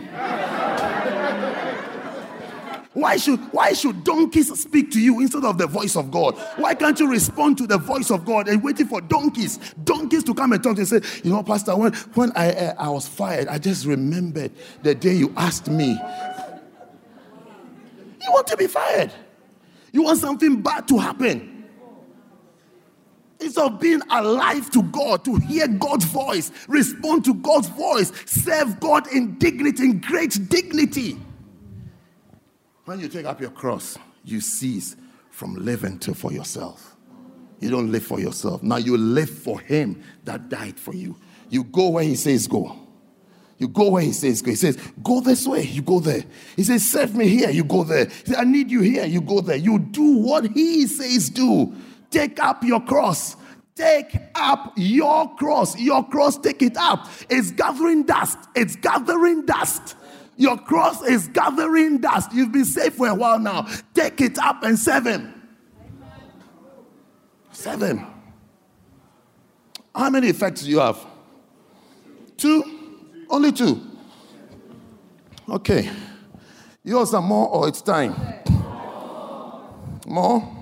Why 2.93 3.15
should, 3.15 3.39
why 3.53 3.71
should 3.71 4.03
donkeys 4.03 4.51
speak 4.59 4.91
to 4.91 4.99
you 4.99 5.21
instead 5.21 5.45
of 5.45 5.57
the 5.57 5.65
voice 5.65 5.95
of 5.95 6.11
God? 6.11 6.35
Why 6.57 6.73
can't 6.73 6.99
you 6.99 7.09
respond 7.09 7.57
to 7.59 7.67
the 7.67 7.77
voice 7.77 8.11
of 8.11 8.25
God 8.25 8.49
and 8.49 8.61
waiting 8.61 8.87
for 8.87 8.99
donkeys, 8.99 9.59
donkeys 9.85 10.25
to 10.25 10.33
come 10.33 10.51
and 10.51 10.61
talk 10.61 10.75
to 10.75 10.83
you 10.83 10.97
and 10.97 11.03
say, 11.03 11.21
you 11.23 11.31
know, 11.31 11.41
Pastor, 11.41 11.75
when, 11.77 11.93
when 11.93 12.33
I, 12.35 12.51
uh, 12.51 12.73
I 12.77 12.89
was 12.89 13.07
fired, 13.07 13.47
I 13.47 13.59
just 13.59 13.85
remembered 13.85 14.51
the 14.83 14.93
day 14.93 15.13
you 15.13 15.33
asked 15.37 15.69
me. 15.69 15.97
You 18.21 18.31
want 18.31 18.47
to 18.47 18.57
be 18.57 18.67
fired. 18.67 19.13
You 19.93 20.03
want 20.03 20.19
something 20.19 20.61
bad 20.61 20.85
to 20.89 20.97
happen. 20.97 21.65
Instead 23.39 23.71
of 23.71 23.79
being 23.79 24.01
alive 24.09 24.69
to 24.71 24.83
God, 24.83 25.23
to 25.25 25.37
hear 25.37 25.67
God's 25.67 26.05
voice, 26.05 26.51
respond 26.67 27.23
to 27.25 27.35
God's 27.35 27.69
voice, 27.69 28.11
serve 28.25 28.81
God 28.81 29.07
in 29.13 29.37
dignity, 29.37 29.83
in 29.83 29.99
great 29.99 30.49
dignity. 30.49 31.17
When 32.91 32.99
you 32.99 33.07
take 33.07 33.25
up 33.25 33.39
your 33.39 33.51
cross, 33.51 33.97
you 34.25 34.41
cease 34.41 34.97
from 35.29 35.55
living 35.55 35.97
to 35.99 36.13
for 36.13 36.33
yourself. 36.33 36.97
You 37.61 37.69
don't 37.69 37.89
live 37.89 38.03
for 38.03 38.19
yourself. 38.19 38.61
Now 38.63 38.75
you 38.75 38.97
live 38.97 39.29
for 39.29 39.61
him 39.61 40.03
that 40.25 40.49
died 40.49 40.77
for 40.77 40.93
you. 40.93 41.15
You 41.49 41.63
go 41.63 41.87
where 41.87 42.03
he 42.03 42.15
says 42.15 42.47
go. 42.47 42.77
You 43.57 43.69
go 43.69 43.91
where 43.91 44.03
he 44.03 44.11
says 44.11 44.41
go. 44.41 44.49
He 44.49 44.57
says, 44.57 44.77
go 45.01 45.21
this 45.21 45.47
way, 45.47 45.63
you 45.63 45.81
go 45.81 46.01
there. 46.01 46.25
He 46.57 46.63
says, 46.63 46.85
serve 46.85 47.15
me 47.15 47.29
here, 47.29 47.49
you 47.49 47.63
go 47.63 47.85
there. 47.85 48.07
He 48.07 48.25
says, 48.25 48.35
I 48.37 48.43
need 48.43 48.69
you 48.69 48.81
here, 48.81 49.05
you 49.05 49.21
go 49.21 49.39
there. 49.39 49.55
You 49.55 49.79
do 49.79 50.17
what 50.17 50.51
he 50.51 50.85
says 50.85 51.29
do. 51.29 51.73
Take 52.09 52.43
up 52.43 52.61
your 52.61 52.81
cross. 52.81 53.37
Take 53.73 54.17
up 54.35 54.73
your 54.75 55.33
cross. 55.37 55.79
Your 55.79 56.05
cross, 56.09 56.37
take 56.37 56.61
it 56.61 56.75
up. 56.75 57.07
It's 57.29 57.51
gathering 57.51 58.03
dust. 58.03 58.37
It's 58.53 58.75
gathering 58.75 59.45
dust. 59.45 59.95
Your 60.37 60.57
cross 60.57 61.03
is 61.03 61.27
gathering 61.27 61.99
dust. 61.99 62.33
You've 62.33 62.51
been 62.51 62.65
saved 62.65 62.95
for 62.95 63.07
a 63.07 63.15
while 63.15 63.39
now. 63.39 63.67
Take 63.93 64.21
it 64.21 64.39
up 64.39 64.63
and 64.63 64.77
serve 64.77 65.05
him. 65.05 65.33
Serve 67.51 67.81
him. 67.83 68.05
How 69.93 70.09
many 70.09 70.27
effects 70.27 70.61
do 70.61 70.69
you 70.69 70.79
have? 70.79 71.05
Two? 72.37 72.63
Only 73.29 73.51
two. 73.51 73.81
Okay. 75.47 75.89
Yours 76.83 77.13
are 77.13 77.21
more 77.21 77.47
or 77.49 77.67
it's 77.67 77.81
time? 77.81 78.15
More? 80.07 80.57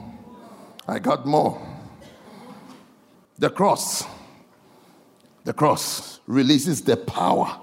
I 0.88 1.00
got 1.00 1.26
more. 1.26 1.66
The 3.38 3.50
cross. 3.50 4.04
The 5.46 5.54
cross 5.54 6.20
releases 6.28 6.82
the 6.82 6.98
power 6.98 7.62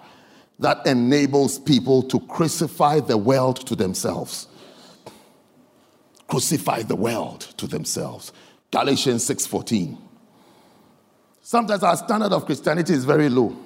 that 0.58 0.86
enables 0.86 1.58
people 1.58 2.02
to 2.04 2.20
crucify 2.20 3.00
the 3.00 3.16
world 3.16 3.66
to 3.66 3.76
themselves. 3.76 4.48
Crucify 6.28 6.82
the 6.82 6.96
world 6.96 7.40
to 7.58 7.66
themselves. 7.66 8.32
Galatians 8.70 9.24
6:14. 9.24 9.98
Sometimes 11.42 11.82
our 11.82 11.96
standard 11.96 12.32
of 12.32 12.44
Christianity 12.46 12.92
is 12.92 13.04
very 13.04 13.28
low. 13.28 13.56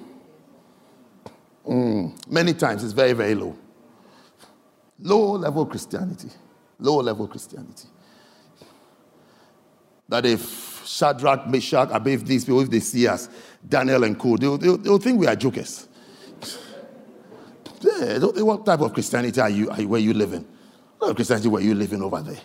Mm, 1.67 2.13
many 2.29 2.53
times 2.53 2.83
it's 2.83 2.93
very, 2.93 3.13
very 3.13 3.35
low. 3.35 3.55
Low 4.99 5.31
level 5.33 5.65
Christianity. 5.65 6.29
Low 6.79 6.97
level 6.97 7.27
Christianity. 7.27 7.87
That 10.09 10.25
if 10.25 10.85
Shadrach, 10.85 11.47
Meshach, 11.47 11.89
Abave, 11.91 12.25
these 12.25 12.45
people, 12.45 12.61
if 12.61 12.69
they 12.69 12.81
see 12.81 13.07
us, 13.07 13.29
Daniel 13.67 14.03
and 14.03 14.19
Co., 14.19 14.37
they'll, 14.37 14.57
they'll, 14.57 14.77
they'll 14.77 14.97
think 14.97 15.19
we 15.19 15.27
are 15.27 15.35
jokers. 15.35 15.87
Yeah, 17.81 18.19
what 18.19 18.65
type 18.65 18.79
of 18.81 18.93
Christianity 18.93 19.41
are 19.41 19.49
you, 19.49 19.69
are 19.69 19.81
you 19.81 19.87
where 19.87 19.99
you 19.99 20.13
living? 20.13 20.47
What 20.99 21.15
Christianity 21.15 21.47
where 21.47 21.61
you 21.61 21.75
living 21.75 22.01
over 22.01 22.21
there? 22.21 22.39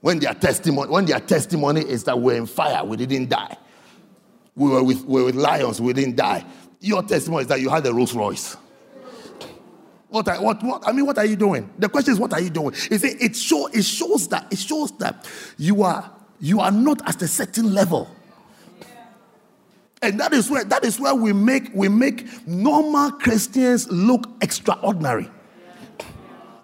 When 0.00 0.18
their 0.18 0.34
testimony, 0.34 0.90
when 0.90 1.06
their 1.06 1.20
testimony 1.20 1.80
is 1.80 2.04
that 2.04 2.18
we're 2.18 2.36
in 2.36 2.46
fire, 2.46 2.84
we 2.84 2.96
didn't 2.96 3.28
die. 3.28 3.56
We 4.54 4.70
were 4.70 4.82
with, 4.82 5.04
we 5.04 5.20
were 5.20 5.26
with 5.26 5.34
lions, 5.36 5.80
we 5.80 5.92
didn't 5.92 6.16
die. 6.16 6.44
Your 6.80 7.02
testimony 7.02 7.42
is 7.42 7.48
that 7.48 7.60
you 7.60 7.70
had 7.70 7.86
a 7.86 7.92
Rolls 7.92 8.14
Royce. 8.14 8.56
What, 10.08 10.26
what, 10.40 10.62
what, 10.62 10.82
I 10.86 10.92
mean, 10.92 11.04
what 11.04 11.18
are 11.18 11.26
you 11.26 11.36
doing? 11.36 11.68
The 11.78 11.88
question 11.88 12.12
is, 12.12 12.20
what 12.20 12.32
are 12.32 12.40
you 12.40 12.50
doing? 12.50 12.72
Is 12.90 13.02
it, 13.04 13.20
it, 13.20 13.36
show, 13.36 13.66
it 13.66 13.84
shows 13.84 14.28
that 14.28 14.52
it 14.52 14.58
shows 14.58 14.96
that 14.98 15.28
you 15.58 15.82
are 15.82 16.10
you 16.40 16.60
are 16.60 16.70
not 16.70 17.06
at 17.08 17.20
a 17.22 17.28
certain 17.28 17.72
level. 17.72 18.10
And 20.06 20.20
that 20.20 20.32
is 20.32 20.48
where 20.48 20.62
that 20.62 20.84
is 20.84 21.00
where 21.00 21.16
we 21.16 21.32
make 21.32 21.74
we 21.74 21.88
make 21.88 22.46
normal 22.46 23.10
Christians 23.10 23.90
look 23.90 24.28
extraordinary. 24.40 25.28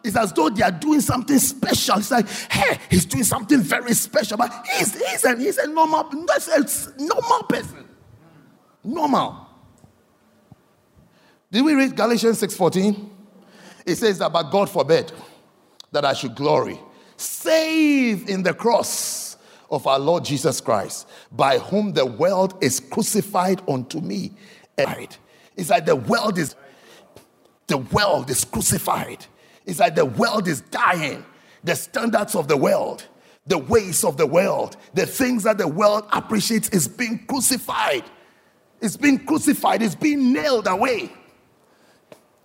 It's 0.04 0.16
as 0.16 0.32
though 0.32 0.48
they 0.48 0.62
are 0.62 0.70
doing 0.70 1.00
something 1.00 1.40
special. 1.40 1.98
It's 1.98 2.12
like, 2.12 2.28
hey, 2.28 2.78
he's 2.88 3.04
doing 3.04 3.24
something 3.24 3.58
very 3.58 3.94
special, 3.94 4.36
but 4.36 4.64
he's 4.78 4.94
he's 4.94 5.24
a, 5.24 5.36
he's 5.36 5.58
a 5.58 5.66
normal, 5.66 6.08
that's 6.24 6.46
a 6.46 7.02
normal 7.02 7.42
person. 7.42 7.84
Normal. 8.84 9.48
Did 11.50 11.64
we 11.64 11.74
read 11.74 11.96
Galatians 11.96 12.40
6:14? 12.40 13.10
It 13.84 13.96
says 13.96 14.18
that, 14.18 14.32
but 14.32 14.52
God 14.52 14.70
forbid 14.70 15.10
that 15.90 16.04
I 16.04 16.12
should 16.12 16.36
glory, 16.36 16.78
save 17.16 18.28
in 18.28 18.44
the 18.44 18.54
cross 18.54 19.21
of 19.72 19.86
our 19.86 19.98
Lord 19.98 20.24
Jesus 20.24 20.60
Christ, 20.60 21.08
by 21.32 21.58
whom 21.58 21.94
the 21.94 22.06
world 22.06 22.62
is 22.62 22.78
crucified 22.78 23.62
unto 23.66 24.00
me. 24.00 24.32
It's 24.76 25.70
like 25.70 25.86
the 25.86 25.96
world 25.96 26.38
is 26.38 26.54
the 27.66 27.78
world 27.78 28.28
is 28.28 28.44
crucified. 28.44 29.24
It's 29.64 29.80
like 29.80 29.94
the 29.94 30.04
world 30.04 30.46
is 30.46 30.60
dying. 30.60 31.24
The 31.64 31.74
standards 31.74 32.34
of 32.34 32.48
the 32.48 32.56
world, 32.56 33.06
the 33.46 33.56
ways 33.56 34.04
of 34.04 34.16
the 34.16 34.26
world, 34.26 34.76
the 34.94 35.06
things 35.06 35.44
that 35.44 35.58
the 35.58 35.68
world 35.68 36.06
appreciates 36.12 36.68
is 36.68 36.86
being 36.86 37.24
crucified. 37.26 38.04
It's 38.80 38.96
being 38.96 39.24
crucified, 39.24 39.80
it's 39.80 39.94
being 39.94 40.32
nailed 40.32 40.66
away. 40.66 41.12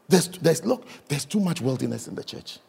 There's, 0.07 0.29
there's, 0.29 0.63
look, 0.63 0.87
there's 1.09 1.25
too 1.25 1.39
much 1.39 1.59
worldliness 1.59 2.07
in 2.07 2.15
the 2.15 2.23
church. 2.23 2.59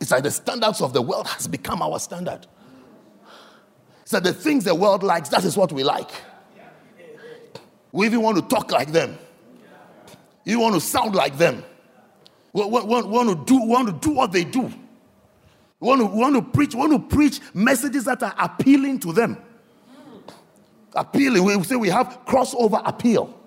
It's 0.00 0.12
like 0.12 0.22
the 0.22 0.30
standards 0.30 0.80
of 0.80 0.92
the 0.92 1.02
world 1.02 1.26
has 1.26 1.46
become 1.46 1.82
our 1.82 1.98
standard. 1.98 2.46
So 4.04 4.20
the 4.20 4.32
things 4.32 4.64
the 4.64 4.74
world 4.74 5.02
likes, 5.02 5.28
that 5.30 5.44
is 5.44 5.56
what 5.56 5.72
we 5.72 5.82
like. 5.82 6.10
We 7.92 8.06
even 8.06 8.22
want 8.22 8.36
to 8.36 8.42
talk 8.42 8.70
like 8.70 8.92
them. 8.92 9.18
You 10.44 10.60
want 10.60 10.74
to 10.74 10.80
sound 10.80 11.14
like 11.14 11.38
them. 11.38 11.64
We 12.52 12.64
want, 12.64 13.28
to 13.28 13.44
do, 13.44 13.60
want 13.62 13.88
to 13.88 14.08
do 14.08 14.14
what 14.14 14.32
they 14.32 14.44
do. 14.44 14.62
We 15.80 15.88
want 15.88 16.00
to, 16.00 16.06
want 16.06 16.34
to 16.36 16.42
preach, 16.42 16.74
want 16.74 16.92
to 16.92 17.16
preach 17.16 17.40
messages 17.52 18.04
that 18.04 18.22
are 18.22 18.34
appealing 18.38 19.00
to 19.00 19.12
them. 19.12 19.38
Appealing. 20.94 21.42
We 21.42 21.62
say 21.64 21.76
we 21.76 21.88
have 21.88 22.20
crossover 22.26 22.82
appeal. 22.84 23.40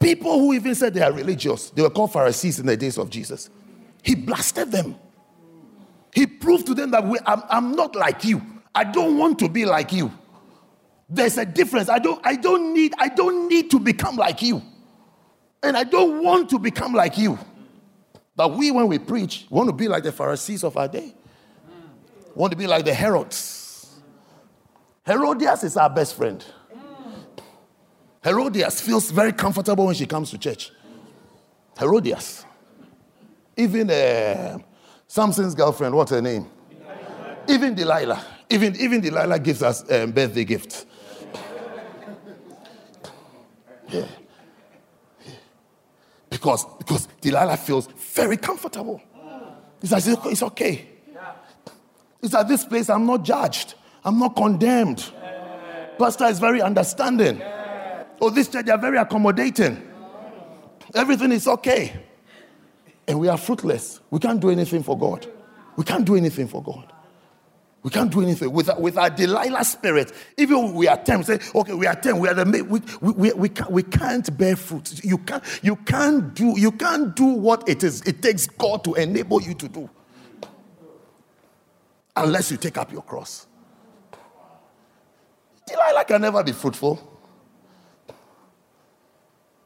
People 0.00 0.38
who 0.38 0.52
even 0.52 0.74
said 0.74 0.92
they 0.92 1.02
are 1.02 1.12
religious, 1.12 1.70
they 1.70 1.82
were 1.82 1.90
called 1.90 2.12
Pharisees 2.12 2.58
in 2.58 2.66
the 2.66 2.76
days 2.76 2.98
of 2.98 3.08
Jesus. 3.10 3.48
He 4.02 4.14
blasted 4.14 4.70
them. 4.70 4.96
He 6.14 6.26
proved 6.26 6.66
to 6.68 6.74
them 6.74 6.92
that 6.92 7.06
we, 7.06 7.18
I'm, 7.26 7.42
I'm 7.50 7.72
not 7.72 7.96
like 7.96 8.24
you. 8.24 8.40
I 8.72 8.84
don't 8.84 9.18
want 9.18 9.38
to 9.40 9.48
be 9.48 9.64
like 9.64 9.92
you. 9.92 10.12
There's 11.08 11.36
a 11.38 11.44
difference. 11.44 11.88
I 11.88 11.98
don't, 11.98 12.24
I 12.24 12.36
don't 12.36 12.72
need, 12.72 12.94
I 12.98 13.08
don't 13.08 13.48
need 13.48 13.70
to 13.72 13.80
become 13.80 14.16
like 14.16 14.40
you. 14.40 14.62
And 15.62 15.76
I 15.76 15.82
don't 15.82 16.22
want 16.22 16.50
to 16.50 16.58
become 16.58 16.92
like 16.92 17.18
you. 17.18 17.38
But 18.36 18.54
we, 18.54 18.70
when 18.70 18.86
we 18.86 18.98
preach, 18.98 19.46
want 19.50 19.68
to 19.68 19.72
be 19.72 19.88
like 19.88 20.04
the 20.04 20.12
Pharisees 20.12 20.62
of 20.62 20.76
our 20.76 20.86
day. 20.86 21.14
Want 22.34 22.52
to 22.52 22.56
be 22.56 22.66
like 22.66 22.84
the 22.84 22.94
Herods. 22.94 24.00
Herodias 25.06 25.64
is 25.64 25.76
our 25.76 25.90
best 25.90 26.14
friend. 26.16 26.44
Herodias 28.22 28.80
feels 28.80 29.10
very 29.10 29.32
comfortable 29.32 29.86
when 29.86 29.94
she 29.94 30.06
comes 30.06 30.30
to 30.30 30.38
church. 30.38 30.70
Herodias. 31.78 32.44
Even 33.56 33.90
uh, 33.90 34.58
Samson's 35.06 35.54
girlfriend, 35.54 35.94
what's 35.94 36.10
her 36.10 36.22
name? 36.22 36.50
Delilah. 36.70 37.36
Even 37.48 37.74
Delilah. 37.74 38.24
Even, 38.50 38.76
even 38.76 39.00
Delilah 39.00 39.38
gives 39.38 39.62
us 39.62 39.90
um, 39.90 40.12
birthday 40.12 40.44
gifts. 40.44 40.86
Yeah. 43.88 44.06
Because, 46.30 46.66
because 46.78 47.06
Delilah 47.20 47.56
feels 47.56 47.86
very 47.86 48.36
comfortable. 48.36 49.00
It's 49.82 49.92
like, 49.92 50.04
it's 50.06 50.42
okay. 50.42 50.88
It's 52.22 52.34
at 52.34 52.48
this 52.48 52.64
place, 52.64 52.88
I'm 52.88 53.06
not 53.06 53.22
judged. 53.22 53.74
I'm 54.02 54.18
not 54.18 54.34
condemned. 54.34 55.12
Pastor 55.98 56.24
is 56.24 56.38
very 56.38 56.60
understanding. 56.62 57.40
Oh, 58.20 58.30
this 58.30 58.48
church, 58.48 58.68
are 58.68 58.78
very 58.78 58.96
accommodating. 58.96 59.90
Everything 60.94 61.32
is 61.32 61.46
okay. 61.46 61.92
And 63.06 63.20
we 63.20 63.28
are 63.28 63.36
fruitless. 63.36 64.00
We 64.10 64.18
can't 64.18 64.40
do 64.40 64.50
anything 64.50 64.82
for 64.82 64.98
God. 64.98 65.26
We 65.76 65.84
can't 65.84 66.04
do 66.04 66.16
anything 66.16 66.48
for 66.48 66.62
God. 66.62 66.92
We 67.84 67.90
can't 67.90 68.10
do 68.10 68.22
anything 68.22 68.50
with, 68.50 68.70
with 68.78 68.96
our 68.96 69.10
Delilah 69.10 69.62
spirit. 69.62 70.10
Even 70.38 70.72
we 70.72 70.86
10, 70.86 71.24
say, 71.24 71.38
okay, 71.54 71.74
we 71.74 71.86
10, 71.86 72.18
we 72.18 72.28
are 72.28 72.34
the 72.34 72.64
we, 72.64 72.80
we, 73.02 73.12
we, 73.12 73.32
we, 73.32 73.48
can't, 73.50 73.70
we 73.70 73.82
can't 73.82 74.38
bear 74.38 74.56
fruit. 74.56 75.04
You 75.04 75.18
can't, 75.18 75.44
you 75.62 75.76
can't 75.76 76.32
do 76.32 76.58
you 76.58 76.72
can't 76.72 77.14
do 77.14 77.26
what 77.26 77.68
it 77.68 77.84
is. 77.84 78.00
It 78.02 78.22
takes 78.22 78.46
God 78.46 78.84
to 78.84 78.94
enable 78.94 79.42
you 79.42 79.52
to 79.52 79.68
do. 79.68 79.90
Unless 82.16 82.52
you 82.52 82.56
take 82.56 82.78
up 82.78 82.90
your 82.90 83.02
cross. 83.02 83.46
Delilah 85.66 86.06
can 86.06 86.22
never 86.22 86.42
be 86.42 86.52
fruitful. 86.52 87.10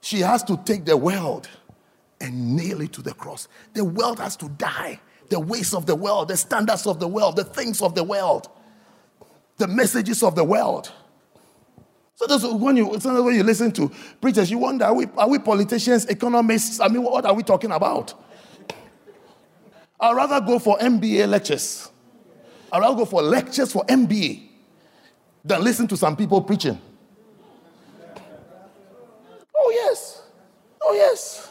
She 0.00 0.20
has 0.20 0.42
to 0.44 0.56
take 0.64 0.84
the 0.84 0.96
world 0.96 1.48
and 2.20 2.56
nail 2.56 2.80
it 2.80 2.92
to 2.94 3.02
the 3.02 3.14
cross. 3.14 3.48
The 3.74 3.84
world 3.84 4.18
has 4.18 4.36
to 4.36 4.48
die. 4.48 5.00
The 5.28 5.38
ways 5.38 5.74
of 5.74 5.86
the 5.86 5.94
world, 5.94 6.28
the 6.28 6.36
standards 6.36 6.86
of 6.86 7.00
the 7.00 7.08
world, 7.08 7.36
the 7.36 7.44
things 7.44 7.82
of 7.82 7.94
the 7.94 8.02
world, 8.02 8.48
the 9.58 9.66
messages 9.66 10.22
of 10.22 10.34
the 10.34 10.44
world. 10.44 10.90
So 12.14 12.26
that's 12.26 12.44
when 12.44 12.76
you 12.76 12.86
when 12.86 13.34
you 13.34 13.42
listen 13.44 13.70
to 13.72 13.92
preachers, 14.20 14.50
you 14.50 14.58
wonder: 14.58 14.86
Are 14.86 14.94
we, 14.94 15.06
are 15.16 15.28
we 15.28 15.38
politicians, 15.38 16.06
economists? 16.06 16.80
I 16.80 16.88
mean, 16.88 17.02
what 17.02 17.24
are 17.24 17.34
we 17.34 17.42
talking 17.42 17.70
about? 17.70 18.14
I'd 20.00 20.16
rather 20.16 20.40
go 20.44 20.58
for 20.58 20.78
MBA 20.78 21.28
lectures. 21.28 21.88
I'd 22.72 22.80
rather 22.80 22.96
go 22.96 23.04
for 23.04 23.22
lectures 23.22 23.70
for 23.72 23.84
MBA 23.86 24.48
than 25.44 25.62
listen 25.62 25.86
to 25.88 25.96
some 25.96 26.16
people 26.16 26.40
preaching. 26.40 26.80
Oh 29.56 29.70
yes, 29.70 30.22
oh 30.82 30.94
yes. 30.94 31.48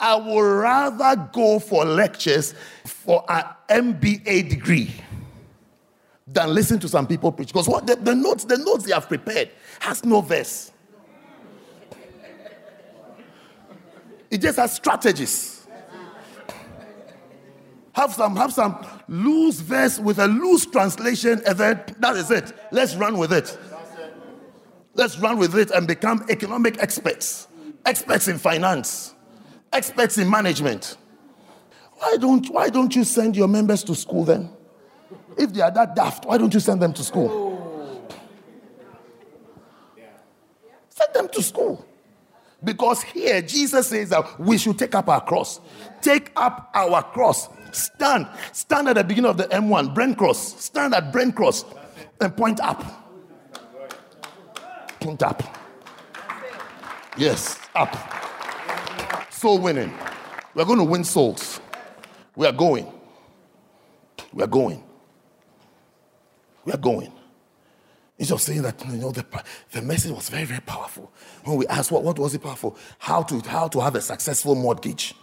I 0.00 0.16
would 0.16 0.40
rather 0.40 1.28
go 1.32 1.58
for 1.58 1.84
lectures 1.84 2.54
for 2.84 3.24
an 3.28 3.44
MBA 3.68 4.48
degree 4.48 4.94
than 6.26 6.54
listen 6.54 6.78
to 6.80 6.88
some 6.88 7.06
people 7.06 7.32
preach. 7.32 7.48
Because 7.48 7.68
what 7.68 7.86
the, 7.86 7.96
the 7.96 8.14
notes, 8.14 8.44
the 8.44 8.58
notes 8.58 8.84
they 8.84 8.92
have 8.92 9.08
prepared 9.08 9.50
has 9.80 10.04
no 10.04 10.20
verse. 10.20 10.72
It 14.30 14.42
just 14.42 14.58
has 14.58 14.74
strategies. 14.74 15.66
Have 17.92 18.12
some, 18.12 18.36
have 18.36 18.52
some 18.52 18.86
loose 19.08 19.58
verse 19.58 19.98
with 19.98 20.18
a 20.18 20.28
loose 20.28 20.66
translation, 20.66 21.42
and 21.46 21.58
then 21.58 21.82
that 21.98 22.16
is 22.16 22.30
it. 22.30 22.52
Let's 22.70 22.94
run 22.94 23.18
with 23.18 23.32
it. 23.32 23.58
Let's 24.94 25.18
run 25.18 25.38
with 25.38 25.56
it 25.56 25.70
and 25.70 25.86
become 25.86 26.24
economic 26.28 26.80
experts, 26.80 27.48
experts 27.84 28.28
in 28.28 28.38
finance, 28.38 29.14
experts 29.72 30.18
in 30.18 30.28
management. 30.28 30.96
Why 31.98 32.16
don't, 32.16 32.48
why 32.50 32.68
don't 32.68 32.94
you 32.94 33.04
send 33.04 33.36
your 33.36 33.48
members 33.48 33.82
to 33.84 33.94
school 33.94 34.24
then? 34.24 34.50
If 35.36 35.52
they 35.52 35.60
are 35.60 35.70
that 35.70 35.94
daft, 35.94 36.26
why 36.26 36.38
don't 36.38 36.52
you 36.52 36.60
send 36.60 36.80
them 36.80 36.92
to 36.94 37.02
school? 37.02 38.06
Send 40.88 41.14
them 41.14 41.28
to 41.28 41.42
school. 41.42 41.84
Because 42.62 43.02
here 43.02 43.40
Jesus 43.40 43.88
says 43.88 44.10
that 44.10 44.40
we 44.40 44.58
should 44.58 44.78
take 44.78 44.94
up 44.94 45.08
our 45.08 45.20
cross. 45.20 45.60
Take 46.00 46.32
up 46.36 46.70
our 46.74 47.02
cross. 47.02 47.48
Stand. 47.72 48.26
Stand 48.52 48.88
at 48.88 48.96
the 48.96 49.04
beginning 49.04 49.30
of 49.30 49.36
the 49.36 49.44
M1, 49.44 49.94
Brent 49.94 50.18
Cross. 50.18 50.64
Stand 50.64 50.94
at 50.94 51.12
Brent 51.12 51.36
Cross 51.36 51.64
and 52.20 52.36
point 52.36 52.60
up. 52.60 52.84
Point 55.00 55.22
up. 55.22 55.42
Yes, 57.16 57.58
up. 57.74 58.17
Soul 59.38 59.60
winning. 59.60 59.92
We're 60.56 60.64
going 60.64 60.78
to 60.78 60.84
win 60.84 61.04
souls. 61.04 61.60
We 62.34 62.44
are 62.44 62.52
going. 62.52 62.92
We 64.32 64.42
are 64.42 64.48
going. 64.48 64.82
We 66.64 66.72
are 66.72 66.76
going. 66.76 67.12
He's 68.18 68.30
just 68.30 68.44
saying 68.44 68.62
that 68.62 68.84
you 68.84 68.96
know 68.96 69.12
the, 69.12 69.24
the 69.70 69.80
message 69.80 70.10
was 70.10 70.28
very, 70.28 70.44
very 70.44 70.60
powerful. 70.62 71.12
When 71.44 71.56
we 71.56 71.68
asked 71.68 71.92
what, 71.92 72.02
what 72.02 72.18
was 72.18 72.34
it 72.34 72.42
powerful? 72.42 72.76
How 72.98 73.22
to 73.22 73.38
how 73.48 73.68
to 73.68 73.78
have 73.78 73.94
a 73.94 74.00
successful 74.00 74.56
mortgage. 74.56 75.14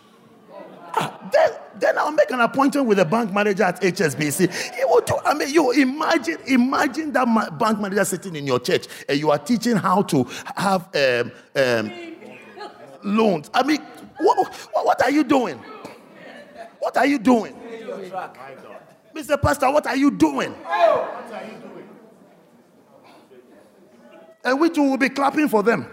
Ah, 0.97 1.29
then, 1.33 1.51
then 1.77 1.97
I'll 1.97 2.13
make 2.13 2.31
an 2.31 2.39
appointment 2.39 2.87
with 2.87 2.99
a 2.99 3.05
bank 3.05 3.33
manager 3.33 3.63
at 3.63 3.81
HSBC. 3.81 4.75
He 4.75 4.85
will 4.85 5.01
do, 5.01 5.17
I 5.25 5.33
mean, 5.33 5.53
you 5.53 5.71
imagine, 5.71 6.37
imagine 6.47 7.11
that 7.11 7.27
ma- 7.27 7.49
bank 7.49 7.81
manager 7.81 8.05
sitting 8.05 8.37
in 8.37 8.47
your 8.47 8.61
church 8.61 8.87
and 9.09 9.19
you 9.19 9.29
are 9.29 9.39
teaching 9.39 9.75
how 9.75 10.03
to 10.03 10.23
have 10.55 10.87
um, 10.95 11.31
um, 11.57 11.91
loans. 13.05 13.49
I 13.53 13.63
mean, 13.63 13.81
what, 14.19 14.55
what 14.73 15.01
are 15.03 15.11
you 15.11 15.23
doing? 15.23 15.57
What 16.79 16.97
are 16.97 17.05
you 17.05 17.19
doing? 17.19 17.55
Mr. 19.13 19.41
Pastor, 19.41 19.71
what 19.71 19.87
are 19.87 19.95
you 19.95 20.11
doing? 20.11 20.53
And 24.43 24.59
we 24.59 24.69
will 24.69 24.97
be 24.97 25.09
clapping 25.09 25.47
for 25.47 25.63
them 25.63 25.87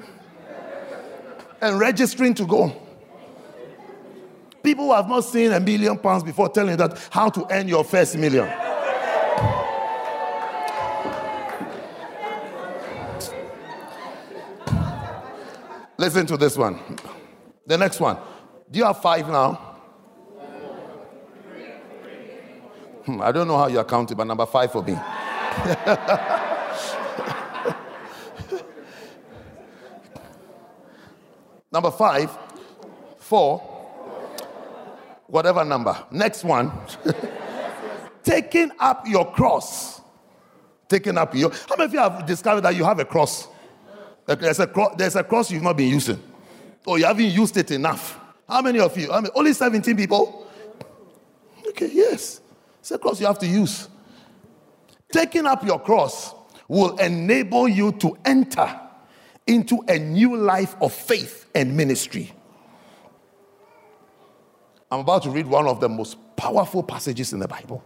and 1.60 1.78
registering 1.78 2.34
to 2.34 2.44
go. 2.44 2.76
People 4.62 4.86
who 4.86 4.92
have 4.92 5.08
not 5.08 5.20
seen 5.20 5.52
a 5.52 5.60
million 5.60 5.98
pounds 5.98 6.22
before 6.22 6.48
telling 6.48 6.76
that 6.76 6.98
how 7.10 7.28
to 7.30 7.46
earn 7.50 7.66
your 7.66 7.82
first 7.82 8.16
million. 8.16 8.48
Listen 15.96 16.26
to 16.26 16.36
this 16.36 16.56
one. 16.56 16.78
The 17.66 17.78
next 17.78 18.00
one. 18.00 18.16
Do 18.70 18.78
you 18.78 18.84
have 18.84 19.00
five 19.00 19.28
now? 19.28 19.72
Hmm, 23.04 23.20
I 23.20 23.32
don't 23.32 23.48
know 23.48 23.58
how 23.58 23.66
you 23.66 23.78
are 23.78 23.84
counting, 23.84 24.16
but 24.16 24.26
number 24.26 24.46
five 24.46 24.70
for 24.70 24.82
me. 24.82 24.92
number 31.72 31.90
five, 31.90 32.30
four, 33.18 33.58
whatever 35.26 35.64
number. 35.64 35.96
Next 36.12 36.44
one. 36.44 36.70
Taking 38.22 38.70
up 38.78 39.06
your 39.08 39.32
cross. 39.32 40.00
Taking 40.88 41.18
up 41.18 41.34
your. 41.34 41.50
How 41.50 41.76
many 41.76 41.86
of 41.86 41.92
you 41.92 41.98
have 41.98 42.24
discovered 42.24 42.60
that 42.60 42.76
you 42.76 42.84
have 42.84 43.00
a 43.00 43.04
cross? 43.04 43.48
There's 44.26 44.60
a, 44.60 44.66
cross, 44.68 44.94
there's 44.96 45.16
a 45.16 45.24
cross 45.24 45.50
you've 45.50 45.64
not 45.64 45.76
been 45.76 45.90
using, 45.90 46.22
or 46.86 46.98
you 46.98 47.04
haven't 47.04 47.26
used 47.26 47.56
it 47.56 47.70
enough. 47.70 48.18
How 48.48 48.62
many 48.62 48.80
of 48.80 48.96
you? 48.96 49.10
I 49.12 49.20
mean, 49.20 49.30
only 49.34 49.52
17 49.52 49.96
people? 49.96 50.46
Okay, 51.68 51.90
yes. 51.92 52.40
It's 52.80 52.90
a 52.90 52.98
cross 52.98 53.20
you 53.20 53.26
have 53.26 53.38
to 53.38 53.46
use. 53.46 53.88
Taking 55.10 55.46
up 55.46 55.64
your 55.64 55.78
cross 55.78 56.34
will 56.68 56.96
enable 56.96 57.68
you 57.68 57.92
to 57.92 58.16
enter 58.24 58.80
into 59.46 59.82
a 59.88 59.98
new 59.98 60.36
life 60.36 60.74
of 60.80 60.92
faith 60.92 61.48
and 61.54 61.76
ministry. 61.76 62.32
I'm 64.90 65.00
about 65.00 65.22
to 65.22 65.30
read 65.30 65.46
one 65.46 65.66
of 65.66 65.80
the 65.80 65.88
most 65.88 66.16
powerful 66.36 66.82
passages 66.82 67.32
in 67.32 67.38
the 67.38 67.48
Bible. 67.48 67.82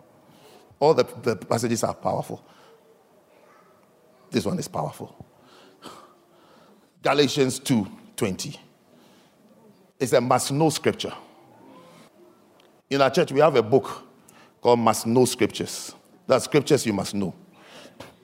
All 0.80 0.94
the, 0.94 1.04
the 1.22 1.36
passages 1.36 1.84
are 1.84 1.94
powerful. 1.94 2.44
This 4.30 4.44
one 4.44 4.58
is 4.58 4.68
powerful. 4.68 5.24
Galatians 7.02 7.58
2 7.60 7.86
20. 8.16 8.60
It's 9.98 10.12
a 10.12 10.20
must 10.20 10.52
know 10.52 10.70
scripture. 10.70 11.12
In 12.90 13.00
our 13.00 13.10
church, 13.10 13.32
we 13.32 13.40
have 13.40 13.56
a 13.56 13.62
book 13.62 14.02
called 14.60 14.78
must 14.78 15.06
know 15.06 15.24
scriptures. 15.24 15.94
That's 16.26 16.44
scriptures 16.44 16.84
you 16.84 16.92
must 16.92 17.14
know. 17.14 17.34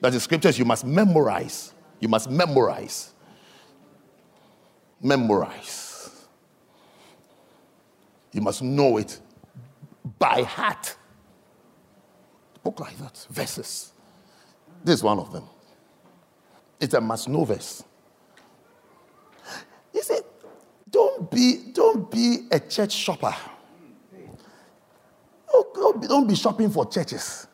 That 0.01 0.13
is 0.13 0.23
scriptures 0.23 0.59
you 0.59 0.65
must 0.65 0.85
memorize. 0.85 1.73
You 1.99 2.09
must 2.09 2.29
memorize. 2.29 3.13
Memorize. 5.01 6.25
You 8.31 8.41
must 8.41 8.61
know 8.61 8.97
it 8.97 9.19
by 10.19 10.43
heart. 10.43 10.95
Book 12.63 12.79
like 12.79 12.97
that, 12.97 13.25
verses. 13.29 13.93
This 14.83 14.95
is 14.95 15.03
one 15.03 15.19
of 15.19 15.31
them. 15.31 15.43
It's 16.79 16.93
a 16.93 17.01
must 17.01 17.29
know 17.29 17.45
verse. 17.45 17.83
You 19.93 20.01
see, 20.01 20.19
don't 20.89 21.22
be, 21.33 21.71
don't 21.73 22.09
be 22.09 22.47
a 22.51 22.59
church 22.59 22.93
shopper. 22.93 23.35
Don't 25.73 26.01
be, 26.01 26.07
don't 26.07 26.27
be 26.27 26.35
shopping 26.35 26.69
for 26.69 26.85
churches. 26.89 27.47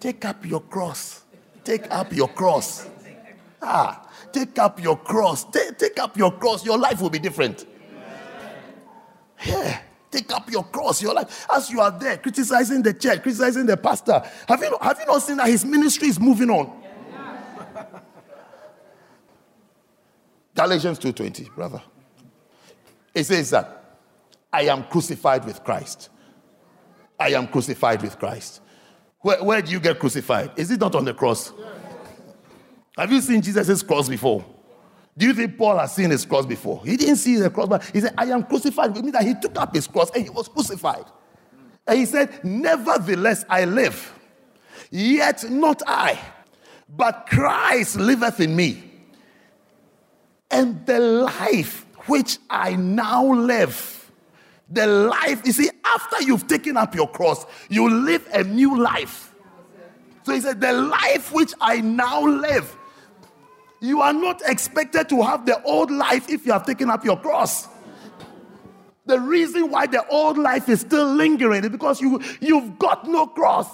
Take 0.00 0.24
up 0.24 0.44
your 0.46 0.60
cross. 0.60 1.24
Take 1.62 1.90
up 1.90 2.12
your 2.14 2.28
cross. 2.28 2.88
Ah, 3.62 4.08
take 4.32 4.58
up 4.58 4.82
your 4.82 4.96
cross. 4.96 5.44
Take, 5.44 5.78
take 5.78 5.98
up 5.98 6.16
your 6.16 6.32
cross. 6.32 6.64
Your 6.64 6.78
life 6.78 7.00
will 7.00 7.10
be 7.10 7.18
different. 7.18 7.66
Yeah. 9.44 9.80
Take 10.10 10.32
up 10.32 10.50
your 10.50 10.62
cross, 10.64 11.02
your 11.02 11.12
life. 11.12 11.46
As 11.50 11.70
you 11.70 11.80
are 11.80 11.90
there 11.90 12.18
criticizing 12.18 12.82
the 12.82 12.94
church, 12.94 13.22
criticizing 13.22 13.66
the 13.66 13.76
pastor, 13.76 14.22
have 14.46 14.62
you, 14.62 14.78
have 14.80 14.98
you 15.00 15.06
not 15.06 15.22
seen 15.22 15.38
that 15.38 15.48
his 15.48 15.64
ministry 15.64 16.08
is 16.08 16.20
moving 16.20 16.50
on? 16.50 16.70
Galatians 20.54 21.00
2:20, 21.00 21.52
brother. 21.54 21.82
It 23.14 23.24
says 23.24 23.50
that 23.50 23.98
I 24.52 24.62
am 24.62 24.84
crucified 24.84 25.44
with 25.44 25.62
Christ. 25.62 26.08
I 27.18 27.30
am 27.30 27.46
crucified 27.46 28.02
with 28.02 28.18
Christ. 28.18 28.60
Where, 29.20 29.42
where 29.42 29.62
do 29.62 29.70
you 29.72 29.80
get 29.80 29.98
crucified? 29.98 30.50
Is 30.56 30.70
it 30.70 30.80
not 30.80 30.94
on 30.94 31.04
the 31.04 31.14
cross? 31.14 31.52
Have 32.98 33.10
you 33.10 33.20
seen 33.20 33.40
Jesus' 33.40 33.82
cross 33.82 34.08
before? 34.08 34.44
Do 35.16 35.26
you 35.26 35.34
think 35.34 35.56
Paul 35.56 35.78
has 35.78 35.94
seen 35.94 36.10
his 36.10 36.24
cross 36.24 36.44
before? 36.44 36.82
He 36.84 36.96
didn't 36.96 37.16
see 37.16 37.36
the 37.36 37.50
cross, 37.50 37.68
but 37.68 37.84
he 37.84 38.00
said, 38.00 38.14
I 38.18 38.26
am 38.26 38.42
crucified. 38.42 38.94
With 38.94 39.04
me 39.04 39.12
that 39.12 39.24
he 39.24 39.34
took 39.34 39.56
up 39.58 39.74
his 39.74 39.86
cross 39.86 40.10
and 40.10 40.24
he 40.24 40.30
was 40.30 40.48
crucified. 40.48 41.04
And 41.86 41.98
he 41.98 42.06
said, 42.06 42.44
Nevertheless, 42.44 43.44
I 43.48 43.64
live. 43.64 44.12
Yet 44.90 45.48
not 45.50 45.82
I, 45.86 46.18
but 46.88 47.26
Christ 47.28 47.96
liveth 47.96 48.40
in 48.40 48.54
me. 48.54 48.82
And 50.50 50.84
the 50.86 50.98
life 50.98 51.83
which 52.06 52.38
I 52.50 52.76
now 52.76 53.26
live, 53.26 54.10
The 54.70 54.86
life, 54.86 55.42
you 55.44 55.52
see, 55.52 55.70
after 55.84 56.22
you've 56.22 56.46
taken 56.46 56.76
up 56.76 56.94
your 56.94 57.08
cross, 57.08 57.44
you 57.68 57.88
live 57.88 58.26
a 58.32 58.42
new 58.42 58.80
life. 58.80 59.34
So 60.24 60.32
he 60.32 60.40
said, 60.40 60.60
The 60.60 60.72
life 60.72 61.32
which 61.32 61.52
I 61.60 61.80
now 61.80 62.24
live, 62.24 62.76
you 63.80 64.00
are 64.00 64.14
not 64.14 64.40
expected 64.46 65.08
to 65.10 65.22
have 65.22 65.44
the 65.44 65.62
old 65.64 65.90
life 65.90 66.30
if 66.30 66.46
you 66.46 66.52
have 66.52 66.64
taken 66.64 66.88
up 66.88 67.04
your 67.04 67.18
cross. 67.18 67.68
The 69.06 69.20
reason 69.20 69.70
why 69.70 69.86
the 69.86 70.06
old 70.08 70.38
life 70.38 70.68
is 70.68 70.80
still 70.80 71.06
lingering 71.14 71.64
is 71.64 71.70
because 71.70 72.00
you, 72.00 72.22
you've 72.40 72.78
got 72.78 73.06
no 73.06 73.26
cross. 73.26 73.68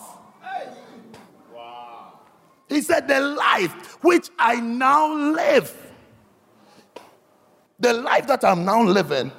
He 2.69 2.81
said, 2.81 3.09
The 3.09 3.21
life 3.21 4.03
which 4.03 4.29
I 4.39 4.57
now 4.57 5.13
live, 5.13 5.75
the 7.81 7.95
life 7.95 8.27
that 8.27 8.45
I'm 8.45 8.65
now 8.65 8.83
living 8.83 9.33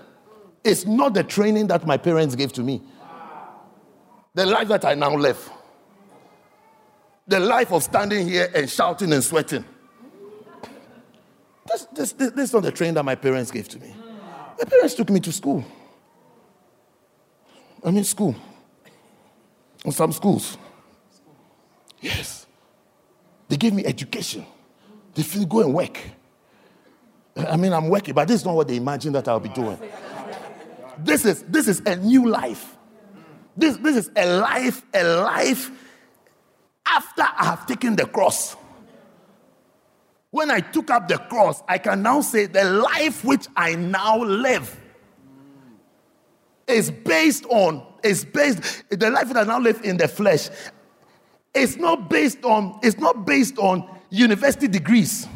is 0.64 0.86
not 0.86 1.14
the 1.14 1.24
training 1.24 1.68
that 1.68 1.86
my 1.86 1.98
parents 1.98 2.36
gave 2.36 2.52
to 2.54 2.64
me. 2.64 2.82
The 4.34 4.46
life 4.46 4.68
that 4.70 4.86
I 4.86 4.96
now 4.96 5.16
live, 5.16 5.50
the 7.28 7.40
life 7.40 7.72
of 7.72 7.84
standing 7.84 8.28
here 8.28 8.50
and 8.54 8.70
shouting 8.70 9.14
and 9.14 9.24
sweating. 9.24 9.64
This, 11.68 11.88
this, 11.94 12.12
this, 12.14 12.32
this 12.32 12.50
is 12.50 12.54
not 12.54 12.64
the 12.64 12.72
training 12.72 12.96
that 12.96 13.04
my 13.04 13.16
parents 13.16 13.52
gave 13.52 13.68
to 13.70 13.80
me. 13.80 13.94
My 14.58 14.66
parents 14.66 14.96
took 14.96 15.10
me 15.10 15.20
to 15.20 15.32
school. 15.32 15.64
I 17.84 17.92
mean, 17.92 18.04
school. 18.04 18.36
In 19.86 19.92
some 19.92 20.12
schools. 20.12 20.58
Yes. 22.00 22.46
They 23.48 23.58
gave 23.58 23.74
me 23.74 23.86
education. 23.86 24.46
They 25.14 25.24
feel 25.24 25.46
go 25.46 25.62
and 25.62 25.74
work. 25.74 25.98
I 27.36 27.58
mean, 27.58 27.74
I'm 27.74 27.90
working, 27.90 28.14
but 28.14 28.28
this 28.28 28.42
is 28.42 28.46
not 28.46 28.56
what 28.56 28.68
they 28.68 28.76
imagine 28.76 29.14
that 29.14 29.28
I'll 29.28 29.40
be 29.40 29.50
doing. 29.50 29.80
This 30.98 31.26
is 31.26 31.44
this 31.44 31.68
is 31.68 31.82
a 31.86 31.96
new 31.96 32.28
life. 32.28 32.78
This, 33.58 33.78
this 33.78 33.98
is 33.98 34.12
a 34.16 34.40
life, 34.40 34.84
a 34.94 35.04
life 35.04 35.72
after 36.86 37.22
I 37.22 37.46
have 37.46 37.66
taken 37.66 37.96
the 37.96 38.06
cross. 38.06 38.56
When 40.30 40.50
I 40.50 40.62
took 40.62 40.90
up 40.90 41.08
the 41.08 41.18
cross, 41.18 41.62
I 41.68 41.78
can 41.78 42.02
now 42.02 42.22
say 42.22 42.46
the 42.46 42.64
life 42.64 43.26
which 43.26 43.48
I 43.56 43.76
now 43.76 44.24
live 44.24 44.80
is 46.68 46.90
based 46.90 47.46
on, 47.46 47.86
is 48.04 48.24
based, 48.24 48.86
the 48.90 49.10
life 49.12 49.28
that 49.28 49.38
I 49.38 49.44
now 49.44 49.60
live 49.60 49.82
in 49.84 49.98
the 49.98 50.08
flesh. 50.08 50.50
It's 51.54 51.76
not 51.76 52.10
based 52.10 52.46
on, 52.46 52.80
it's 52.82 52.98
not 52.98 53.26
based 53.26 53.58
on 53.58 53.88
university 54.10 54.70
degrees. 54.70 55.28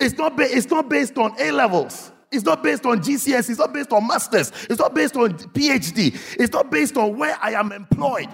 It's 0.00 0.16
not, 0.16 0.36
ba- 0.36 0.48
it's 0.48 0.68
not 0.68 0.88
based 0.88 1.18
on 1.18 1.34
A 1.40 1.50
levels. 1.50 2.12
It's 2.30 2.44
not 2.44 2.62
based 2.62 2.84
on 2.84 3.00
GCSE. 3.00 3.50
It's 3.50 3.58
not 3.58 3.72
based 3.72 3.92
on 3.92 4.06
masters. 4.06 4.52
It's 4.68 4.78
not 4.78 4.94
based 4.94 5.16
on 5.16 5.32
PhD. 5.32 6.14
It's 6.38 6.52
not 6.52 6.70
based 6.70 6.96
on 6.96 7.16
where 7.16 7.36
I 7.40 7.52
am 7.52 7.72
employed. 7.72 8.28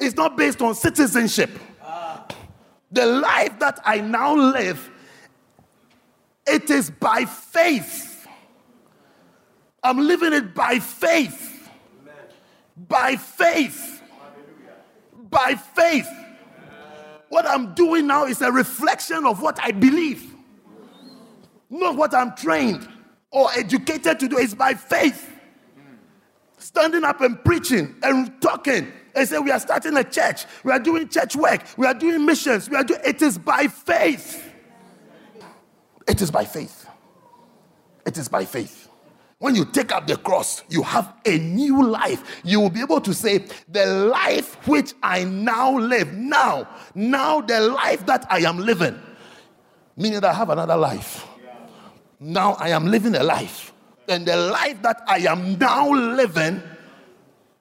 It's 0.00 0.16
not 0.16 0.36
based 0.36 0.60
on 0.60 0.74
citizenship. 0.74 1.50
The 2.90 3.06
life 3.06 3.58
that 3.58 3.80
I 3.84 4.00
now 4.00 4.34
live, 4.34 4.90
it 6.46 6.70
is 6.70 6.90
by 6.90 7.24
faith. 7.24 8.26
I'm 9.82 9.98
living 9.98 10.32
it 10.32 10.54
by 10.54 10.78
faith. 10.78 11.70
By 12.76 13.16
faith. 13.16 14.02
By 15.30 15.54
faith. 15.54 16.08
What 17.28 17.46
I'm 17.46 17.74
doing 17.74 18.06
now 18.06 18.24
is 18.24 18.40
a 18.40 18.50
reflection 18.50 19.26
of 19.26 19.42
what 19.42 19.58
I 19.62 19.70
believe, 19.70 20.34
not 21.68 21.96
what 21.96 22.14
I'm 22.14 22.34
trained 22.34 22.88
or 23.30 23.50
educated 23.52 24.18
to 24.20 24.28
do. 24.28 24.38
It's 24.38 24.54
by 24.54 24.74
faith. 24.74 25.30
Standing 26.56 27.04
up 27.04 27.20
and 27.20 27.42
preaching 27.44 27.94
and 28.02 28.40
talking 28.40 28.92
and 29.14 29.28
say 29.28 29.38
we 29.38 29.50
are 29.50 29.60
starting 29.60 29.96
a 29.96 30.04
church, 30.04 30.46
we 30.64 30.72
are 30.72 30.78
doing 30.78 31.08
church 31.08 31.36
work, 31.36 31.62
we 31.76 31.86
are 31.86 31.94
doing 31.94 32.24
missions, 32.24 32.68
we 32.68 32.76
are 32.76 32.84
doing 32.84 33.00
it 33.04 33.20
is 33.22 33.38
by 33.38 33.66
faith. 33.68 34.44
It 36.06 36.22
is 36.22 36.30
by 36.30 36.44
faith. 36.44 36.88
It 38.06 38.16
is 38.16 38.28
by 38.28 38.44
faith. 38.46 38.87
When 39.38 39.54
you 39.54 39.64
take 39.64 39.92
up 39.92 40.06
the 40.06 40.16
cross, 40.16 40.64
you 40.68 40.82
have 40.82 41.14
a 41.24 41.38
new 41.38 41.86
life. 41.86 42.40
You 42.42 42.60
will 42.60 42.70
be 42.70 42.80
able 42.80 43.00
to 43.02 43.14
say, 43.14 43.44
The 43.68 43.86
life 43.86 44.66
which 44.66 44.94
I 45.02 45.24
now 45.24 45.78
live, 45.78 46.12
now, 46.12 46.68
now 46.94 47.40
the 47.40 47.60
life 47.60 48.04
that 48.06 48.26
I 48.30 48.40
am 48.40 48.58
living, 48.58 48.98
meaning 49.96 50.20
that 50.20 50.30
I 50.30 50.34
have 50.34 50.50
another 50.50 50.76
life. 50.76 51.24
Now 52.18 52.54
I 52.54 52.70
am 52.70 52.86
living 52.86 53.14
a 53.14 53.22
life. 53.22 53.72
And 54.08 54.26
the 54.26 54.36
life 54.36 54.82
that 54.82 55.02
I 55.06 55.18
am 55.18 55.56
now 55.56 55.88
living, 55.88 56.60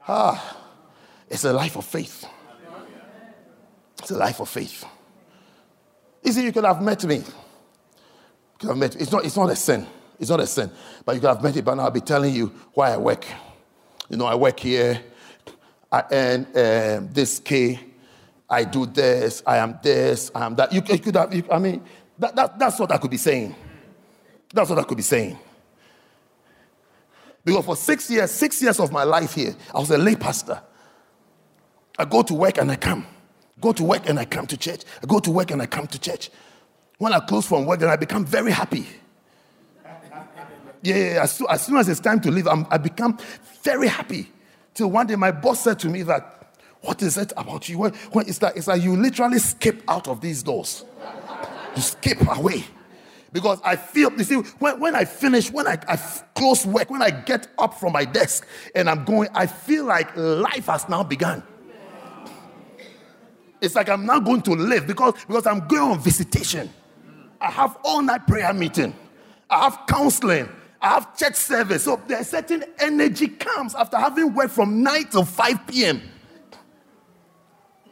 ah, 0.07 0.57
it's 1.30 1.43
a 1.43 1.53
life 1.53 1.75
of 1.75 1.86
faith. 1.86 2.25
It's 3.99 4.11
a 4.11 4.17
life 4.17 4.39
of 4.39 4.49
faith. 4.49 4.84
You 6.23 6.32
see, 6.32 6.43
you 6.43 6.51
could 6.51 6.63
have 6.63 6.82
met 6.82 7.03
me. 7.05 7.17
You 7.17 7.23
could 8.59 8.69
have 8.69 8.78
met. 8.78 8.95
me. 8.95 9.01
It's 9.01 9.11
not. 9.11 9.25
It's 9.25 9.36
not 9.36 9.51
a 9.51 9.55
sin. 9.55 9.86
It's 10.20 10.30
not 10.30 10.39
a 10.39 10.47
sin. 10.47 10.72
But 11.05 11.15
you 11.15 11.22
could 11.22 11.28
have 11.28 11.43
met 11.43 11.55
me. 11.55 11.61
But 11.61 11.76
now 11.76 11.84
I'll 11.84 11.91
be 11.91 12.01
telling 12.01 12.34
you 12.34 12.47
why 12.74 12.91
I 12.93 12.97
work. 12.97 13.26
You 14.09 14.18
know, 14.18 14.26
I 14.26 14.36
work 14.36 14.59
here. 14.59 15.01
I 15.91 16.03
earn 16.11 16.47
um, 16.55 17.09
this 17.13 17.39
K. 17.39 17.80
I 18.49 18.63
do 18.63 18.86
this. 18.86 19.43
I 19.45 19.57
am 19.57 19.80
this. 19.82 20.32
I 20.34 20.45
am 20.45 20.55
that. 20.55 20.72
You, 20.74 20.82
you 20.88 20.99
could 20.99 21.15
have. 21.15 21.34
You, 21.34 21.43
I 21.51 21.59
mean, 21.59 21.84
that, 22.20 22.36
that, 22.36 22.59
that's 22.59 22.80
what 22.80 22.91
I 22.91 22.97
could 22.97 23.11
be 23.11 23.18
saying. 23.18 23.55
That's 24.53 24.70
what 24.70 24.80
I 24.80 24.84
could 24.84 24.97
be 24.97 25.03
saying. 25.03 25.38
Because 27.43 27.65
for 27.65 27.76
six 27.76 28.09
years, 28.09 28.32
six 28.32 28.61
years 28.61 28.80
of 28.80 28.91
my 28.91 29.03
life 29.03 29.34
here, 29.34 29.55
I 29.74 29.80
was 29.80 29.89
a 29.91 29.97
lay 29.97 30.15
pastor. 30.15 30.61
I 31.97 32.05
go 32.05 32.22
to 32.22 32.34
work 32.34 32.57
and 32.57 32.72
I 32.72 32.76
come. 32.76 33.05
Go 33.59 33.74
to 33.74 33.84
work 33.84 34.07
and 34.07 34.20
I 34.20 34.26
come 34.26 34.45
to 34.47 34.57
church. 34.57 34.82
I 35.01 35.05
go 35.05 35.20
to 35.20 35.32
work 35.32 35.51
and 35.51 35.61
I 35.61 35.65
come 35.65 35.88
to 35.88 35.99
church. 35.99 36.30
When 36.97 37.13
I 37.13 37.20
close 37.20 37.47
from 37.47 37.65
work, 37.65 37.80
then 37.80 37.89
I 37.89 37.95
become 37.95 38.26
very 38.26 38.51
happy. 38.51 38.88
Yeah. 40.88 41.23
As, 41.23 41.33
soon, 41.33 41.47
as, 41.49 41.65
soon 41.65 41.77
as 41.77 41.89
it's 41.89 41.99
time 41.99 42.21
to 42.21 42.31
leave, 42.31 42.47
I'm, 42.47 42.65
I 42.71 42.77
become 42.77 43.17
very 43.61 43.88
happy. 43.88 44.31
Till 44.73 44.89
one 44.89 45.05
day 45.07 45.15
my 45.15 45.31
boss 45.31 45.61
said 45.61 45.79
to 45.79 45.89
me 45.89 46.03
that, 46.03 46.55
what 46.81 47.01
is 47.01 47.17
it 47.17 47.33
about 47.35 47.67
you? 47.67 47.79
When, 47.79 47.93
when 48.11 48.27
it's, 48.29 48.41
like, 48.41 48.55
it's 48.55 48.67
like 48.67 48.81
you 48.81 48.95
literally 48.95 49.39
skip 49.39 49.83
out 49.89 50.07
of 50.07 50.21
these 50.21 50.43
doors. 50.43 50.85
You 51.75 51.81
skip 51.81 52.19
away. 52.25 52.63
Because 53.33 53.59
I 53.65 53.75
feel, 53.75 54.13
you 54.13 54.23
see, 54.23 54.35
when, 54.35 54.79
when 54.79 54.95
I 54.95 55.03
finish, 55.03 55.51
when 55.51 55.67
I 55.67 55.75
close 56.33 56.65
work, 56.65 56.89
when 56.89 57.01
I 57.01 57.09
get 57.09 57.49
up 57.59 57.73
from 57.73 57.91
my 57.91 58.05
desk 58.05 58.47
and 58.73 58.89
I'm 58.89 59.03
going, 59.03 59.27
I 59.33 59.45
feel 59.45 59.83
like 59.83 60.15
life 60.15 60.67
has 60.67 60.88
now 60.88 61.03
begun. 61.03 61.43
It's 63.59 63.75
like 63.75 63.89
I'm 63.89 64.05
now 64.05 64.21
going 64.21 64.41
to 64.43 64.53
live 64.53 64.88
because, 64.88 65.15
because 65.27 65.47
I'm 65.47 65.67
going 65.67 65.91
on 65.91 65.99
visitation. 65.99 66.69
I 67.41 67.51
have 67.51 67.77
all 67.83 68.01
night 68.01 68.25
prayer 68.25 68.53
meeting. 68.53 68.95
I 69.49 69.65
have 69.65 69.81
counseling. 69.88 70.47
I 70.82 70.89
have 70.89 71.17
church 71.17 71.36
service. 71.36 71.84
So 71.84 72.01
there's 72.07 72.30
certain 72.30 72.63
energy 72.80 73.28
comes 73.28 73.73
after 73.75 73.97
having 73.97 74.34
worked 74.34 74.51
from 74.51 74.84
9 74.84 75.05
to 75.09 75.25
5 75.25 75.67
p.m. 75.67 76.01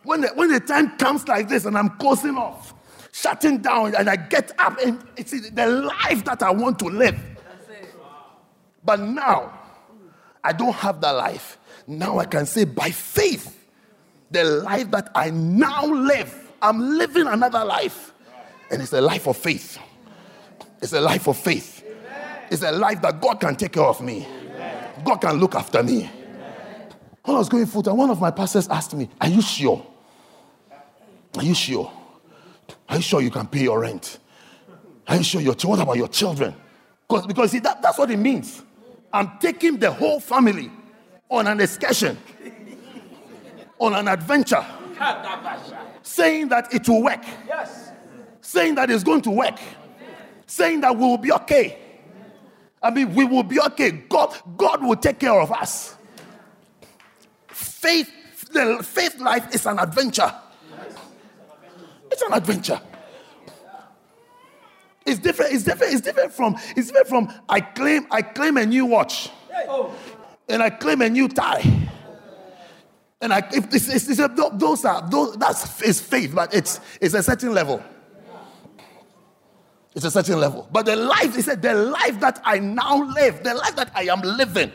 When 0.03 0.21
the, 0.21 0.27
when 0.29 0.51
the 0.51 0.59
time 0.59 0.97
comes 0.97 1.27
like 1.27 1.49
this 1.49 1.65
and 1.65 1.77
I'm 1.77 1.89
closing 1.97 2.37
off, 2.37 2.73
shutting 3.11 3.59
down, 3.59 3.95
and 3.95 4.09
I 4.09 4.15
get 4.15 4.51
up 4.59 4.77
and 4.83 5.03
it's 5.17 5.31
the 5.31 5.65
life 5.67 6.23
that 6.25 6.43
I 6.43 6.51
want 6.51 6.77
to 6.79 6.85
live. 6.85 7.19
But 8.83 8.99
now, 8.99 9.59
I 10.43 10.53
don't 10.53 10.75
have 10.75 11.01
that 11.01 11.11
life. 11.11 11.57
Now 11.87 12.19
I 12.19 12.25
can 12.25 12.45
say 12.45 12.65
by 12.65 12.91
faith, 12.91 13.67
the 14.29 14.43
life 14.43 14.91
that 14.91 15.09
I 15.15 15.31
now 15.31 15.85
live, 15.85 16.51
I'm 16.61 16.97
living 16.97 17.25
another 17.25 17.65
life. 17.65 18.13
And 18.69 18.81
it's 18.81 18.93
a 18.93 19.01
life 19.01 19.27
of 19.27 19.37
faith. 19.37 19.79
It's 20.81 20.93
a 20.93 21.01
life 21.01 21.27
of 21.27 21.37
faith. 21.37 21.74
It's 22.49 22.63
a 22.63 22.71
life 22.71 23.01
that 23.01 23.21
God 23.21 23.39
can 23.39 23.55
take 23.55 23.73
care 23.73 23.83
of 23.83 24.01
me. 24.01 24.27
God 25.03 25.17
can 25.17 25.35
look 25.35 25.55
after 25.55 25.83
me. 25.83 26.09
When 27.23 27.35
I 27.35 27.39
was 27.39 27.49
going 27.49 27.65
full 27.65 27.81
one 27.81 28.09
of 28.09 28.21
my 28.21 28.31
pastors 28.31 28.67
asked 28.67 28.93
me, 28.93 29.09
Are 29.19 29.27
you 29.27 29.41
sure? 29.41 29.85
Are 31.37 31.43
you 31.43 31.55
sure? 31.55 31.91
Are 32.87 32.97
you 32.97 33.01
sure 33.01 33.21
you 33.21 33.31
can 33.31 33.47
pay 33.47 33.63
your 33.63 33.79
rent? 33.79 34.19
Are 35.07 35.17
you 35.17 35.23
sure 35.23 35.41
you're 35.41 35.55
what 35.63 35.79
about 35.79 35.97
your 35.97 36.07
children? 36.07 36.55
Because, 37.07 37.27
because 37.27 37.51
see, 37.51 37.59
that, 37.59 37.81
that's 37.81 37.97
what 37.97 38.09
it 38.09 38.17
means. 38.17 38.63
I'm 39.13 39.37
taking 39.39 39.77
the 39.77 39.91
whole 39.91 40.19
family 40.19 40.71
on 41.29 41.47
an 41.47 41.59
excursion, 41.59 42.17
on 43.79 43.93
an 43.93 44.07
adventure, 44.07 44.65
saying 46.01 46.49
that 46.49 46.73
it 46.73 46.87
will 46.87 47.03
work. 47.03 47.23
Yes. 47.47 47.91
Saying 48.41 48.75
that 48.75 48.89
it's 48.91 49.03
going 49.03 49.21
to 49.21 49.31
work. 49.31 49.59
Saying 50.47 50.81
that 50.81 50.95
we 50.95 51.01
will 51.01 51.17
be 51.17 51.31
okay. 51.31 51.79
I 52.85 52.91
mean, 52.91 53.15
we 53.15 53.25
will 53.25 53.41
be 53.41 53.59
okay. 53.59 53.89
God, 53.89 54.31
God 54.55 54.83
will 54.83 54.95
take 54.95 55.17
care 55.17 55.33
of 55.33 55.51
us. 55.51 55.95
Faith, 57.47 58.11
the 58.51 58.83
faith 58.83 59.19
life 59.19 59.55
is 59.55 59.65
an 59.65 59.79
adventure. 59.79 60.31
It's 62.11 62.21
an 62.21 62.33
adventure. 62.33 62.79
It's 65.03 65.19
different. 65.19 65.53
It's 65.53 65.63
different. 65.63 65.93
It's 65.93 66.01
different 66.01 66.31
from. 66.31 66.57
It's 66.75 66.91
different 66.91 67.07
from. 67.07 67.33
I 67.49 67.59
claim. 67.59 68.05
I 68.11 68.21
claim 68.21 68.57
a 68.57 68.65
new 68.67 68.85
watch, 68.85 69.31
and 70.47 70.61
I 70.61 70.69
claim 70.69 71.01
a 71.01 71.09
new 71.09 71.27
tie. 71.27 71.63
And 73.19 73.33
I, 73.33 73.47
if 73.51 73.71
this, 73.71 74.19
a, 74.19 74.27
those 74.53 74.85
are 74.85 75.09
those, 75.09 75.37
that's 75.37 75.81
is 75.81 75.99
faith, 75.99 76.35
but 76.35 76.53
it's 76.53 76.79
it's 77.01 77.15
a 77.15 77.23
certain 77.23 77.51
level. 77.51 77.83
It's 79.95 80.03
a 80.03 80.11
certain 80.11 80.41
level. 80.41 80.67
But 80.71 80.85
the 80.85 80.97
life, 80.97 81.35
he 81.35 81.41
said, 81.41 81.61
the 81.61 81.73
life 81.73 82.19
that 82.19 82.41
I 82.43 82.59
now 82.59 83.01
live, 83.01 83.43
the 83.43 83.53
life 83.53 83.77
that 83.77 83.91
I 83.95 84.03
am 84.03 84.21
living, 84.21 84.71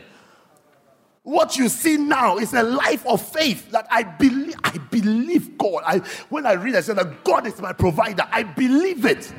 what 1.21 1.55
you 1.55 1.69
see 1.69 1.97
now 1.97 2.39
is 2.39 2.53
a 2.53 2.63
life 2.63 3.05
of 3.05 3.21
faith 3.21 3.69
that 3.69 3.85
I 3.91 4.01
believe. 4.01 4.55
I 4.63 4.77
believe 4.89 5.55
God. 5.59 5.83
I 5.85 5.99
when 6.29 6.47
I 6.47 6.53
read, 6.53 6.75
I 6.75 6.81
said 6.81 6.97
that 6.97 7.23
God 7.23 7.45
is 7.45 7.61
my 7.61 7.73
provider. 7.73 8.27
I 8.31 8.41
believe 8.41 9.05
it. 9.05 9.31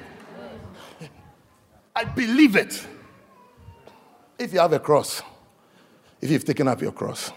I 1.97 2.05
believe 2.05 2.55
it. 2.55 2.87
If 4.39 4.53
you 4.53 4.61
have 4.61 4.73
a 4.73 4.79
cross, 4.79 5.23
if 6.21 6.31
you've 6.31 6.45
taken 6.45 6.69
up 6.69 6.81
your 6.81 6.93
cross, 6.93 7.33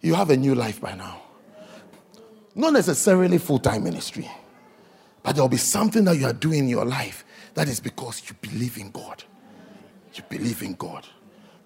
you 0.00 0.14
have 0.14 0.30
a 0.30 0.36
new 0.36 0.56
life 0.56 0.80
by 0.80 0.96
now. 0.96 1.22
Not 2.56 2.72
necessarily 2.72 3.38
full 3.38 3.60
time 3.60 3.84
ministry, 3.84 4.28
but 5.22 5.36
there'll 5.36 5.48
be 5.48 5.56
something 5.56 6.04
that 6.06 6.16
you 6.16 6.26
are 6.26 6.32
doing 6.32 6.60
in 6.60 6.68
your 6.68 6.84
life 6.84 7.24
that 7.54 7.68
is 7.68 7.80
because 7.80 8.22
you 8.28 8.36
believe 8.40 8.78
in 8.78 8.90
God. 8.90 9.24
You 10.14 10.22
believe 10.28 10.62
in 10.62 10.74
God. 10.74 11.06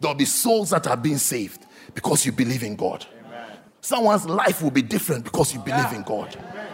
There'll 0.01 0.17
be 0.17 0.25
souls 0.25 0.71
that 0.71 0.87
are 0.87 0.97
being 0.97 1.19
saved 1.19 1.65
because 1.95 2.27
you 2.27 2.33
believe 2.33 2.63
in 2.63 2.77
God. 2.77 3.07
Amen. 3.27 3.59
Someone's 3.81 4.27
life 4.27 4.63
will 4.63 4.71
be 4.71 4.83
different 4.83 5.25
because 5.25 5.55
you 5.55 5.61
believe 5.61 5.93
in 5.93 6.03
God. 6.03 6.37
Amen. 6.37 6.67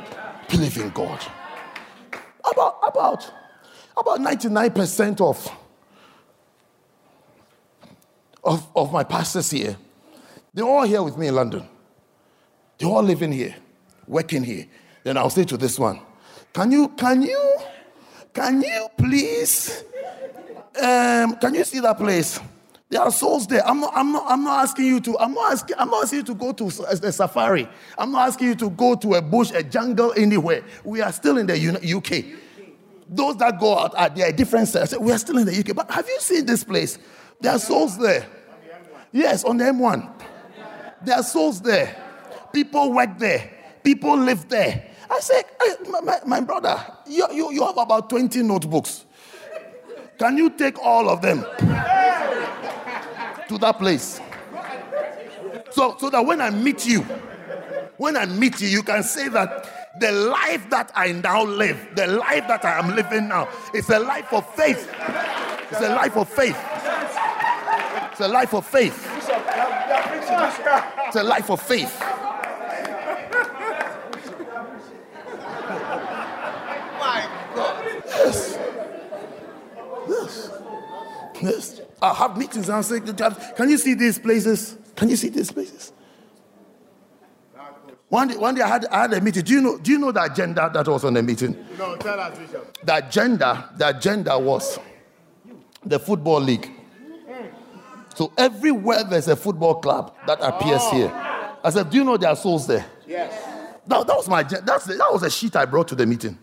Believe 0.49 0.79
in 0.79 0.91
God. 0.91 1.21
About, 2.45 2.79
about 2.83 3.33
about 4.01 4.19
99% 4.21 5.21
of, 5.21 5.59
of, 8.43 8.67
of 8.75 8.93
my 8.93 9.05
pastors 9.05 9.51
here, 9.51 9.77
they're 10.53 10.65
all 10.65 10.85
here 10.85 11.03
with 11.03 11.17
me 11.17 11.29
in 11.29 11.35
London. 11.35 11.69
They're 12.79 12.89
all 12.89 13.03
living 13.03 13.33
here, 13.33 13.55
working 14.07 14.43
here. 14.43 14.67
Then 15.05 15.17
I'll 15.17 15.31
say 15.31 15.45
to 15.45 15.57
this 15.57 15.79
one, 15.79 16.01
can 16.53 16.73
you, 16.73 16.89
can 16.89 17.23
you, 17.23 17.57
can 18.33 18.63
you 18.63 18.89
please, 18.97 19.85
um, 20.83 21.37
can 21.37 21.55
you 21.55 21.65
see 21.65 21.81
that 21.81 21.97
place? 21.97 22.41
There 22.89 23.01
are 23.01 23.11
souls 23.13 23.47
there. 23.47 23.67
I'm 23.67 23.81
not, 23.81 23.93
I'm 23.95 24.11
not, 24.11 24.25
I'm 24.29 24.43
not 24.43 24.65
asking 24.65 24.87
you 24.87 25.01
to, 25.01 25.19
I'm 25.19 25.33
not 25.33 25.53
asking, 25.53 25.77
I'm 25.79 25.91
not 25.91 26.03
asking 26.03 26.19
you 26.19 26.25
to 26.25 26.35
go 26.35 26.53
to 26.53 26.67
a 26.67 27.13
safari. 27.13 27.69
I'm 27.97 28.11
not 28.11 28.29
asking 28.29 28.49
you 28.49 28.55
to 28.57 28.71
go 28.71 28.97
to 28.97 29.15
a 29.15 29.23
bush, 29.23 29.53
a 29.53 29.63
jungle, 29.63 30.13
anywhere. 30.17 30.65
We 30.83 31.01
are 31.01 31.13
still 31.13 31.39
in 31.39 31.47
the 31.47 31.55
UK. 31.55 32.41
Those 33.09 33.37
that 33.37 33.61
go 33.61 33.79
out 33.79 33.95
are 33.97 34.09
there 34.09 34.33
different 34.33 34.69
sets. 34.69 34.97
We 34.99 35.13
are 35.13 35.19
still 35.19 35.39
in 35.39 35.47
the 35.47 35.57
UK, 35.57 35.75
but 35.75 35.91
have 35.91 36.09
you 36.09 36.19
seen 36.21 36.47
this 36.47 36.65
place? 36.65 36.99
There 37.41 37.53
are 37.53 37.59
souls 37.59 37.97
there. 37.97 38.27
Yes, 39.13 39.45
on 39.45 39.57
the 39.57 39.65
M1. 39.65 40.09
There 41.05 41.17
are 41.17 41.23
souls 41.23 41.61
there. 41.61 41.97
People 42.53 42.93
work 42.93 43.19
there. 43.19 43.53
People 43.83 44.17
live 44.17 44.49
there. 44.49 44.90
I 45.11 45.21
said, 45.21 45.45
hey, 45.63 45.75
my, 45.91 46.21
my, 46.25 46.41
brother, 46.41 46.81
you, 47.07 47.27
you, 47.33 47.53
you 47.53 47.67
have 47.67 47.77
about 47.77 48.09
20 48.09 48.43
notebooks. 48.43 49.05
Can 50.19 50.37
you 50.37 50.51
take 50.51 50.79
all 50.79 51.09
of 51.09 51.21
them 51.21 51.45
to 53.49 53.59
that 53.59 53.79
place? 53.79 54.21
So, 55.71 55.97
so 55.99 56.11
that 56.11 56.25
when 56.25 56.41
I 56.41 56.51
meet 56.51 56.87
you, 56.87 57.01
when 57.97 58.17
I 58.17 58.27
meet 58.27 58.61
you, 58.61 58.69
you 58.69 58.83
can 58.83 59.03
say 59.03 59.29
that 59.29 59.99
the 60.01 60.13
life 60.13 60.71
that 60.71 60.91
I 60.95 61.13
now 61.13 61.45
live, 61.45 61.89
the 61.97 62.07
life 62.07 62.47
that 62.49 62.65
I 62.65 62.79
am 62.79 62.95
living 62.95 63.29
now, 63.29 63.49
is 63.75 63.91
a 63.91 63.99
life 63.99 64.33
of 64.33 64.49
faith. 64.55 64.89
It's 65.71 65.81
a 65.81 65.91
life 65.91 66.17
of 66.17 66.29
faith. 66.29 66.57
It's 68.11 68.21
a 68.21 68.29
life 68.29 68.55
of 68.55 68.67
faith. 68.67 69.07
It's 71.07 71.17
a 71.17 71.23
life 71.23 71.51
of 71.51 71.61
faith. 71.61 72.01
My 76.99 77.29
God. 77.55 78.03
Yes. 78.07 78.59
Yes. 80.09 80.51
Yes. 81.43 81.81
I 82.03 82.15
have 82.15 82.37
meetings 82.37 82.69
and 82.69 82.79
I 82.79 82.81
say, 82.83 83.01
Can 83.57 83.69
you 83.69 83.79
see 83.79 83.95
these 83.95 84.19
places? 84.19 84.77
Can 84.97 85.09
you 85.09 85.17
see 85.17 85.29
these 85.29 85.51
places? 85.51 85.93
One 88.09 88.27
day, 88.27 88.37
one 88.37 88.55
day 88.57 88.63
I, 88.63 88.69
had, 88.69 88.87
I 88.87 89.03
had 89.03 89.13
a 89.13 89.21
meeting. 89.21 89.45
Do 89.45 89.53
you, 89.53 89.61
know, 89.61 89.79
do 89.79 89.93
you 89.93 89.99
know 89.99 90.11
the 90.11 90.25
agenda 90.25 90.69
that 90.75 90.89
was 90.89 91.05
on 91.05 91.15
the 91.15 91.23
meeting? 91.23 91.57
No, 91.79 91.95
tell 91.97 92.19
us, 92.19 92.37
Bishop. 92.37 92.77
The 92.85 92.97
agenda, 92.97 93.71
the 93.77 93.89
agenda 93.89 94.37
was 94.37 94.81
the 95.85 95.99
football 95.99 96.41
league. 96.41 96.69
So 98.17 98.33
everywhere 98.37 99.05
there's 99.05 99.29
a 99.29 99.37
football 99.37 99.77
club 99.77 100.15
that 100.27 100.41
appears 100.43 100.81
oh. 100.83 100.95
here. 100.95 101.13
I 101.63 101.71
said, 101.71 101.91
Do 101.91 101.99
you 101.99 102.05
know 102.05 102.17
there 102.17 102.31
are 102.31 102.37
souls 102.37 102.67
there? 102.67 102.85
Yes. 103.07 103.33
That, 103.87 104.07
that 104.07 104.17
was 104.17 104.29
my 104.29 104.43
that's, 104.43 104.85
that 104.85 105.09
was 105.11 105.23
a 105.23 105.31
sheet 105.31 105.55
I 105.55 105.65
brought 105.65 105.89
to 105.89 105.95
the 105.95 106.07
meeting 106.07 106.37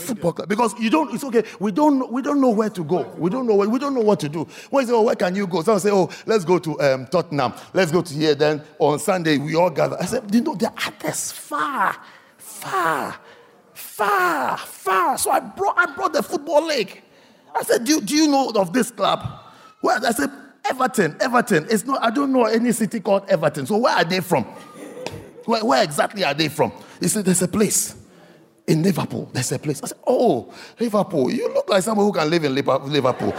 football 0.00 0.32
club 0.32 0.48
because 0.48 0.78
you 0.78 0.90
don't. 0.90 1.14
It's 1.14 1.24
okay. 1.24 1.44
We 1.58 1.72
don't. 1.72 2.10
We 2.10 2.22
don't 2.22 2.40
know 2.40 2.50
where 2.50 2.70
to 2.70 2.84
go. 2.84 3.02
We 3.18 3.30
don't 3.30 3.46
know. 3.46 3.54
Where, 3.54 3.68
we 3.68 3.78
don't 3.78 3.94
know 3.94 4.00
what 4.00 4.20
to 4.20 4.28
do. 4.28 4.46
When 4.70 4.86
say, 4.86 4.92
"Oh, 4.92 5.02
where 5.02 5.14
can 5.14 5.34
you 5.34 5.46
go?" 5.46 5.62
Someone 5.62 5.80
say, 5.80 5.90
"Oh, 5.90 6.10
let's 6.26 6.44
go 6.44 6.58
to 6.58 6.80
um, 6.80 7.06
Tottenham. 7.06 7.52
Let's 7.72 7.92
go 7.92 8.02
to 8.02 8.14
here." 8.14 8.34
Then 8.34 8.62
on 8.78 8.98
Sunday 8.98 9.38
we 9.38 9.54
all 9.54 9.70
gather. 9.70 9.96
I 10.00 10.06
said, 10.06 10.34
"You 10.34 10.40
know, 10.40 10.54
there 10.54 10.70
are 10.70 10.76
others 10.86 11.32
far, 11.32 11.96
far, 12.38 13.16
far, 13.74 14.58
far." 14.58 15.18
So 15.18 15.30
I 15.30 15.40
brought. 15.40 15.78
I 15.78 15.94
brought 15.94 16.12
the 16.12 16.22
football 16.22 16.66
league. 16.66 17.02
I 17.54 17.62
said, 17.62 17.84
"Do, 17.84 18.00
do 18.00 18.14
you 18.14 18.28
know 18.28 18.50
of 18.50 18.72
this 18.72 18.90
club?" 18.90 19.26
Well, 19.82 20.04
I 20.04 20.12
said, 20.12 20.30
"Everton. 20.68 21.16
Everton. 21.20 21.66
It's 21.70 21.84
not. 21.84 22.02
I 22.02 22.10
don't 22.10 22.32
know 22.32 22.44
any 22.44 22.72
city 22.72 23.00
called 23.00 23.28
Everton. 23.28 23.66
So 23.66 23.76
where 23.76 23.94
are 23.94 24.04
they 24.04 24.20
from? 24.20 24.44
Where, 25.44 25.64
where 25.64 25.82
exactly 25.82 26.24
are 26.24 26.34
they 26.34 26.48
from?" 26.48 26.72
He 27.00 27.08
said, 27.08 27.24
"There's 27.24 27.42
a 27.42 27.48
place." 27.48 27.99
In 28.70 28.84
Liverpool. 28.84 29.28
There's 29.32 29.50
a 29.50 29.58
place. 29.58 29.82
I 29.82 29.88
said, 29.88 29.98
Oh, 30.06 30.52
Liverpool. 30.78 31.30
You 31.30 31.52
look 31.52 31.68
like 31.68 31.82
someone 31.82 32.06
who 32.06 32.12
can 32.12 32.30
live 32.30 32.44
in 32.44 32.54
Liverpool. 32.54 33.34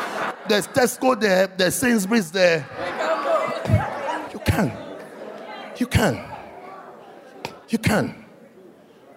There's 0.48 0.68
Tesco 0.68 1.20
there, 1.20 1.48
there's 1.48 1.76
Sainsbury's 1.76 2.32
there. 2.32 2.68
You 4.34 4.40
can. 4.40 4.72
You 5.78 5.88
can. 5.88 6.26
You 7.70 7.78
can. 7.78 8.26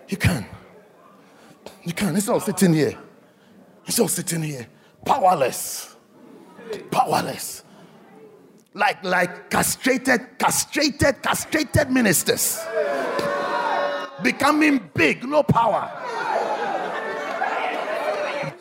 You 0.09 0.17
can. 0.17 0.47
You 1.83 1.93
can. 1.93 2.17
It's 2.17 2.29
all 2.29 2.41
sitting 2.41 2.73
here. 2.73 2.97
It's 3.85 3.99
all 3.99 4.09
sitting 4.09 4.43
here. 4.43 4.69
Powerless. 5.05 5.97
Powerless. 6.93 7.65
Like, 8.73 9.03
like 9.05 9.51
castrated, 9.51 10.39
castrated, 10.39 11.23
castrated 11.23 11.91
ministers 11.91 12.61
becoming 14.25 14.91
big, 14.95 15.23
no 15.25 15.43
power. 15.43 16.04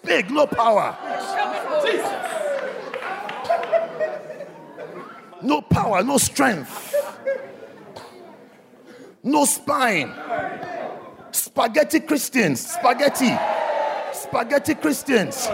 Big, 0.04 0.30
no 0.30 0.46
power. 0.46 0.98
No 5.42 5.62
power, 5.62 6.04
no 6.04 6.18
strength, 6.18 6.96
no 9.24 9.44
spine. 9.46 10.14
Spaghetti 11.32 12.00
Christians, 12.00 12.66
spaghetti, 12.66 13.32
spaghetti 14.14 14.76
Christians. 14.76 15.50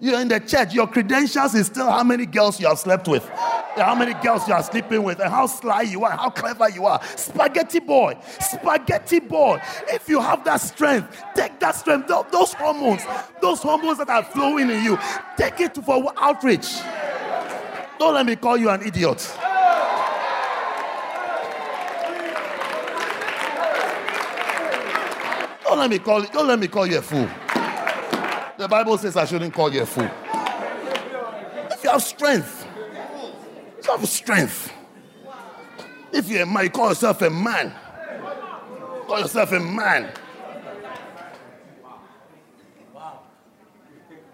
You're 0.00 0.20
in 0.20 0.28
the 0.28 0.40
church, 0.40 0.72
your 0.72 0.86
credentials 0.86 1.54
is 1.54 1.66
still 1.66 1.90
how 1.90 2.04
many 2.04 2.26
girls 2.26 2.60
you 2.60 2.68
have 2.68 2.78
slept 2.78 3.08
with, 3.08 3.28
how 3.84 3.94
many 3.94 4.14
girls 4.14 4.46
you 4.48 4.54
are 4.54 4.62
sleeping 4.62 5.02
with, 5.02 5.20
and 5.20 5.30
how 5.30 5.46
sly 5.46 5.82
you 5.82 6.04
are, 6.04 6.12
how 6.12 6.30
clever 6.30 6.68
you 6.68 6.86
are. 6.86 7.00
Spaghetti 7.16 7.80
boy, 7.80 8.16
spaghetti 8.40 9.20
boy. 9.20 9.60
If 9.88 10.08
you 10.08 10.20
have 10.20 10.44
that 10.44 10.60
strength, 10.60 11.22
take 11.34 11.60
that 11.60 11.74
strength, 11.74 12.08
those 12.08 12.52
hormones, 12.54 13.02
those 13.40 13.60
hormones 13.60 13.98
that 13.98 14.08
are 14.08 14.22
flowing 14.22 14.70
in 14.70 14.82
you, 14.82 14.98
take 15.36 15.60
it 15.60 15.76
for 15.76 16.12
outreach. 16.16 16.80
Don't 17.98 18.14
let 18.14 18.26
me 18.26 18.36
call 18.36 18.56
you 18.56 18.70
an 18.70 18.82
idiot. 18.82 19.36
Don't 25.64 25.78
let 25.78 25.90
me 25.90 25.98
call 25.98 26.22
you, 26.22 26.28
don't 26.28 26.46
let 26.46 26.58
me 26.58 26.68
call 26.68 26.86
you 26.86 26.98
a 26.98 27.02
fool. 27.02 27.28
The 28.56 28.68
Bible 28.68 28.96
says 28.96 29.16
I 29.16 29.26
shouldn't 29.26 29.52
call 29.52 29.70
you 29.72 29.82
a 29.82 29.86
fool. 29.86 30.08
If 31.72 31.84
you 31.84 31.90
have 31.90 32.02
strength, 32.02 32.55
have 33.96 34.08
strength. 34.08 34.72
If 36.12 36.28
you're 36.28 36.42
a 36.42 36.46
man, 36.46 36.64
you 36.64 36.70
call 36.70 36.88
yourself 36.88 37.22
a 37.22 37.30
man. 37.30 37.74
Call 39.06 39.20
yourself 39.20 39.52
a 39.52 39.60
man. 39.60 40.12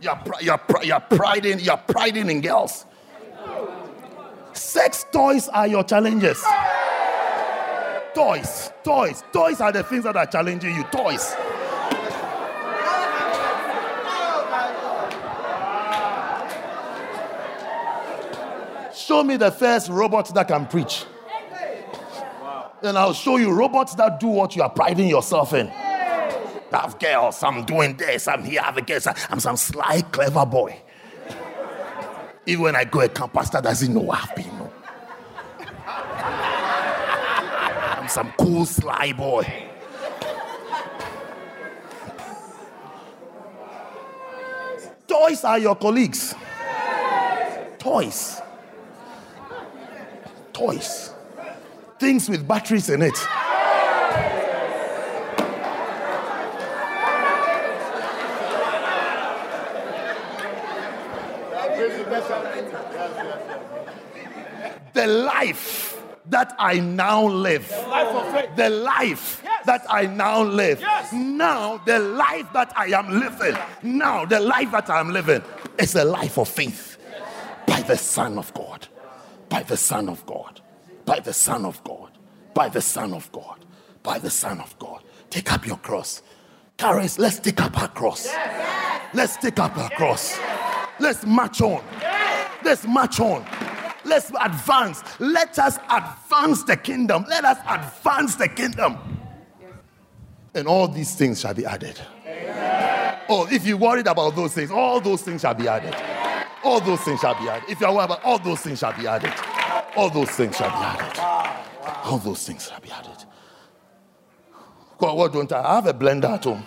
You're, 0.00 0.20
you're, 0.40 0.60
you're, 0.82 1.00
priding, 1.00 1.60
you're 1.60 1.76
priding 1.76 2.28
in 2.28 2.40
girls. 2.40 2.86
Sex 4.52 5.06
toys 5.12 5.48
are 5.48 5.68
your 5.68 5.84
challenges. 5.84 6.42
Toys, 8.14 8.72
toys, 8.84 9.24
toys 9.32 9.60
are 9.60 9.72
the 9.72 9.82
things 9.84 10.04
that 10.04 10.16
are 10.16 10.26
challenging 10.26 10.74
you. 10.74 10.84
Toys. 10.84 11.34
Show 19.12 19.22
me 19.22 19.36
the 19.36 19.50
first 19.50 19.90
robot 19.90 20.34
that 20.34 20.48
can 20.48 20.64
preach. 20.64 21.04
And 22.82 22.96
I'll 22.96 23.12
show 23.12 23.36
you 23.36 23.52
robots 23.52 23.94
that 23.96 24.18
do 24.18 24.28
what 24.28 24.56
you 24.56 24.62
are 24.62 24.70
priding 24.70 25.06
yourself 25.06 25.52
in. 25.52 25.68
I 25.68 26.62
have 26.72 26.98
girls, 26.98 27.42
I'm 27.42 27.66
doing 27.66 27.94
this, 27.98 28.26
I'm 28.26 28.42
here, 28.42 28.62
I 28.62 28.64
have 28.64 28.78
a 28.78 28.80
girl, 28.80 29.00
I'm 29.28 29.38
some 29.38 29.58
sly, 29.58 30.00
clever 30.00 30.46
boy. 30.46 30.80
Even 32.46 32.62
when 32.62 32.74
I 32.74 32.84
go 32.84 33.00
a 33.00 33.08
camp, 33.10 33.34
pastor 33.34 33.60
doesn't 33.60 33.92
know 33.92 34.10
I've 34.10 34.34
been. 34.34 34.48
No. 34.56 34.72
I'm 37.98 38.08
some 38.08 38.32
cool, 38.38 38.64
sly 38.64 39.12
boy. 39.12 39.46
Toys 45.06 45.44
are 45.44 45.58
your 45.58 45.76
colleagues. 45.76 46.34
Toys. 47.78 48.40
Toys. 50.53 51.12
Things 51.98 52.28
with 52.28 52.46
batteries 52.46 52.90
in 52.90 53.03
it. 53.03 53.16
The 64.94 65.07
life 65.07 66.03
that 66.26 66.55
I 66.59 66.78
now 66.80 67.26
live, 67.26 67.68
the 68.57 68.70
life 68.70 69.42
that 69.64 69.84
I 69.88 70.07
now 70.07 70.42
live, 70.42 70.82
now 71.12 71.78
the 71.78 71.98
life 71.98 72.46
that 72.53 72.72
I 72.76 72.86
am 72.86 73.18
living, 73.18 73.57
now 73.82 74.24
the 74.24 74.40
life 74.40 74.70
that 74.72 74.90
I 74.90 75.00
am 75.00 75.11
living 75.12 75.42
is 75.78 75.94
a 75.94 76.05
life 76.05 76.38
of 76.38 76.48
faith 76.48 76.98
by 77.66 77.80
the 77.82 77.96
Son 77.96 78.38
of 78.38 78.53
God, 78.55 78.86
by 79.53 79.62
the 79.62 79.76
Son 79.76 80.09
of 80.09 80.24
God, 80.24 80.62
by 81.05 81.20
the 81.20 81.34
Son 81.34 81.66
of 81.66 81.84
God, 81.84 82.11
by 82.55 82.70
the 82.70 82.80
Son 82.80 83.12
of 83.12 83.30
God, 83.32 83.62
by 84.03 84.18
the 84.18 84.30
Son 84.30 84.59
of 84.62 84.78
God. 84.78 85.05
Take 85.28 85.53
up 85.53 85.66
your 85.66 85.76
cross. 85.76 86.22
Charis, 86.78 87.18
let's 87.18 87.38
take 87.38 87.61
up 87.61 87.78
our 87.78 87.88
cross. 87.88 88.26
Let's 89.12 89.36
take 89.36 89.59
up 89.59 89.76
our 89.76 89.90
cross. 89.90 90.38
Let's 90.98 91.26
march 91.26 91.61
on. 91.61 91.84
Let's 92.64 92.86
march 92.86 93.20
on. 93.20 93.44
Let's 94.07 94.32
advance. 94.40 95.03
Let 95.20 95.59
us 95.59 95.76
advance 95.90 96.64
the 96.64 96.78
kingdom. 96.78 97.26
Let 97.28 97.44
us 97.44 97.59
advance 97.68 98.36
the 98.36 98.48
kingdom. 98.48 98.96
And 100.55 100.66
all 100.66 100.88
these 100.88 101.14
things 101.14 101.40
shall 101.40 101.53
be 101.53 101.66
added. 101.66 102.00
Oh, 103.28 103.46
if 103.53 103.66
you're 103.66 103.76
worried 103.76 104.07
about 104.07 104.34
those 104.34 104.55
things, 104.55 104.70
all 104.70 104.98
those 104.98 105.20
things 105.20 105.42
shall 105.42 105.55
be 105.55 105.68
added. 105.68 105.94
All 106.64 106.80
those 106.80 107.00
things 107.00 107.20
shall 107.20 107.34
be 107.34 107.48
added. 107.48 107.68
If 107.68 107.80
you're 107.80 107.90
aware 107.90 108.04
about 108.04 108.22
all 108.24 108.38
those 108.38 108.60
things 108.60 108.78
shall 108.78 108.96
be 108.96 109.06
added. 109.06 109.32
All 109.96 110.10
those 110.10 110.30
things 110.30 110.56
shall 110.56 110.70
be 110.70 110.76
added. 110.76 111.18
All 112.04 112.18
those 112.18 112.46
things 112.46 112.68
shall 112.68 112.80
be 112.80 112.90
added. 112.90 113.24
God, 114.98 115.16
what 115.16 115.32
don't 115.32 115.52
I? 115.52 115.60
I 115.60 115.74
have 115.76 115.86
a 115.86 115.94
blender 115.94 116.30
at 116.30 116.44
home. 116.44 116.64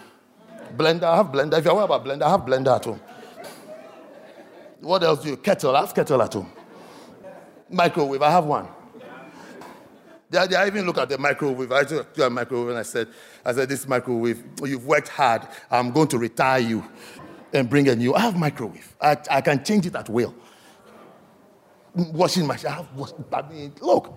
Blender, 0.76 1.04
I 1.04 1.16
have 1.16 1.28
blender. 1.28 1.58
If 1.58 1.64
you're 1.64 1.74
aware 1.74 1.86
about 1.86 2.04
blender, 2.04 2.24
I 2.24 2.30
have 2.32 2.42
blender 2.42 2.76
at 2.76 2.84
home. 2.84 3.00
What 4.82 5.04
else 5.04 5.24
do 5.24 5.30
you? 5.30 5.38
Kettle, 5.38 5.76
I 5.76 5.82
have 5.82 5.96
kettle 5.96 6.22
at 6.22 6.34
home. 6.34 6.52
Microwave, 7.70 8.22
I 8.22 8.32
have 8.32 8.46
one. 8.46 8.68
They, 10.30 10.38
I 10.38 10.68
even 10.68 10.86
look 10.86 10.98
at 10.98 11.08
the 11.08 11.18
microwave. 11.18 11.72
I 11.72 11.84
took 11.84 12.18
a 12.18 12.30
microwave 12.30 12.70
and 12.70 12.78
I 12.80 12.84
said, 12.84 13.08
I 13.46 13.54
said, 13.54 13.70
this 13.70 13.88
microwave, 13.88 14.44
you've 14.64 14.86
worked 14.86 15.08
hard. 15.08 15.48
I'm 15.72 15.92
going 15.92 16.08
to 16.10 16.18
retire 16.18 16.60
you 16.60 16.84
and 17.56 17.70
bring 17.70 17.88
a 17.90 17.96
new. 17.96 18.14
I 18.14 18.20
have 18.22 18.38
microwave. 18.38 18.96
I, 19.02 19.18
I 19.30 19.42
can 19.42 19.64
change 19.64 19.86
it 19.86 19.96
at 19.96 20.10
will. 20.10 20.34
Washing 21.94 22.46
machine. 22.46 22.70
I 22.70 22.74
have. 22.76 22.88
I 23.34 23.42
mean, 23.50 23.74
look. 23.82 24.14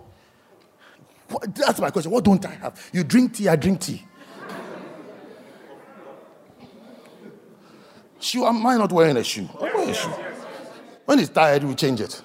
What, 1.28 1.54
that's 1.54 1.78
my 1.80 1.90
question. 1.90 2.10
What 2.10 2.24
don't 2.24 2.44
I 2.44 2.54
have? 2.54 2.90
You 2.92 3.04
drink 3.04 3.34
tea, 3.34 3.48
I 3.48 3.56
drink 3.56 3.80
tea. 3.80 4.04
Shoe, 8.20 8.44
am 8.44 8.66
I 8.66 8.76
not 8.76 8.90
wearing 8.90 9.16
a 9.16 9.22
shoe? 9.24 9.48
I'm 9.60 9.72
wearing 9.74 9.90
a 9.90 9.94
shoe. 9.94 10.12
When 11.04 11.18
it's 11.20 11.28
tired, 11.28 11.62
we 11.64 11.74
change 11.74 12.00
it. 12.00 12.20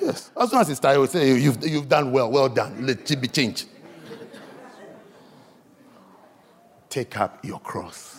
Yes. 0.00 0.30
As 0.38 0.50
soon 0.50 0.60
as 0.60 0.70
it's 0.70 0.80
tired, 0.80 1.00
we 1.00 1.06
say, 1.06 1.38
you've, 1.38 1.66
you've 1.66 1.88
done 1.88 2.12
well, 2.12 2.30
well 2.30 2.48
done. 2.48 2.86
Let 2.86 3.10
it 3.10 3.20
be 3.20 3.28
changed. 3.28 3.66
Take 6.88 7.18
up 7.18 7.44
your 7.44 7.60
cross. 7.60 8.17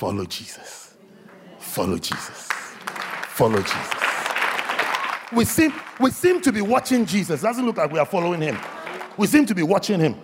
Follow 0.00 0.24
Jesus. 0.24 0.94
Follow 1.58 1.98
Jesus. 1.98 2.48
Follow 3.28 3.60
Jesus. 3.60 3.94
We 5.30 5.44
seem, 5.44 5.74
we 6.00 6.10
seem 6.10 6.40
to 6.40 6.50
be 6.50 6.62
watching 6.62 7.04
Jesus. 7.04 7.42
It 7.42 7.46
doesn't 7.46 7.66
look 7.66 7.76
like 7.76 7.92
we 7.92 7.98
are 7.98 8.06
following 8.06 8.40
him. 8.40 8.58
We 9.18 9.26
seem 9.26 9.44
to 9.44 9.54
be 9.54 9.62
watching 9.62 10.00
him. 10.00 10.16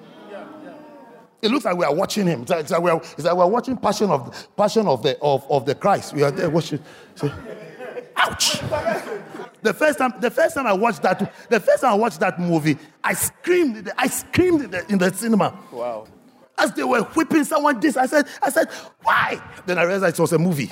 It 1.42 1.50
looks 1.50 1.66
like 1.66 1.76
we 1.76 1.84
are 1.84 1.94
watching 1.94 2.26
him. 2.26 2.40
It's 2.40 2.50
like, 2.50 2.60
it's 2.60 2.70
like, 2.70 2.80
we, 2.80 2.90
are, 2.90 2.96
it's 2.96 3.24
like 3.24 3.34
we 3.34 3.42
are 3.42 3.50
watching 3.50 3.76
Passion 3.76 4.08
of 4.08 4.48
Passion 4.56 4.86
of 4.86 5.02
the 5.02 5.18
of, 5.20 5.44
of 5.50 5.66
the 5.66 5.74
Christ. 5.74 6.14
We 6.14 6.22
are 6.22 6.30
there 6.30 6.48
watching. 6.48 6.82
See? 7.14 7.30
Ouch! 8.16 8.60
The 9.60 9.74
first 9.74 9.98
time, 9.98 10.14
the 10.22 10.30
first 10.30 10.54
time 10.54 10.66
I 10.66 10.72
watched 10.72 11.02
that, 11.02 11.34
the 11.50 11.60
first 11.60 11.82
time 11.82 11.92
I 11.92 11.96
watched 11.96 12.20
that 12.20 12.40
movie, 12.40 12.78
I 13.04 13.12
screamed. 13.12 13.92
I 13.98 14.06
screamed 14.06 14.62
in 14.62 14.70
the, 14.70 14.90
in 14.90 14.96
the 14.96 15.12
cinema. 15.12 15.54
Wow. 15.70 16.06
As 16.59 16.72
they 16.72 16.84
were 16.84 17.02
whipping 17.02 17.44
someone, 17.44 17.80
this 17.80 17.96
I 17.96 18.07
said, 18.07 18.26
I 18.42 18.50
said, 18.50 18.70
why? 19.02 19.40
Then 19.66 19.78
I 19.78 19.82
realized 19.82 20.18
it 20.18 20.22
was 20.22 20.32
a 20.32 20.38
movie. 20.38 20.70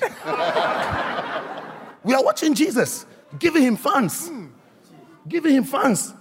we 2.02 2.14
are 2.14 2.24
watching 2.24 2.54
Jesus, 2.54 3.04
giving 3.38 3.62
him 3.62 3.76
fans, 3.76 4.30
giving 5.28 5.54
him 5.54 5.64
fans. 5.64 6.14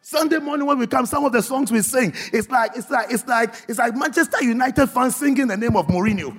Sunday 0.00 0.38
morning 0.38 0.66
when 0.66 0.78
we 0.78 0.86
come, 0.86 1.04
some 1.06 1.24
of 1.24 1.32
the 1.32 1.42
songs 1.42 1.70
we 1.70 1.82
sing, 1.82 2.12
it's 2.32 2.48
like 2.50 2.70
it's 2.74 2.90
like 2.90 3.10
it's 3.10 3.26
like 3.26 3.54
it's 3.68 3.78
like 3.78 3.94
Manchester 3.94 4.42
United 4.42 4.86
fans 4.86 5.16
singing 5.16 5.48
the 5.48 5.56
name 5.56 5.76
of 5.76 5.86
Mourinho. 5.86 6.38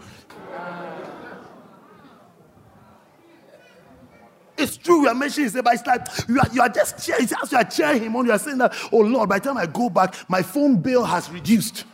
It's 4.58 4.76
true, 4.76 5.04
we 5.04 5.08
are 5.08 5.16
mentioning 5.16 5.50
it, 5.56 5.64
but 5.64 5.74
it's 5.74 5.86
like 5.86 6.06
you 6.28 6.40
are, 6.40 6.48
you 6.52 6.62
are 6.62 6.70
just 6.70 7.06
cheering. 7.06 7.28
As 7.42 7.52
you 7.52 7.58
are 7.58 7.64
cheering 7.64 8.04
him 8.04 8.16
on, 8.16 8.26
you 8.26 8.32
are 8.32 8.40
saying 8.40 8.58
that, 8.58 8.74
oh 8.92 8.98
Lord, 8.98 9.30
by 9.30 9.40
the 9.40 9.46
time 9.46 9.58
I 9.58 9.66
go 9.66 9.90
back, 9.90 10.16
my 10.30 10.42
phone 10.42 10.82
bill 10.82 11.06
has 11.06 11.30
reduced. 11.32 11.86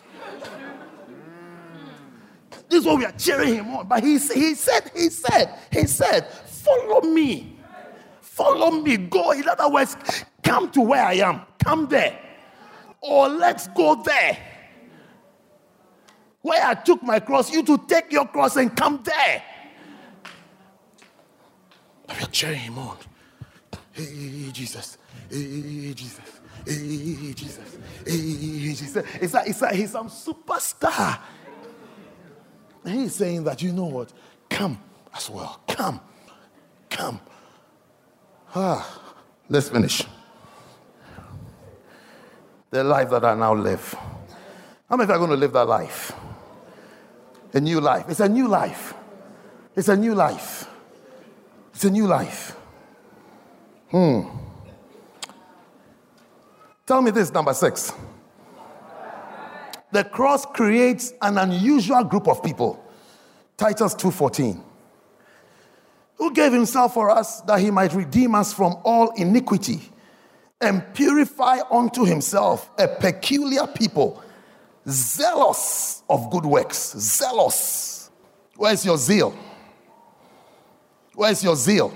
This 2.76 2.82
is 2.82 2.88
what 2.88 2.98
we 2.98 3.06
are 3.06 3.12
cheering 3.14 3.56
him 3.56 3.74
on. 3.74 3.88
But 3.88 4.04
he, 4.04 4.18
he 4.18 4.54
said, 4.54 4.92
he 4.94 5.10
said, 5.10 5.58
he 5.72 5.88
said, 5.88 6.28
follow 6.28 7.00
me. 7.00 7.58
Follow 8.20 8.70
me. 8.70 8.98
Go. 8.98 9.32
In 9.32 9.48
other 9.48 9.70
words, 9.70 9.96
come 10.44 10.70
to 10.72 10.82
where 10.82 11.02
I 11.02 11.14
am. 11.14 11.44
Come 11.64 11.88
there. 11.88 12.20
Or 13.00 13.30
let's 13.30 13.70
go 13.70 14.04
there. 14.04 14.38
Where 16.42 16.62
I 16.66 16.74
took 16.74 17.02
my 17.02 17.22
cross, 17.22 17.50
you 17.50 17.64
to 17.64 17.78
take 17.88 18.12
your 18.12 18.28
cross 18.28 18.58
and 18.58 18.76
come 18.76 19.00
there. 19.04 19.42
But 22.06 22.18
we 22.18 22.24
are 22.26 22.30
cheering 22.30 22.60
him 22.60 22.78
on. 22.78 22.98
Hey, 23.94 24.50
Jesus. 24.52 24.98
Hey, 25.30 25.94
Jesus. 25.94 26.42
Hey, 26.68 27.34
Jesus. 27.34 27.78
Hey, 28.06 28.74
Jesus. 28.74 29.06
It's 29.22 29.34
like, 29.34 29.48
it's 29.48 29.62
like 29.62 29.76
he's 29.76 29.92
some 29.92 30.10
superstar. 30.10 31.20
He's 32.86 33.16
saying 33.16 33.44
that, 33.46 33.62
you 33.62 33.74
know 33.74 33.86
what? 33.86 34.14
Come 34.50 34.80
as 35.14 35.30
well. 35.30 35.60
Come. 35.68 36.00
Come. 36.90 37.20
Ah, 38.54 39.02
let's 39.50 39.70
finish. 39.70 40.04
The 42.70 42.84
life 42.84 43.10
that 43.10 43.26
I 43.26 43.36
now 43.36 43.54
live. 43.54 43.96
How 44.90 44.96
many 44.96 45.12
are 45.12 45.18
going 45.18 45.32
to 45.32 45.36
live 45.36 45.54
that 45.54 45.68
life? 45.68 46.14
A 47.54 47.60
new 47.60 47.82
life. 47.82 48.06
It's 48.10 48.20
a 48.20 48.30
new 48.30 48.48
life. 48.48 48.94
It's 49.76 49.88
a 49.88 49.96
new 49.96 50.14
life. 50.14 50.70
It's 51.74 51.86
a 51.86 51.90
new 51.90 52.06
life. 52.06 52.56
Hmm. 53.90 54.22
Tell 56.86 57.02
me 57.02 57.12
this, 57.12 57.32
number 57.34 57.54
six. 57.54 57.94
The 59.96 60.04
cross 60.04 60.46
creates 60.46 61.14
an 61.22 61.38
unusual 61.38 62.04
group 62.04 62.28
of 62.28 62.44
people. 62.44 62.84
Titus 63.56 63.94
2:14. 63.94 64.62
Who 66.16 66.34
gave 66.34 66.52
himself 66.52 66.94
for 66.94 67.10
us 67.10 67.40
that 67.48 67.62
he 67.62 67.72
might 67.72 67.94
redeem 67.94 68.36
us 68.36 68.52
from 68.52 68.76
all 68.84 69.12
iniquity 69.12 69.90
and 70.60 70.84
purify 70.94 71.60
unto 71.72 72.04
himself 72.04 72.70
a 72.78 72.90
peculiar 72.90 73.68
people, 73.68 74.22
zealous 74.86 76.04
of 76.10 76.30
good 76.30 76.46
works. 76.46 76.94
Zealous. 76.98 78.10
Where's 78.58 78.86
your 78.86 78.98
zeal? 78.98 79.34
Where's 81.14 81.42
your 81.42 81.56
zeal? 81.56 81.94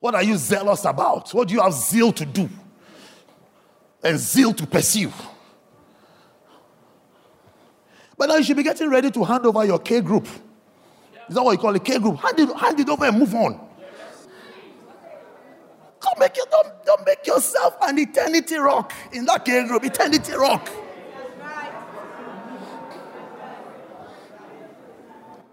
What 0.00 0.14
are 0.14 0.22
you 0.22 0.36
zealous 0.36 0.84
about? 0.84 1.32
What 1.32 1.48
do 1.48 1.54
you 1.54 1.62
have 1.62 1.72
zeal 1.72 2.12
to 2.12 2.26
do? 2.26 2.50
And 4.02 4.18
zeal 4.18 4.52
to 4.54 4.66
pursue. 4.66 5.12
But 8.16 8.26
now 8.26 8.36
you 8.36 8.44
should 8.44 8.56
be 8.56 8.62
getting 8.62 8.90
ready 8.90 9.10
to 9.10 9.24
hand 9.24 9.46
over 9.46 9.64
your 9.64 9.78
K 9.78 10.00
group. 10.00 10.26
Is 11.28 11.34
that 11.34 11.42
what 11.42 11.52
you 11.52 11.58
call 11.58 11.74
a 11.74 11.80
K 11.80 11.98
group? 11.98 12.18
Hand 12.18 12.38
it, 12.38 12.56
hand 12.56 12.80
it 12.80 12.88
over 12.88 13.04
and 13.04 13.18
move 13.18 13.34
on. 13.34 13.68
Don't 16.02 16.18
make, 16.18 16.34
don't, 16.34 16.84
don't 16.84 17.06
make 17.06 17.26
yourself 17.26 17.76
an 17.82 17.98
eternity 17.98 18.56
rock 18.56 18.92
in 19.12 19.24
that 19.26 19.44
K 19.44 19.66
group. 19.66 19.84
Eternity 19.84 20.32
rock. 20.32 20.68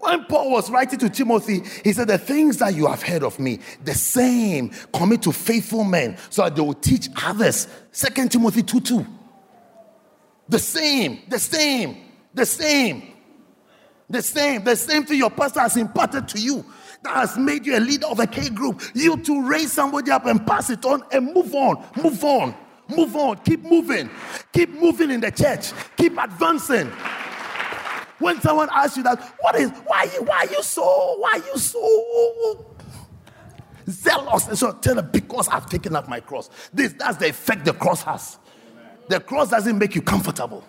When 0.00 0.24
Paul 0.24 0.50
was 0.50 0.70
writing 0.70 0.98
to 1.00 1.10
Timothy, 1.10 1.62
he 1.84 1.92
said, 1.92 2.08
The 2.08 2.16
things 2.16 2.56
that 2.56 2.74
you 2.74 2.86
have 2.86 3.02
heard 3.02 3.22
of 3.22 3.38
me, 3.38 3.60
the 3.84 3.94
same 3.94 4.70
commit 4.94 5.22
to 5.22 5.32
faithful 5.32 5.84
men 5.84 6.16
so 6.30 6.42
that 6.42 6.56
they 6.56 6.62
will 6.62 6.72
teach 6.72 7.08
others. 7.22 7.68
Second 7.92 8.32
Timothy 8.32 8.62
2 8.62 8.80
2. 8.80 9.06
The 10.48 10.58
same, 10.58 11.20
the 11.28 11.38
same, 11.38 11.98
the 12.32 12.46
same, 12.46 13.12
the 14.08 14.22
same, 14.22 14.64
the 14.64 14.74
same 14.74 15.04
thing 15.04 15.18
your 15.18 15.30
pastor 15.30 15.60
has 15.60 15.76
imparted 15.76 16.26
to 16.28 16.40
you 16.40 16.64
that 17.02 17.14
has 17.14 17.36
made 17.36 17.66
you 17.66 17.76
a 17.76 17.80
leader 17.80 18.06
of 18.06 18.20
a 18.20 18.26
K 18.26 18.48
group. 18.48 18.82
You 18.94 19.18
to 19.18 19.46
raise 19.46 19.70
somebody 19.70 20.10
up 20.10 20.24
and 20.24 20.44
pass 20.46 20.70
it 20.70 20.84
on 20.86 21.02
and 21.12 21.26
move 21.26 21.54
on, 21.54 21.84
move 22.02 22.24
on, 22.24 22.54
move 22.88 23.14
on, 23.16 23.36
keep 23.38 23.62
moving, 23.62 24.08
keep 24.50 24.70
moving 24.70 25.10
in 25.10 25.20
the 25.20 25.30
church, 25.30 25.72
keep 25.98 26.16
advancing. 26.18 26.90
When 28.20 28.40
someone 28.42 28.68
asks 28.70 28.98
you 28.98 29.02
that, 29.04 29.18
what 29.40 29.56
is, 29.56 29.70
why, 29.86 30.04
you, 30.04 30.22
why 30.22 30.44
are 30.46 30.50
you 30.50 30.62
so, 30.62 31.16
why 31.18 31.30
are 31.32 31.46
you 31.46 31.56
so 31.56 32.76
zealous? 33.88 34.46
And 34.46 34.58
so 34.58 34.72
tell 34.72 34.94
them, 34.96 35.08
because 35.10 35.48
I've 35.48 35.66
taken 35.66 35.96
up 35.96 36.06
my 36.06 36.20
cross. 36.20 36.50
This, 36.72 36.92
that's 36.92 37.16
the 37.16 37.30
effect 37.30 37.64
the 37.64 37.72
cross 37.72 38.02
has. 38.02 38.38
The 39.08 39.20
cross 39.20 39.48
doesn't 39.48 39.76
make 39.76 39.94
you 39.94 40.02
comfortable. 40.02 40.62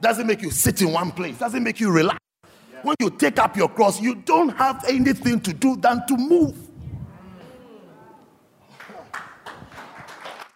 Doesn't 0.00 0.26
make 0.26 0.42
you 0.42 0.50
sit 0.50 0.82
in 0.82 0.92
one 0.92 1.12
place. 1.12 1.38
Doesn't 1.38 1.62
make 1.62 1.78
you 1.78 1.90
relax. 1.92 2.18
When 2.82 2.96
you 2.98 3.10
take 3.10 3.38
up 3.38 3.56
your 3.56 3.68
cross, 3.68 4.00
you 4.00 4.16
don't 4.16 4.48
have 4.50 4.84
anything 4.88 5.40
to 5.40 5.52
do 5.52 5.76
than 5.76 6.04
to 6.08 6.16
move. 6.16 6.56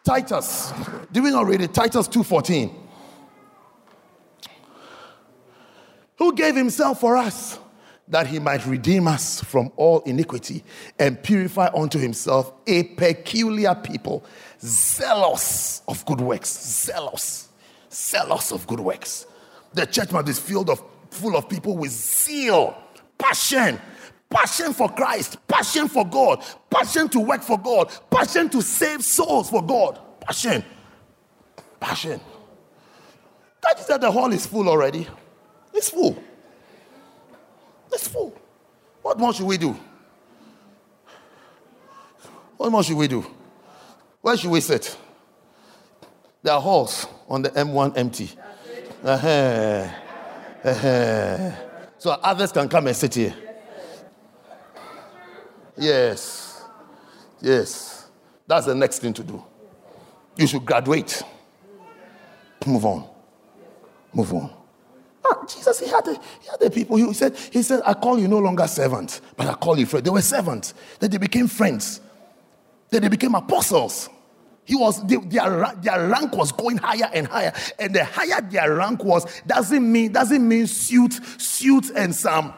Titus, 0.03 0.73
did 1.13 1.23
we 1.23 1.31
not 1.31 1.47
read 1.47 1.61
it? 1.61 1.73
Titus 1.73 2.09
2.14. 2.09 2.86
who 6.19 6.35
gave 6.35 6.57
himself 6.57 7.01
for 7.01 7.17
us 7.17 7.59
that 8.09 8.27
he 8.27 8.39
might 8.39 8.65
redeem 8.67 9.09
us 9.09 9.41
from 9.43 9.73
all 9.77 10.01
iniquity 10.01 10.63
and 10.99 11.21
purify 11.23 11.69
unto 11.75 11.99
himself 11.99 12.53
a 12.67 12.85
peculiar 12.85 13.75
people, 13.75 14.25
zealous 14.61 15.83
of 15.89 16.05
good 16.07 16.21
works. 16.21 16.49
Zealous, 16.49 17.49
zealous 17.91 18.53
of 18.53 18.67
good 18.67 18.81
works. 18.81 19.27
The 19.75 19.87
church 19.87 20.13
must 20.13 20.27
be 20.27 20.33
filled 20.33 20.71
of, 20.71 20.83
full 21.11 21.37
of 21.37 21.49
people 21.49 21.77
with 21.77 21.91
zeal, 21.91 22.77
passion, 23.19 23.81
passion 24.31 24.73
for 24.73 24.89
Christ, 24.89 25.39
passion 25.49 25.89
for 25.89 26.07
God, 26.07 26.45
passion 26.71 27.09
to 27.09 27.21
work 27.21 27.43
for 27.43 27.59
God, 27.59 27.93
passion 28.09 28.49
to 28.51 28.63
save 28.63 29.05
souls 29.05 29.51
for 29.51 29.63
God. 29.63 29.99
Passion, 30.21 30.65
passion. 31.81 32.21
Can't 33.65 33.79
you 33.79 33.85
say 33.85 33.99
the 33.99 34.11
hall 34.11 34.33
is 34.33 34.47
full 34.47 34.69
already? 34.69 35.07
It's 35.77 35.91
full. 35.91 36.17
It's 37.93 38.09
full. 38.09 38.35
What 39.03 39.19
more 39.19 39.35
should 39.35 39.47
we 39.47 39.59
do? 39.59 39.77
What 42.57 42.73
more 42.73 42.83
should 42.83 42.97
we 42.97 43.07
do? 43.07 43.25
Where 44.23 44.37
should 44.37 44.51
we 44.51 44.63
sit? 44.63 44.97
There 46.43 46.55
are 46.55 46.61
halls 46.61 47.07
on 47.29 47.43
the 47.43 47.51
M1 47.51 47.97
empty. 47.97 48.31
Uh-huh. 49.05 49.89
Uh-huh. 50.65 51.51
So 51.99 52.11
others 52.11 52.53
can 52.53 52.69
come 52.69 52.87
and 52.87 52.97
sit 52.97 53.15
here. 53.15 53.35
Yes. 55.77 56.65
Yes. 57.43 58.09
That's 58.47 58.65
the 58.65 58.75
next 58.75 59.01
thing 59.01 59.13
to 59.13 59.23
do. 59.23 59.45
You 60.37 60.47
should 60.47 60.65
graduate. 60.65 61.23
Move 62.67 62.87
on. 62.87 63.09
Move 64.15 64.33
on. 64.33 64.56
Ah, 65.29 65.45
Jesus, 65.47 65.81
he 65.81 65.89
had, 65.89 66.05
the, 66.05 66.13
he 66.13 66.49
had 66.49 66.61
the 66.61 66.71
people. 66.71 66.97
He 66.97 67.13
said, 67.13 67.37
he 67.37 67.63
said, 67.63 67.83
I 67.85 67.95
call 67.95 68.19
you 68.19 68.29
no 68.29 68.39
longer 68.39 68.67
servants, 68.67 69.21
but 69.37 69.47
I 69.47 69.55
call 69.55 69.79
you 69.79 69.87
friends. 69.87 70.05
They 70.05 70.11
were 70.11 70.23
servants. 70.23 70.75
Then 71.01 71.11
they 71.11 71.19
became 71.19 71.49
friends. 71.49 72.01
Then 72.91 73.03
they 73.03 73.09
became 73.09 73.35
apostles. 73.35 74.09
He 74.65 74.75
was 74.75 75.05
they, 75.07 75.17
their, 75.17 75.75
their 75.81 76.09
rank 76.09 76.37
was 76.37 76.53
going 76.53 76.79
higher 76.79 77.09
and 77.13 77.27
higher. 77.27 77.53
And 77.79 77.95
the 77.95 78.05
higher 78.05 78.41
their 78.41 78.75
rank 78.75 79.05
was, 79.05 79.25
doesn't 79.47 79.93
mean 79.93 80.13
doesn't 80.13 80.47
mean 80.47 80.67
suit, 80.67 81.21
suit 81.39 81.91
and 81.91 82.15
some. 82.15 82.53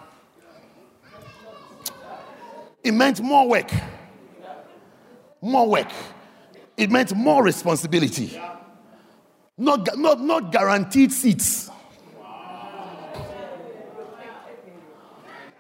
It 2.83 2.93
meant 2.93 3.21
more 3.21 3.49
work. 3.49 3.71
More 5.41 5.69
work. 5.69 5.91
It 6.77 6.91
meant 6.91 7.15
more 7.15 7.43
responsibility. 7.43 8.41
Not, 9.59 9.99
not, 9.99 10.21
not 10.21 10.53
guaranteed 10.53 11.13
seats. 11.13 11.71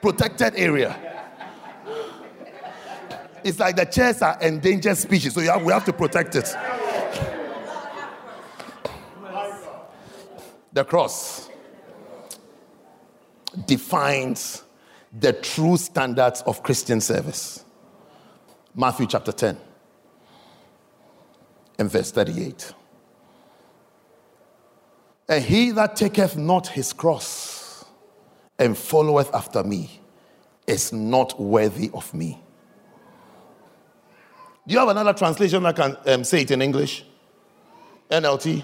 Protected 0.01 0.55
area. 0.57 0.97
It's 3.45 3.59
like 3.59 3.77
the 3.77 3.85
chairs 3.85 4.21
are 4.23 4.39
endangered 4.41 4.97
species, 4.97 5.35
so 5.35 5.41
have, 5.41 5.63
we 5.63 5.73
have 5.73 5.85
to 5.85 5.93
protect 5.93 6.35
it. 6.37 6.55
The 10.73 10.85
cross 10.85 11.49
defines 13.67 14.63
the 15.19 15.33
true 15.33 15.77
standards 15.77 16.43
of 16.43 16.63
Christian 16.63 17.01
service. 17.01 17.65
Matthew 18.75 19.07
chapter 19.07 19.33
10 19.33 19.57
and 21.79 21.91
verse 21.91 22.11
38. 22.13 22.73
And 25.29 25.45
he 25.45 25.71
that 25.73 25.97
taketh 25.97 26.37
not 26.37 26.69
his 26.69 26.93
cross 26.93 27.58
and 28.59 28.77
followeth 28.77 29.35
after 29.35 29.63
me 29.63 30.01
is 30.67 30.93
not 30.93 31.41
worthy 31.41 31.91
of 31.95 32.13
me. 32.13 32.41
Do 34.67 34.75
you 34.75 34.81
have 34.81 34.89
another 34.89 35.15
translation 35.15 35.63
that 35.63 35.77
can 35.77 35.97
um, 36.07 36.25
say 36.25 36.43
it 36.43 36.51
in 36.51 36.61
English? 36.61 37.05
NLT? 38.11 38.63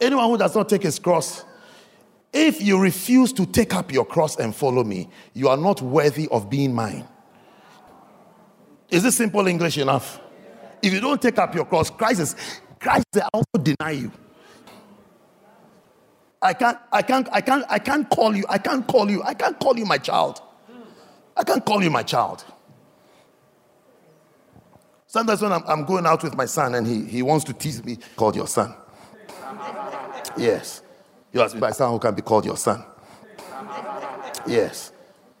Anyone 0.00 0.30
who 0.30 0.38
does 0.38 0.54
not 0.54 0.68
take 0.68 0.82
his 0.82 0.98
cross, 0.98 1.44
if 2.32 2.60
you 2.60 2.80
refuse 2.80 3.32
to 3.34 3.46
take 3.46 3.74
up 3.74 3.92
your 3.92 4.04
cross 4.04 4.36
and 4.36 4.54
follow 4.54 4.84
me, 4.84 5.08
you 5.34 5.48
are 5.48 5.56
not 5.56 5.80
worthy 5.80 6.28
of 6.28 6.50
being 6.50 6.74
mine. 6.74 7.06
Is 8.90 9.02
this 9.02 9.16
simple 9.16 9.46
English 9.46 9.78
enough? 9.78 10.20
If 10.82 10.92
you 10.92 11.00
don't 11.00 11.20
take 11.20 11.38
up 11.38 11.54
your 11.54 11.64
cross, 11.64 11.90
Christ 11.90 12.20
is 12.20 12.36
Christ 12.78 13.06
will 13.14 13.28
also 13.32 13.62
deny 13.62 13.90
you. 13.92 14.12
I 16.40 16.54
can't, 16.54 16.78
I 16.92 17.02
can't, 17.02 17.28
I 17.32 17.40
can't, 17.40 17.64
I 17.68 17.78
can't 17.78 18.08
call 18.10 18.36
you, 18.36 18.44
I 18.48 18.58
can't 18.58 18.86
call 18.86 19.10
you, 19.10 19.22
I 19.24 19.34
can't 19.34 19.58
call 19.58 19.76
you 19.76 19.84
my 19.84 19.98
child. 19.98 20.40
I 21.36 21.44
can't 21.44 21.64
call 21.64 21.82
you 21.82 21.90
my 21.90 22.02
child. 22.02 22.44
Sometimes 25.06 25.40
when 25.40 25.52
I'm, 25.52 25.62
I'm 25.66 25.84
going 25.84 26.06
out 26.06 26.22
with 26.22 26.36
my 26.36 26.44
son 26.44 26.74
and 26.74 26.86
he, 26.86 27.04
he 27.04 27.22
wants 27.22 27.44
to 27.46 27.52
tease 27.52 27.82
me, 27.84 27.98
called 28.16 28.36
your 28.36 28.46
son. 28.46 28.74
Yes. 30.36 30.82
You 31.32 31.40
ask 31.40 31.54
me, 31.54 31.60
my 31.60 31.70
son 31.70 31.92
who 31.92 31.98
can 31.98 32.14
be 32.14 32.22
called 32.22 32.44
your 32.44 32.56
son. 32.56 32.84
Yes. 34.46 34.92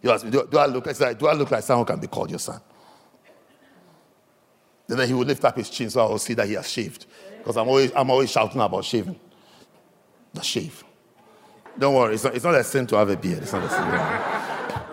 You 0.02 0.10
ask 0.10 0.24
me, 0.24 0.30
do, 0.30 0.48
do 0.50 0.58
I 0.58 0.66
look 0.66 0.86
like, 0.86 1.18
do 1.18 1.26
I 1.26 1.34
look 1.34 1.50
like 1.50 1.62
someone 1.62 1.86
who 1.86 1.92
can 1.92 2.00
be 2.00 2.06
called 2.06 2.30
your 2.30 2.38
son? 2.38 2.60
And 4.88 4.98
then 4.98 5.06
he 5.06 5.14
will 5.14 5.26
lift 5.26 5.44
up 5.44 5.56
his 5.56 5.68
chin 5.68 5.90
so 5.90 6.00
I 6.00 6.08
will 6.08 6.18
see 6.18 6.34
that 6.34 6.46
he 6.46 6.54
has 6.54 6.68
shaved. 6.68 7.06
Because 7.38 7.56
I'm 7.56 7.68
always, 7.68 7.92
I'm 7.94 8.10
always 8.10 8.30
shouting 8.30 8.60
about 8.60 8.84
shaving. 8.84 9.18
The 10.32 10.42
shave. 10.42 10.84
Don't 11.78 11.94
worry, 11.94 12.14
it's 12.14 12.24
not, 12.24 12.34
it's 12.34 12.44
not 12.44 12.54
a 12.54 12.64
sin 12.64 12.86
to 12.88 12.96
have 12.96 13.08
a 13.08 13.16
beard. 13.16 13.42
It's 13.42 13.52
not 13.52 13.62
a 13.64 13.68
sin. 13.68 14.38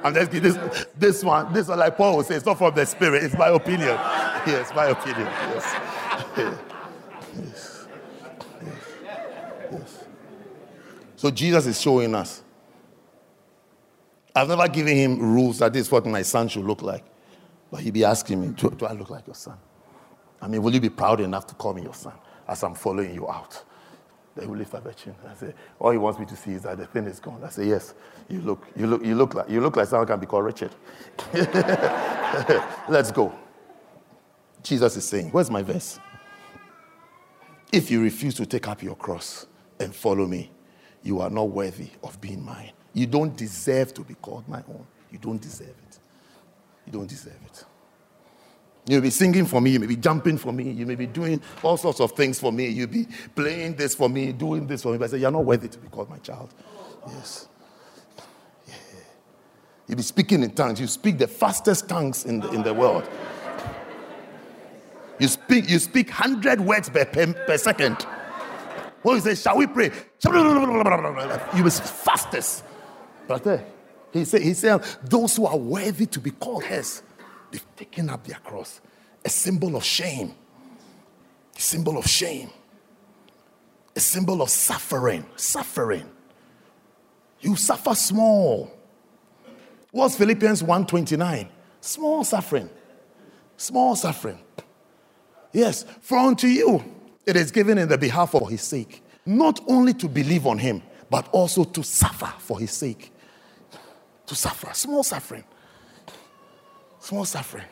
I'm 0.04 0.14
just 0.14 0.32
this 0.32 0.86
this 0.98 1.24
one, 1.24 1.52
this 1.52 1.68
one, 1.68 1.80
like 1.80 1.98
Paul 1.98 2.18
would 2.18 2.28
say, 2.28 2.36
it's 2.36 2.46
not 2.46 2.60
from 2.60 2.76
the 2.76 2.86
spirit, 2.86 3.24
it's 3.24 3.38
my 3.38 3.50
opinion. 3.50 3.98
Yes, 4.46 4.72
my 4.76 4.86
opinion. 4.86 5.26
Yes. 5.26 5.76
Yes. 7.36 7.88
yes. 9.04 9.72
yes. 9.72 10.04
So 11.16 11.32
Jesus 11.32 11.66
is 11.66 11.82
showing 11.82 12.14
us. 12.14 12.44
I've 14.36 14.50
never 14.50 14.68
given 14.68 14.96
him 14.96 15.20
rules 15.20 15.60
that 15.60 15.74
this 15.74 15.88
is 15.88 15.92
what 15.92 16.06
my 16.06 16.22
son 16.22 16.48
should 16.50 16.66
look 16.66 16.84
like. 16.84 17.04
But 17.72 17.80
he'd 17.82 17.94
be 17.94 18.04
asking 18.06 18.42
me, 18.42 18.48
do, 18.50 18.70
do 18.70 18.86
I 18.86 18.92
look 18.92 19.10
like 19.10 19.26
your 19.26 19.36
son? 19.36 19.58
I 20.42 20.48
mean, 20.48 20.62
will 20.62 20.74
you 20.74 20.82
be 20.82 20.90
proud 20.90 21.22
enough 21.22 21.48
to 21.48 21.56
call 21.56 21.74
me 21.74 21.82
your 21.82 21.94
son 21.96 22.14
as 22.48 22.64
I'm 22.64 22.76
following 22.76 23.16
you 23.16 23.28
out? 23.28 23.64
They 24.36 24.46
will 24.46 24.58
lift 24.58 24.74
up 24.76 24.86
a 24.86 24.94
chin. 24.94 25.16
I 25.30 25.34
say, 25.36 25.54
all 25.80 25.92
he 25.92 25.98
wants 25.98 26.20
me 26.20 26.26
to 26.26 26.36
see 26.36 26.52
is 26.52 26.64
that 26.64 26.78
the 26.78 26.86
thing 26.86 27.06
is 27.06 27.20
gone. 27.20 27.42
I 27.44 27.50
say, 27.50 27.68
yes, 27.68 27.94
you 28.28 28.42
look, 28.42 28.68
you 28.76 28.86
look, 28.86 29.06
you 29.06 29.16
look 29.16 29.34
like 29.34 29.50
you 29.50 29.62
look 29.62 29.78
like 29.78 29.88
someone 29.88 30.08
can 30.08 30.20
be 30.20 30.26
called 30.26 30.46
Richard. 30.46 30.72
Let's 32.90 33.12
go. 33.12 33.34
Jesus 34.62 34.98
is 34.98 35.06
saying, 35.06 35.30
where's 35.32 35.50
my 35.50 35.62
verse? 35.62 36.00
If 37.72 37.90
you 37.92 38.02
refuse 38.02 38.36
to 38.36 38.46
take 38.46 38.68
up 38.68 38.84
your 38.84 38.96
cross 38.96 39.46
and 39.80 39.96
follow 39.96 40.26
me, 40.26 40.52
you 41.04 41.22
are 41.22 41.30
not 41.30 41.50
worthy 41.50 41.90
of 42.04 42.20
being 42.20 42.44
mine. 42.44 42.72
You 42.94 43.06
don't 43.06 43.36
deserve 43.38 43.94
to 43.94 44.02
be 44.02 44.16
called 44.16 44.48
my 44.48 44.64
own. 44.68 44.86
You 45.12 45.20
don't 45.20 45.42
deserve 45.42 45.70
it. 45.70 46.00
You 46.86 46.94
don't 46.94 47.08
deserve 47.08 47.40
it. 47.46 47.64
You 48.88 48.98
may 48.98 49.08
be 49.08 49.10
singing 49.10 49.46
for 49.46 49.62
me, 49.62 49.72
you 49.72 49.80
may 49.80 49.88
be 49.88 49.96
jumping 49.96 50.38
for 50.38 50.54
me, 50.54 50.70
you 50.70 50.86
may 50.86 50.96
be 50.96 51.08
doing 51.08 51.42
all 51.64 51.76
sorts 51.76 52.00
of 52.00 52.12
things 52.12 52.40
for 52.40 52.52
me, 52.52 52.68
you'll 52.68 52.88
be 52.88 53.08
playing 53.36 53.76
this 53.76 53.96
for 53.96 54.08
me, 54.08 54.32
doing 54.32 54.68
this 54.68 54.84
for 54.84 54.92
me, 54.92 55.00
but 55.00 55.06
I 55.06 55.08
say, 55.08 55.18
You're 55.18 55.32
not 55.32 55.44
worthy 55.44 55.68
to 55.68 55.78
be 55.80 55.88
called 55.88 56.10
my 56.10 56.18
child. 56.20 56.54
Yes. 57.08 57.48
Yeah. 58.68 58.76
You'll 59.88 59.98
be 59.98 60.04
speaking 60.04 60.44
in 60.44 60.52
tongues. 60.52 60.80
You 60.80 60.88
speak 60.88 61.18
the 61.18 61.28
fastest 61.28 61.90
tongues 61.90 62.26
in 62.26 62.40
the, 62.40 62.50
in 62.52 62.62
the 62.64 62.74
world. 62.74 63.10
You 65.20 65.28
speak, 65.30 65.70
you 65.70 65.80
speak 65.80 66.10
100 66.10 66.62
words 66.62 66.90
per, 66.90 67.06
per, 67.06 67.34
per 67.34 67.58
second. 67.58 68.06
When 69.02 69.16
you 69.16 69.22
say, 69.22 69.36
Shall 69.36 69.58
we 69.58 69.68
pray? 69.68 69.92
You 71.56 71.64
be 71.64 71.70
fastest. 71.70 72.64
But 73.28 73.66
he 74.12 74.26
said, 74.26 74.42
he 74.42 74.54
said, 74.54 74.84
Those 75.04 75.36
who 75.36 75.46
are 75.46 75.58
worthy 75.58 76.06
to 76.08 76.20
be 76.20 76.32
called 76.32 76.64
his, 76.64 77.02
they've 77.56 77.76
taken 77.76 78.10
up 78.10 78.26
their 78.26 78.40
cross. 78.40 78.82
A 79.24 79.30
symbol 79.30 79.76
of 79.76 79.84
shame. 79.84 80.34
A 81.56 81.60
symbol 81.60 81.98
of 81.98 82.06
shame. 82.06 82.50
A 83.96 84.00
symbol 84.00 84.42
of 84.42 84.50
suffering. 84.50 85.26
Suffering. 85.36 86.10
You 87.40 87.56
suffer 87.56 87.96
small. 87.96 88.72
What's 89.92 90.18
Philippians 90.18 90.62
1:29? 90.64 91.48
Small 91.80 92.24
suffering. 92.24 92.70
Small 93.58 93.96
suffering. 93.96 94.40
Yes, 95.54 95.86
for 96.02 96.18
unto 96.18 96.48
you 96.48 96.84
it 97.26 97.38
is 97.38 97.52
given 97.52 97.78
in 97.78 97.88
the 97.88 97.98
behalf 97.98 98.36
of 98.36 98.50
his 98.50 98.62
sake, 98.62 99.02
not 99.26 99.62
only 99.68 99.94
to 99.94 100.10
believe 100.10 100.46
on 100.46 100.58
him, 100.58 100.84
but 101.10 101.30
also 101.30 101.64
to 101.64 101.84
suffer 101.84 102.32
for 102.40 102.60
his 102.60 102.72
sake. 102.72 103.14
To 104.26 104.36
suffer, 104.36 104.74
small 104.74 105.04
suffering. 105.04 105.46
Small 107.06 107.24
suffering. 107.24 107.66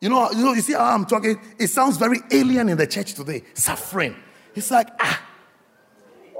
You 0.00 0.10
know, 0.10 0.30
you 0.30 0.44
know, 0.44 0.52
you 0.52 0.60
see 0.60 0.74
how 0.74 0.94
I'm 0.94 1.04
talking? 1.04 1.40
It 1.58 1.66
sounds 1.66 1.96
very 1.96 2.18
alien 2.30 2.68
in 2.68 2.78
the 2.78 2.86
church 2.86 3.14
today. 3.14 3.42
Suffering. 3.54 4.14
It's 4.54 4.70
like, 4.70 4.86
ah, 5.00 5.20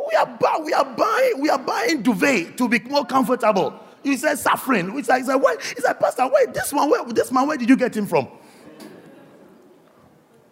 we 0.09 0.15
are, 0.15 0.27
buy, 0.27 0.61
we 0.65 0.73
are 0.73 0.85
buying, 0.85 1.41
we 1.41 1.51
are 1.51 1.59
buying 1.59 2.03
duvet 2.03 2.57
to 2.57 2.69
be 2.69 2.79
more 2.79 3.05
comfortable. 3.05 3.75
You 4.05 4.17
said 4.17 4.39
suffering. 4.39 4.97
It's 4.97 5.09
like, 5.09 5.27
like, 5.27 5.43
wait, 5.43 5.59
it's 5.73 5.83
like, 5.83 5.99
Pastor, 5.99 6.31
wait, 6.33 6.55
this 6.55 6.73
one, 6.73 6.89
where, 6.89 7.05
this 7.07 7.33
man, 7.33 7.49
where 7.49 7.57
did 7.57 7.69
you 7.69 7.77
get 7.77 7.97
him 7.97 8.07
from? 8.07 8.29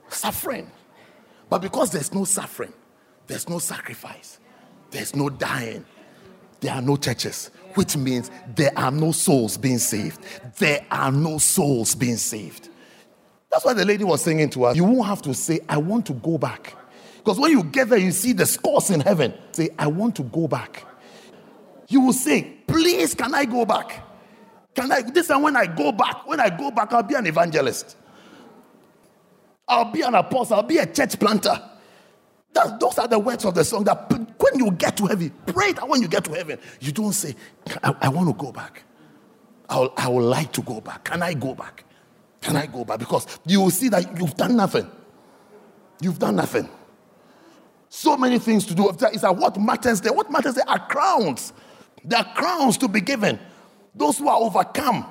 Suffering. 0.08 0.68
But 1.48 1.60
because 1.60 1.92
there's 1.92 2.12
no 2.12 2.24
suffering, 2.24 2.72
there's 3.28 3.48
no 3.48 3.60
sacrifice, 3.60 4.40
there's 4.90 5.14
no 5.14 5.30
dying, 5.30 5.84
there 6.58 6.74
are 6.74 6.82
no 6.82 6.96
churches, 6.96 7.52
which 7.74 7.96
means 7.96 8.30
there 8.54 8.72
are 8.76 8.90
no 8.90 9.12
souls 9.12 9.56
being 9.56 9.78
saved. 9.78 10.20
There 10.58 10.84
are 10.90 11.12
no 11.12 11.38
souls 11.38 11.94
being 11.94 12.16
saved. 12.16 12.68
That's 13.50 13.64
why 13.64 13.72
the 13.72 13.84
lady 13.84 14.04
was 14.04 14.22
singing 14.22 14.50
to 14.50 14.64
us. 14.64 14.76
You 14.76 14.84
won't 14.84 15.06
have 15.06 15.22
to 15.22 15.34
say, 15.34 15.60
I 15.68 15.78
want 15.78 16.06
to 16.06 16.12
go 16.12 16.38
back. 16.38 16.74
Because 17.16 17.38
when 17.38 17.50
you 17.50 17.64
get 17.64 17.88
there, 17.88 17.98
you 17.98 18.10
see 18.10 18.32
the 18.32 18.46
scores 18.46 18.90
in 18.90 19.00
heaven. 19.00 19.34
Say, 19.52 19.70
I 19.78 19.86
want 19.86 20.16
to 20.16 20.22
go 20.22 20.48
back. 20.48 20.84
You 21.88 22.00
will 22.00 22.12
say, 22.12 22.58
Please, 22.66 23.14
can 23.14 23.34
I 23.34 23.44
go 23.46 23.64
back? 23.64 24.04
Can 24.74 24.92
I? 24.92 25.02
This 25.02 25.28
time 25.28 25.42
when 25.42 25.56
I 25.56 25.66
go 25.66 25.90
back, 25.90 26.26
when 26.26 26.38
I 26.38 26.50
go 26.50 26.70
back, 26.70 26.92
I'll 26.92 27.02
be 27.02 27.14
an 27.14 27.26
evangelist. 27.26 27.96
I'll 29.66 29.90
be 29.90 30.02
an 30.02 30.14
apostle. 30.14 30.56
I'll 30.56 30.62
be 30.62 30.78
a 30.78 30.86
church 30.86 31.18
planter. 31.18 31.60
That, 32.52 32.78
those 32.78 32.98
are 32.98 33.08
the 33.08 33.18
words 33.18 33.44
of 33.44 33.54
the 33.54 33.64
song 33.64 33.84
that 33.84 34.08
when 34.50 34.64
you 34.64 34.70
get 34.72 34.96
to 34.98 35.06
heaven, 35.06 35.32
pray 35.46 35.72
that 35.72 35.88
when 35.88 36.02
you 36.02 36.08
get 36.08 36.24
to 36.24 36.32
heaven, 36.32 36.58
you 36.80 36.92
don't 36.92 37.12
say, 37.12 37.34
I, 37.82 37.94
I 38.02 38.08
want 38.08 38.28
to 38.28 38.34
go 38.34 38.52
back. 38.52 38.82
I'll, 39.68 39.92
I 39.96 40.08
would 40.08 40.24
like 40.24 40.52
to 40.52 40.62
go 40.62 40.80
back. 40.80 41.04
Can 41.04 41.22
I 41.22 41.34
go 41.34 41.54
back? 41.54 41.84
Can 42.40 42.56
I 42.56 42.66
go 42.66 42.84
back? 42.84 42.98
Because 42.98 43.26
you 43.46 43.60
will 43.60 43.70
see 43.70 43.88
that 43.88 44.18
you've 44.18 44.34
done 44.34 44.56
nothing. 44.56 44.90
You've 46.00 46.18
done 46.18 46.36
nothing. 46.36 46.68
So 47.88 48.16
many 48.16 48.38
things 48.38 48.66
to 48.66 48.74
do. 48.74 48.90
It's 48.90 49.22
like 49.22 49.36
what 49.36 49.58
matters 49.60 50.00
there? 50.00 50.12
What 50.12 50.30
matters 50.30 50.54
there 50.54 50.68
are 50.68 50.86
crowns. 50.86 51.52
There 52.04 52.18
are 52.18 52.34
crowns 52.34 52.78
to 52.78 52.88
be 52.88 53.00
given. 53.00 53.38
Those 53.94 54.18
who 54.18 54.28
are 54.28 54.38
overcome, 54.38 55.06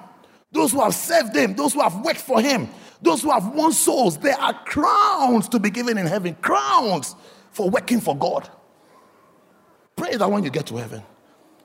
those 0.52 0.72
who 0.72 0.82
have 0.82 0.96
served 0.96 1.36
Him, 1.36 1.56
those 1.56 1.74
who 1.74 1.82
have 1.82 2.00
worked 2.06 2.22
for 2.22 2.40
Him, 2.40 2.70
those 3.02 3.22
who 3.22 3.32
have 3.32 3.48
won 3.50 3.74
souls, 3.74 4.18
there 4.18 4.40
are 4.40 4.54
crowns 4.64 5.50
to 5.50 5.60
be 5.60 5.70
given 5.70 5.98
in 5.98 6.06
heaven. 6.06 6.36
Crowns 6.36 7.16
for 7.52 7.70
working 7.70 8.00
for 8.00 8.16
God. 8.16 8.50
Pray 9.98 10.16
that 10.16 10.32
when 10.32 10.44
you 10.44 10.50
get 10.50 10.66
to 10.68 10.78
heaven, 10.78 11.04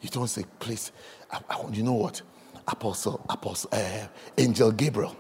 you 0.01 0.09
don't 0.09 0.27
say, 0.27 0.45
please, 0.59 0.91
I, 1.31 1.39
I, 1.49 1.69
you 1.71 1.85
know 1.85 1.93
what? 1.93 2.23
Apostle, 2.67 3.25
Apostle, 3.29 3.71
uh, 3.73 4.07
Angel 4.39 4.73
Gabriel, 4.73 5.15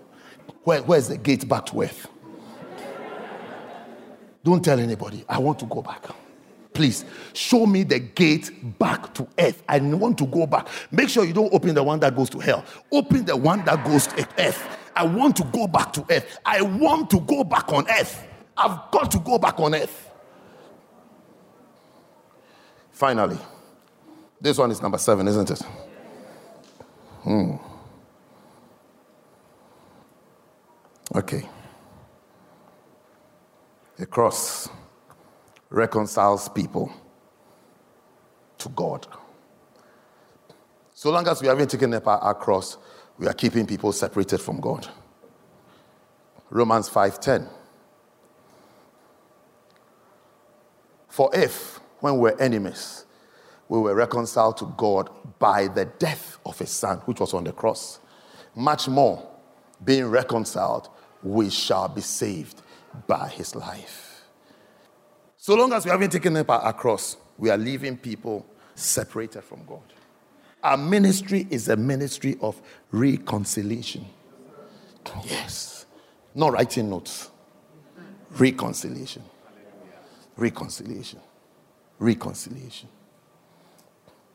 where, 0.64 0.82
where's 0.82 1.08
the 1.08 1.18
gate 1.18 1.48
back 1.48 1.66
to 1.66 1.82
earth? 1.82 2.08
don't 4.42 4.64
tell 4.64 4.80
anybody. 4.80 5.24
I 5.28 5.38
want 5.38 5.58
to 5.60 5.66
go 5.66 5.82
back. 5.82 6.04
Please 6.72 7.04
show 7.34 7.66
me 7.66 7.82
the 7.84 7.98
gate 7.98 8.50
back 8.78 9.12
to 9.14 9.28
earth. 9.38 9.62
I 9.68 9.78
want 9.78 10.16
to 10.18 10.26
go 10.26 10.46
back. 10.46 10.66
Make 10.90 11.10
sure 11.10 11.24
you 11.24 11.34
don't 11.34 11.52
open 11.52 11.74
the 11.74 11.82
one 11.82 12.00
that 12.00 12.16
goes 12.16 12.30
to 12.30 12.38
hell. 12.38 12.64
Open 12.90 13.24
the 13.26 13.36
one 13.36 13.64
that 13.66 13.84
goes 13.84 14.06
to 14.08 14.26
earth. 14.38 14.78
I 14.96 15.04
want 15.04 15.36
to 15.36 15.44
go 15.44 15.66
back 15.66 15.92
to 15.92 16.06
earth. 16.10 16.38
I 16.46 16.62
want 16.62 17.10
to 17.10 17.20
go 17.20 17.44
back 17.44 17.70
on 17.72 17.88
earth. 17.90 18.26
I've 18.56 18.90
got 18.90 19.10
to 19.12 19.18
go 19.18 19.38
back 19.38 19.60
on 19.60 19.74
earth. 19.74 20.08
Finally, 23.02 23.38
this 24.40 24.56
one 24.58 24.70
is 24.70 24.80
number 24.80 24.96
seven, 24.96 25.26
isn't 25.26 25.50
it? 25.50 25.60
Hmm. 27.24 27.56
Okay. 31.12 31.48
The 33.96 34.06
cross 34.06 34.68
reconciles 35.68 36.48
people 36.48 36.92
to 38.58 38.68
God. 38.68 39.08
So 40.94 41.10
long 41.10 41.26
as 41.26 41.42
we 41.42 41.48
haven't 41.48 41.72
taken 41.72 41.92
up 41.94 42.06
our, 42.06 42.34
cross, 42.36 42.78
we 43.18 43.26
are 43.26 43.34
keeping 43.34 43.66
people 43.66 43.90
separated 43.90 44.40
from 44.40 44.60
God. 44.60 44.86
Romans 46.50 46.88
5:10. 46.88 47.48
For 51.08 51.34
if, 51.34 51.81
when 52.02 52.14
we 52.14 52.20
were 52.20 52.40
enemies, 52.40 53.06
we 53.68 53.78
were 53.78 53.94
reconciled 53.94 54.56
to 54.58 54.74
God 54.76 55.08
by 55.38 55.68
the 55.68 55.84
death 55.84 56.38
of 56.44 56.58
his 56.58 56.70
son, 56.70 56.98
which 57.06 57.20
was 57.20 57.32
on 57.32 57.44
the 57.44 57.52
cross, 57.52 58.00
much 58.56 58.88
more, 58.88 59.26
being 59.84 60.06
reconciled, 60.06 60.88
we 61.22 61.48
shall 61.48 61.88
be 61.88 62.00
saved 62.00 62.60
by 63.06 63.28
his 63.28 63.54
life. 63.54 64.24
So 65.36 65.54
long 65.54 65.72
as 65.72 65.84
we 65.84 65.92
haven't 65.92 66.10
taken 66.10 66.36
up 66.36 66.50
our 66.50 66.72
cross, 66.72 67.16
we 67.38 67.50
are 67.50 67.56
leaving 67.56 67.96
people 67.96 68.44
separated 68.74 69.42
from 69.42 69.64
God. 69.64 69.82
Our 70.62 70.76
ministry 70.76 71.46
is 71.50 71.68
a 71.68 71.76
ministry 71.76 72.36
of 72.40 72.60
reconciliation. 72.90 74.06
Yes. 75.24 75.86
Not 76.34 76.52
writing 76.52 76.90
notes. 76.90 77.30
Reconciliation. 78.30 79.22
Reconciliation. 80.36 81.20
Reconciliation. 82.02 82.88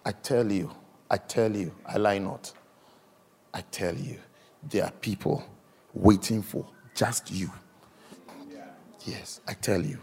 I 0.05 0.11
tell 0.13 0.49
you, 0.49 0.71
I 1.11 1.17
tell 1.17 1.53
you, 1.53 1.75
I 1.85 1.97
lie 1.97 2.17
not. 2.17 2.53
I 3.53 3.61
tell 3.61 3.93
you, 3.93 4.17
there 4.63 4.85
are 4.85 4.91
people 4.91 5.43
waiting 5.93 6.41
for 6.41 6.65
just 6.95 7.29
you. 7.29 7.51
Yes, 9.05 9.41
I 9.47 9.53
tell 9.53 9.81
you. 9.81 9.99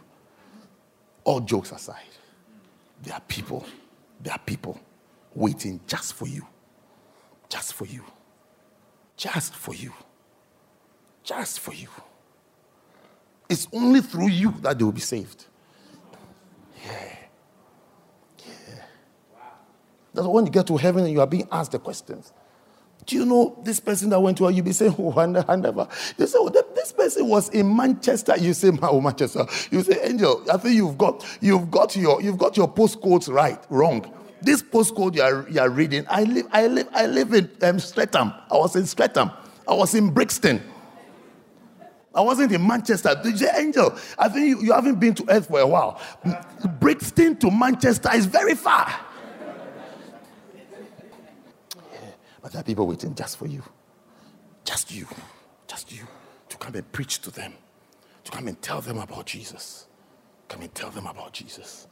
All 1.24 1.41
jokes 1.41 1.73
aside, 1.73 2.15
there 3.03 3.15
are 3.15 3.23
people, 3.28 3.65
there 4.20 4.35
are 4.35 4.41
people 4.41 4.78
waiting 5.35 5.81
just 5.86 6.12
for 6.15 6.28
you. 6.28 6.47
Just 7.49 7.73
for 7.73 7.86
you. 7.86 8.05
Just 9.16 9.55
for 9.55 9.74
you. 9.74 9.93
Just 11.23 11.61
for 11.61 11.73
you. 11.73 11.89
It's 13.49 13.69
only 13.73 14.03
through 14.03 14.28
you 14.28 14.53
that 14.61 14.78
they 14.78 14.85
will 14.85 14.93
be 14.93 15.01
saved. 15.01 15.47
Yeah. 16.85 17.16
Yeah. 18.47 18.85
When 20.32 20.46
you 20.46 20.52
get 20.52 20.66
to 20.68 20.76
heaven 20.76 21.05
and 21.05 21.12
you 21.12 21.20
are 21.20 21.26
being 21.26 21.48
asked 21.51 21.72
the 21.72 21.78
questions. 21.78 22.32
Do 23.06 23.16
you 23.16 23.26
know 23.26 23.60
this 23.62 23.80
person 23.80 24.09
that 24.10 24.20
went 24.20 24.38
to 24.38 24.48
you 24.51 24.62
be 24.62 24.72
saying, 24.72 24.94
Oh, 24.98 25.12
I 25.18 25.26
never. 25.56 25.88
You 26.16 26.26
say, 26.26 26.38
Oh, 26.40 26.48
this 26.48 26.92
person 26.92 27.28
was 27.28 27.51
in 27.51 27.74
Manchester. 27.76 28.36
You 28.38 28.55
say, 28.55 28.70
Oh, 28.82 29.01
Manchester. 29.01 29.46
You 29.70 29.82
say, 29.82 30.01
Angel, 30.02 30.42
I 30.51 30.56
think 30.56 30.74
you've 30.76 30.96
got 30.96 31.24
you've 31.40 31.70
got 31.70 31.94
your 31.96 32.22
you've 32.22 32.38
got 32.38 32.56
your 32.56 32.72
postcodes 32.72 33.32
right, 33.32 33.62
wrong. 33.68 34.10
This 34.40 34.62
postcode 34.62 35.16
you 35.16 35.22
are, 35.22 35.48
you 35.48 35.60
are 35.60 35.70
reading, 35.70 36.05
I 36.09 36.24
live, 36.24 36.46
I 36.52 36.66
live, 36.66 36.88
I 36.92 37.06
live 37.06 37.32
in 37.32 37.51
um, 37.62 37.78
Streatham. 37.78 38.32
I 38.51 38.56
was 38.56 38.76
in 38.76 38.84
Streatham. 38.86 39.30
I 39.66 39.72
was 39.72 39.94
in 39.94 40.10
Brixton. 40.10 40.62
I 42.14 42.20
wasn't 42.20 42.52
in 42.52 42.64
Manchester. 42.64 43.18
Did 43.22 43.40
you 43.40 43.48
Angel, 43.56 43.96
I 44.18 44.28
think 44.28 44.46
you, 44.46 44.62
you 44.62 44.72
haven't 44.72 45.01
been 45.01 45.14
to 45.14 45.24
Earth 45.28 45.48
for 45.48 45.59
a 45.60 45.66
while. 45.66 46.01
Brixton 46.78 47.36
to 47.38 47.51
Manchester 47.51 48.10
is 48.14 48.26
very 48.26 48.55
far. 48.55 48.94
Yeah, 51.74 52.10
but 52.44 52.52
there 52.52 52.60
are 52.60 52.64
people 52.64 52.86
waiting 52.86 53.14
just 53.14 53.38
for 53.38 53.46
you. 53.46 53.62
Just 54.66 54.92
you. 54.92 55.06
Just 55.66 55.90
you. 55.90 56.06
To 56.50 56.58
come 56.58 56.74
and 56.74 56.92
preach 56.92 57.22
to 57.22 57.30
them. 57.30 57.54
To 58.22 58.30
come 58.30 58.48
and 58.48 58.60
tell 58.60 58.82
them 58.82 58.98
about 58.98 59.24
Jesus. 59.24 59.86
Come 60.46 60.60
and 60.60 60.74
tell 60.74 60.90
them 60.90 61.06
about 61.06 61.32
Jesus. 61.32 61.88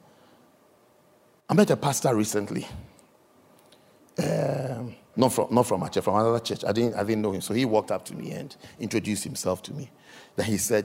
I 1.49 1.55
met 1.55 1.71
a 1.71 1.77
pastor 1.79 2.15
recently. 2.15 2.69
Um, 4.23 4.95
not 5.17 5.33
from 5.33 5.55
not 5.55 5.67
from 5.67 5.89
church, 5.89 6.05
from 6.05 6.17
another 6.17 6.41
church. 6.41 6.67
I 6.67 6.73
didn't 6.73 6.97
I 6.97 7.05
didn't 7.05 7.23
know 7.23 7.33
him. 7.33 7.41
So 7.41 7.55
he 7.55 7.65
walked 7.65 7.91
up 7.91 8.05
to 8.05 8.15
me 8.15 8.33
and 8.33 8.55
introduced 8.79 9.25
himself 9.25 9.63
to 9.63 9.73
me. 9.73 9.91
Then 10.37 10.45
he 10.45 10.59
said, 10.59 10.85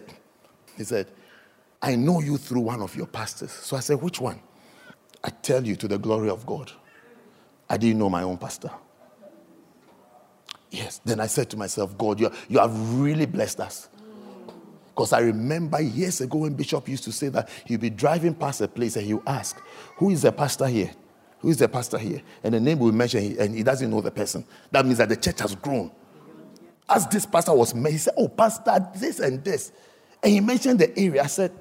he 0.77 0.85
said, 0.85 1.11
I 1.81 1.97
know 1.97 2.21
you 2.21 2.37
through 2.37 2.61
one 2.61 2.81
of 2.81 2.95
your 2.95 3.07
pastors. 3.07 3.51
So 3.51 3.75
I 3.75 3.81
said, 3.81 4.01
which 4.01 4.21
one? 4.21 4.39
I 5.25 5.29
tell 5.29 5.67
you 5.67 5.75
to 5.75 5.89
the 5.89 5.99
glory 5.99 6.29
of 6.29 6.45
God. 6.45 6.71
I 7.69 7.75
didn't 7.75 7.99
know 7.99 8.09
my 8.09 8.23
own 8.23 8.37
pastor. 8.37 8.71
Yes. 10.69 10.99
Then 11.03 11.19
I 11.19 11.27
said 11.27 11.49
to 11.51 11.57
myself, 11.57 11.97
God, 11.97 12.19
you, 12.19 12.31
you 12.49 12.59
have 12.59 12.99
really 12.99 13.25
blessed 13.25 13.59
us. 13.59 13.89
Because 14.89 15.13
I 15.13 15.19
remember 15.19 15.79
years 15.79 16.21
ago 16.21 16.39
when 16.39 16.55
Bishop 16.55 16.89
used 16.89 17.03
to 17.03 17.11
say 17.11 17.29
that 17.29 17.49
he'd 17.65 17.79
be 17.79 17.91
driving 17.91 18.33
past 18.33 18.61
a 18.61 18.67
place 18.67 18.95
and 18.95 19.05
he'll 19.05 19.21
ask, 19.27 19.61
Who 19.97 20.09
is 20.09 20.23
the 20.23 20.31
pastor 20.31 20.65
here? 20.65 20.91
Who 21.39 21.49
is 21.49 21.57
the 21.57 21.69
pastor 21.69 21.99
here? 21.99 22.23
And 22.43 22.55
the 22.55 22.59
name 22.59 22.79
will 22.79 22.91
mention, 22.91 23.39
and 23.39 23.55
he 23.55 23.61
doesn't 23.61 23.91
know 23.91 24.01
the 24.01 24.09
person. 24.09 24.43
That 24.71 24.85
means 24.85 24.97
that 24.97 25.09
the 25.09 25.15
church 25.15 25.39
has 25.39 25.53
grown. 25.53 25.91
As 26.89 27.05
this 27.07 27.27
pastor 27.27 27.53
was 27.53 27.75
made, 27.75 27.91
he 27.91 27.97
said, 27.99 28.15
Oh, 28.17 28.27
pastor, 28.27 28.87
this 28.95 29.19
and 29.19 29.43
this. 29.43 29.71
And 30.23 30.33
he 30.33 30.39
mentioned 30.39 30.79
the 30.79 30.97
area. 30.97 31.21
I 31.21 31.27
said, 31.27 31.51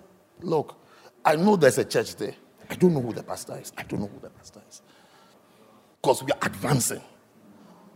Look, 0.41 0.75
I 1.23 1.37
know 1.37 1.57
there's 1.57 1.77
a 1.77 1.85
church 1.85 2.17
there. 2.17 2.35
I 2.71 2.75
don't 2.75 2.95
know 2.95 3.03
who 3.03 3.13
the 3.13 3.23
pastor 3.23 3.59
is. 3.59 3.71
I 3.77 3.83
don't 3.83 4.01
know 4.01 4.07
who 4.07 4.21
the 4.21 4.31
pastor 4.31 4.63
is. 4.69 4.81
Because 6.01 6.23
we 6.25 6.33
are 6.33 6.39
advancing. 6.41 7.03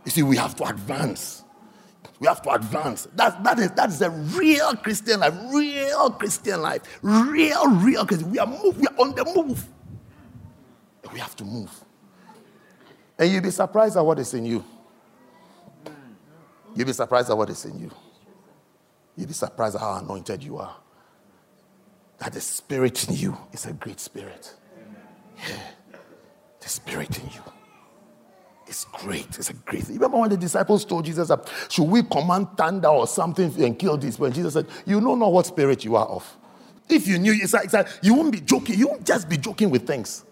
You 0.05 0.11
see, 0.11 0.23
we 0.23 0.37
have 0.37 0.55
to 0.55 0.65
advance. 0.65 1.43
We 2.19 2.27
have 2.27 2.41
to 2.43 2.51
advance. 2.51 3.07
That, 3.15 3.43
that, 3.43 3.59
is, 3.59 3.71
that 3.71 3.89
is 3.89 4.01
a 4.01 4.09
real 4.09 4.75
Christian 4.75 5.19
life, 5.19 5.33
real 5.51 6.11
Christian 6.11 6.61
life, 6.61 6.99
real, 7.01 7.67
real 7.67 8.05
Christian. 8.05 8.31
We 8.31 8.39
are, 8.39 8.47
move, 8.47 8.79
we 8.79 8.87
are 8.87 8.95
on 8.99 9.15
the 9.15 9.25
move. 9.35 9.65
We 11.11 11.19
have 11.19 11.35
to 11.37 11.43
move. 11.43 11.71
And 13.17 13.31
you'll 13.31 13.41
be 13.41 13.51
surprised 13.51 13.97
at 13.97 14.05
what 14.05 14.19
is 14.19 14.33
in 14.33 14.45
you. 14.45 14.63
You'll 16.75 16.87
be 16.87 16.93
surprised 16.93 17.29
at 17.29 17.37
what 17.37 17.49
is 17.49 17.65
in 17.65 17.79
you. 17.79 17.91
You'll 19.17 19.27
be 19.27 19.33
surprised 19.33 19.75
at 19.75 19.81
how 19.81 19.95
anointed 19.95 20.43
you 20.43 20.57
are. 20.57 20.75
That 22.19 22.33
the 22.33 22.41
spirit 22.41 23.07
in 23.09 23.15
you 23.15 23.37
is 23.51 23.65
a 23.65 23.73
great 23.73 23.99
spirit. 23.99 24.53
Yeah. 25.37 25.57
The 26.59 26.69
spirit 26.69 27.19
in 27.19 27.25
you 27.29 27.41
is 28.71 28.85
great. 28.91 29.37
It's 29.37 29.49
a 29.49 29.53
great 29.53 29.83
thing. 29.83 29.95
Remember 29.95 30.17
when 30.17 30.29
the 30.29 30.37
disciples 30.37 30.83
told 30.85 31.05
Jesus 31.05 31.27
that 31.27 31.47
should 31.69 31.83
we 31.83 32.01
command 32.03 32.47
thunder 32.57 32.87
or 32.87 33.05
something 33.05 33.53
and 33.63 33.77
kill 33.77 33.97
this? 33.97 34.17
When 34.17 34.31
Jesus 34.31 34.53
said, 34.53 34.67
You 34.85 34.99
know 35.01 35.13
what 35.13 35.45
spirit 35.45 35.85
you 35.85 35.95
are 35.95 36.07
of. 36.07 36.37
If 36.89 37.07
you 37.07 37.19
knew, 37.19 37.33
it's 37.33 37.53
like, 37.53 37.65
it's 37.65 37.73
like 37.73 37.87
you 38.01 38.13
won't 38.13 38.31
be 38.31 38.41
joking. 38.41 38.79
You 38.79 38.87
won't 38.87 39.05
just 39.05 39.29
be 39.29 39.37
joking 39.37 39.69
with 39.69 39.85
things. 39.85 40.25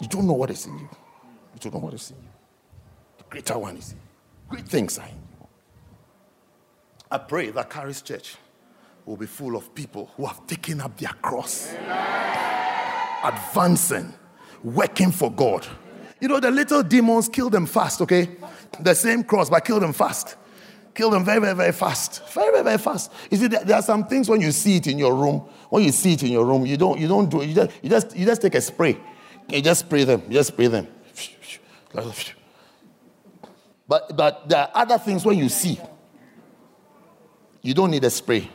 You 0.00 0.08
don't 0.08 0.26
know 0.26 0.32
what 0.32 0.50
is 0.50 0.66
in 0.66 0.76
you. 0.78 0.88
You 1.54 1.60
don't 1.60 1.74
know 1.74 1.80
what 1.80 1.94
is 1.94 2.10
in 2.10 2.16
you. 2.16 2.28
The 3.18 3.24
greater 3.30 3.58
one 3.58 3.76
is 3.76 3.92
in 3.92 3.96
you. 3.96 4.02
Great 4.48 4.68
things 4.68 4.98
are 4.98 5.06
in 5.06 5.14
you. 5.14 5.46
I 7.10 7.18
pray 7.18 7.50
that 7.50 7.70
Charis 7.70 8.02
Church 8.02 8.36
will 9.04 9.16
be 9.16 9.26
full 9.26 9.56
of 9.56 9.74
people 9.74 10.10
who 10.16 10.26
have 10.26 10.46
taken 10.46 10.80
up 10.80 10.96
their 10.96 11.12
cross, 11.20 11.72
advancing, 13.24 14.12
working 14.62 15.10
for 15.12 15.30
God. 15.30 15.66
You 16.22 16.28
know, 16.28 16.38
the 16.38 16.52
little 16.52 16.84
demons 16.84 17.28
kill 17.28 17.50
them 17.50 17.66
fast, 17.66 18.00
okay? 18.00 18.28
The 18.78 18.94
same 18.94 19.24
cross, 19.24 19.50
but 19.50 19.64
kill 19.64 19.80
them 19.80 19.92
fast. 19.92 20.36
Kill 20.94 21.10
them 21.10 21.24
very, 21.24 21.40
very, 21.40 21.56
very 21.56 21.72
fast. 21.72 22.22
Very, 22.32 22.52
very, 22.52 22.62
very 22.62 22.78
fast. 22.78 23.10
You 23.28 23.38
see, 23.38 23.48
there, 23.48 23.74
are 23.74 23.82
some 23.82 24.06
things 24.06 24.28
when 24.28 24.40
you 24.40 24.52
see 24.52 24.76
it 24.76 24.86
in 24.86 25.00
your 25.00 25.16
room, 25.16 25.40
when 25.68 25.82
you 25.82 25.90
see 25.90 26.12
it 26.12 26.22
in 26.22 26.30
your 26.30 26.44
room, 26.44 26.64
you 26.64 26.76
don't, 26.76 27.00
you 27.00 27.08
don't 27.08 27.28
do 27.28 27.40
it. 27.40 27.48
You 27.48 27.54
just, 27.56 27.70
you 27.82 27.90
just, 27.90 28.16
you 28.16 28.24
just 28.24 28.40
take 28.40 28.54
a 28.54 28.60
spray. 28.60 28.96
You 29.48 29.60
just 29.62 29.80
spray 29.80 30.04
them. 30.04 30.22
You 30.28 30.34
just 30.34 30.50
spray 30.50 30.68
them. 30.68 30.86
But, 33.88 34.16
but 34.16 34.48
there 34.48 34.60
are 34.60 34.70
other 34.74 34.98
things 34.98 35.24
when 35.24 35.36
you 35.36 35.48
see, 35.48 35.80
you 37.62 37.74
don't 37.74 37.90
need 37.90 38.04
a 38.04 38.10
spray. 38.10 38.48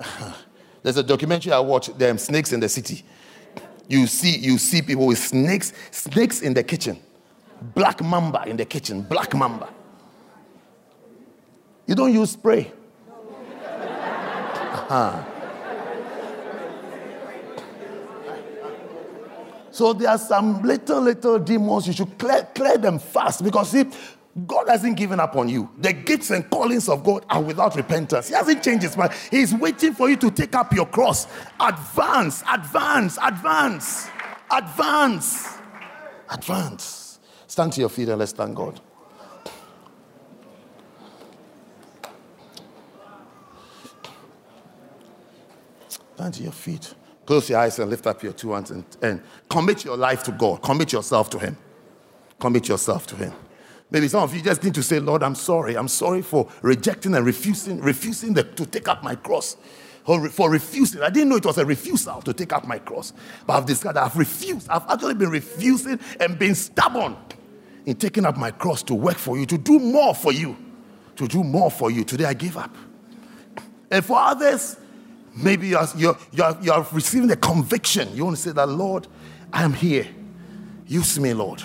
There's 0.82 0.96
a 0.96 1.04
documentary 1.04 1.52
I 1.52 1.60
watched, 1.60 1.96
them 1.96 2.18
snakes 2.18 2.52
in 2.52 2.58
the 2.58 2.68
city. 2.68 3.04
You 3.88 4.06
see, 4.06 4.36
you 4.38 4.58
see 4.58 4.82
people 4.82 5.06
with 5.06 5.18
snakes, 5.18 5.72
snakes 5.90 6.42
in 6.42 6.54
the 6.54 6.62
kitchen. 6.62 6.98
Black 7.74 8.02
mamba 8.02 8.44
in 8.46 8.56
the 8.56 8.64
kitchen, 8.64 9.02
black 9.02 9.34
mamba. 9.34 9.68
You 11.86 11.94
don't 11.94 12.12
use 12.12 12.30
spray. 12.30 12.72
Uh-huh. 14.72 15.22
So 19.72 19.94
there 19.94 20.10
are 20.10 20.18
some 20.18 20.62
little, 20.62 21.00
little 21.00 21.38
demons. 21.38 21.86
You 21.86 21.94
should 21.94 22.18
clear, 22.18 22.46
clear 22.54 22.76
them 22.76 22.98
fast 22.98 23.42
because 23.42 23.70
see, 23.70 23.86
God 24.46 24.68
hasn't 24.68 24.96
given 24.96 25.20
up 25.20 25.36
on 25.36 25.48
you. 25.48 25.68
The 25.78 25.92
gifts 25.92 26.30
and 26.30 26.48
callings 26.48 26.88
of 26.88 27.04
God 27.04 27.26
are 27.28 27.42
without 27.42 27.76
repentance. 27.76 28.28
He 28.28 28.34
hasn't 28.34 28.62
changed 28.62 28.82
his 28.82 28.96
mind. 28.96 29.12
He's 29.30 29.54
waiting 29.54 29.92
for 29.92 30.08
you 30.08 30.16
to 30.16 30.30
take 30.30 30.54
up 30.54 30.72
your 30.72 30.86
cross. 30.86 31.26
Advance, 31.60 32.42
advance, 32.50 33.18
advance, 33.22 34.08
advance, 34.50 35.58
advance. 36.30 37.20
Stand 37.46 37.74
to 37.74 37.80
your 37.80 37.90
feet 37.90 38.08
and 38.08 38.18
let's 38.18 38.32
thank 38.32 38.54
God. 38.54 38.80
Stand 46.14 46.34
to 46.34 46.42
your 46.42 46.52
feet. 46.52 46.94
Close 47.26 47.50
your 47.50 47.58
eyes 47.58 47.78
and 47.78 47.90
lift 47.90 48.06
up 48.06 48.22
your 48.22 48.32
two 48.32 48.52
hands 48.52 48.70
and, 48.70 48.84
and 49.02 49.22
commit 49.50 49.84
your 49.84 49.98
life 49.98 50.22
to 50.24 50.32
God. 50.32 50.62
Commit 50.62 50.92
yourself 50.92 51.28
to 51.30 51.38
Him. 51.38 51.56
Commit 52.40 52.68
yourself 52.68 53.06
to 53.08 53.16
Him. 53.16 53.32
Maybe 53.92 54.08
some 54.08 54.22
of 54.22 54.34
you 54.34 54.40
just 54.40 54.64
need 54.64 54.74
to 54.74 54.82
say, 54.82 54.98
Lord, 55.00 55.22
I'm 55.22 55.34
sorry. 55.34 55.76
I'm 55.76 55.86
sorry 55.86 56.22
for 56.22 56.48
rejecting 56.62 57.14
and 57.14 57.26
refusing, 57.26 57.78
refusing 57.78 58.32
the, 58.32 58.42
to 58.42 58.64
take 58.64 58.88
up 58.88 59.04
my 59.04 59.14
cross. 59.14 59.58
Or 60.06 60.30
for 60.30 60.50
refusing. 60.50 61.02
I 61.02 61.10
didn't 61.10 61.28
know 61.28 61.36
it 61.36 61.44
was 61.44 61.58
a 61.58 61.66
refusal 61.66 62.22
to 62.22 62.32
take 62.32 62.54
up 62.54 62.66
my 62.66 62.78
cross. 62.78 63.12
But 63.46 63.52
I've 63.58 63.66
discovered 63.66 63.98
I've 63.98 64.16
refused. 64.16 64.68
I've 64.70 64.88
actually 64.88 65.14
been 65.14 65.28
refusing 65.28 66.00
and 66.18 66.38
been 66.38 66.54
stubborn 66.54 67.16
in 67.84 67.96
taking 67.96 68.24
up 68.24 68.38
my 68.38 68.50
cross 68.50 68.82
to 68.84 68.94
work 68.94 69.18
for 69.18 69.36
you, 69.36 69.44
to 69.44 69.58
do 69.58 69.78
more 69.78 70.14
for 70.14 70.32
you. 70.32 70.56
To 71.16 71.28
do 71.28 71.44
more 71.44 71.70
for 71.70 71.90
you. 71.90 72.02
Today 72.02 72.24
I 72.24 72.32
give 72.32 72.56
up. 72.56 72.74
And 73.90 74.02
for 74.02 74.16
others, 74.18 74.78
maybe 75.36 75.68
you're, 75.68 75.86
you're, 75.98 76.16
you're, 76.32 76.58
you're 76.62 76.86
receiving 76.92 77.30
a 77.30 77.36
conviction. 77.36 78.08
You 78.16 78.24
want 78.24 78.38
to 78.38 78.42
say 78.42 78.52
that, 78.52 78.68
Lord, 78.70 79.06
I 79.52 79.64
am 79.64 79.74
here. 79.74 80.06
Use 80.86 81.20
me, 81.20 81.34
Lord. 81.34 81.62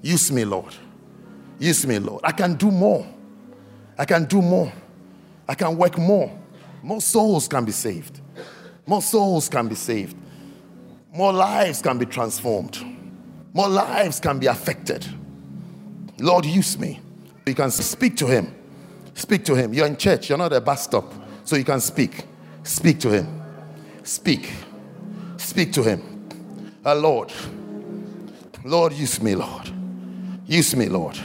Use 0.00 0.32
me, 0.32 0.46
Lord. 0.46 0.74
Use 1.58 1.86
me, 1.86 1.98
Lord. 1.98 2.20
I 2.24 2.32
can 2.32 2.54
do 2.54 2.70
more. 2.70 3.06
I 3.98 4.04
can 4.04 4.24
do 4.24 4.42
more. 4.42 4.72
I 5.48 5.54
can 5.54 5.76
work 5.76 5.98
more. 5.98 6.36
More 6.82 7.00
souls 7.00 7.48
can 7.48 7.64
be 7.64 7.72
saved. 7.72 8.20
More 8.86 9.02
souls 9.02 9.48
can 9.48 9.68
be 9.68 9.74
saved. 9.74 10.16
More 11.12 11.32
lives 11.32 11.80
can 11.80 11.96
be 11.96 12.06
transformed. 12.06 12.84
More 13.52 13.68
lives 13.68 14.18
can 14.20 14.38
be 14.38 14.46
affected. 14.46 15.06
Lord, 16.18 16.44
use 16.44 16.78
me. 16.78 17.00
You 17.46 17.54
can 17.54 17.70
speak 17.70 18.16
to 18.16 18.26
Him. 18.26 18.54
Speak 19.14 19.44
to 19.44 19.54
Him. 19.54 19.72
You're 19.72 19.86
in 19.86 19.96
church, 19.96 20.28
you're 20.28 20.38
not 20.38 20.52
a 20.52 20.60
bus 20.60 20.84
stop, 20.84 21.12
so 21.44 21.56
you 21.56 21.64
can 21.64 21.80
speak. 21.80 22.24
Speak 22.64 22.98
to 23.00 23.10
Him. 23.10 23.42
Speak. 24.02 24.52
Speak 25.36 25.72
to 25.74 25.82
Him. 25.82 26.28
Uh, 26.84 26.94
Lord, 26.94 27.32
Lord, 28.64 28.92
use 28.92 29.22
me, 29.22 29.34
Lord. 29.34 29.70
Use 30.46 30.74
me, 30.74 30.88
Lord. 30.88 31.18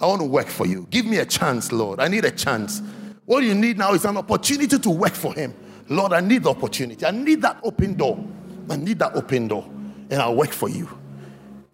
I 0.00 0.06
want 0.06 0.20
to 0.20 0.26
work 0.26 0.46
for 0.46 0.66
you. 0.66 0.86
Give 0.90 1.06
me 1.06 1.18
a 1.18 1.26
chance, 1.26 1.72
Lord. 1.72 2.00
I 2.00 2.08
need 2.08 2.24
a 2.24 2.30
chance. 2.30 2.82
What 3.24 3.42
you 3.42 3.54
need 3.54 3.78
now 3.78 3.94
is 3.94 4.04
an 4.04 4.16
opportunity 4.16 4.78
to 4.78 4.90
work 4.90 5.14
for 5.14 5.34
Him. 5.34 5.54
Lord, 5.88 6.12
I 6.12 6.20
need 6.20 6.44
the 6.44 6.50
opportunity. 6.50 7.04
I 7.04 7.10
need 7.10 7.42
that 7.42 7.58
open 7.62 7.94
door. 7.94 8.22
I 8.70 8.76
need 8.76 8.98
that 9.00 9.14
open 9.14 9.48
door. 9.48 9.64
And 10.10 10.14
I'll 10.14 10.36
work 10.36 10.52
for 10.52 10.68
you. 10.68 10.88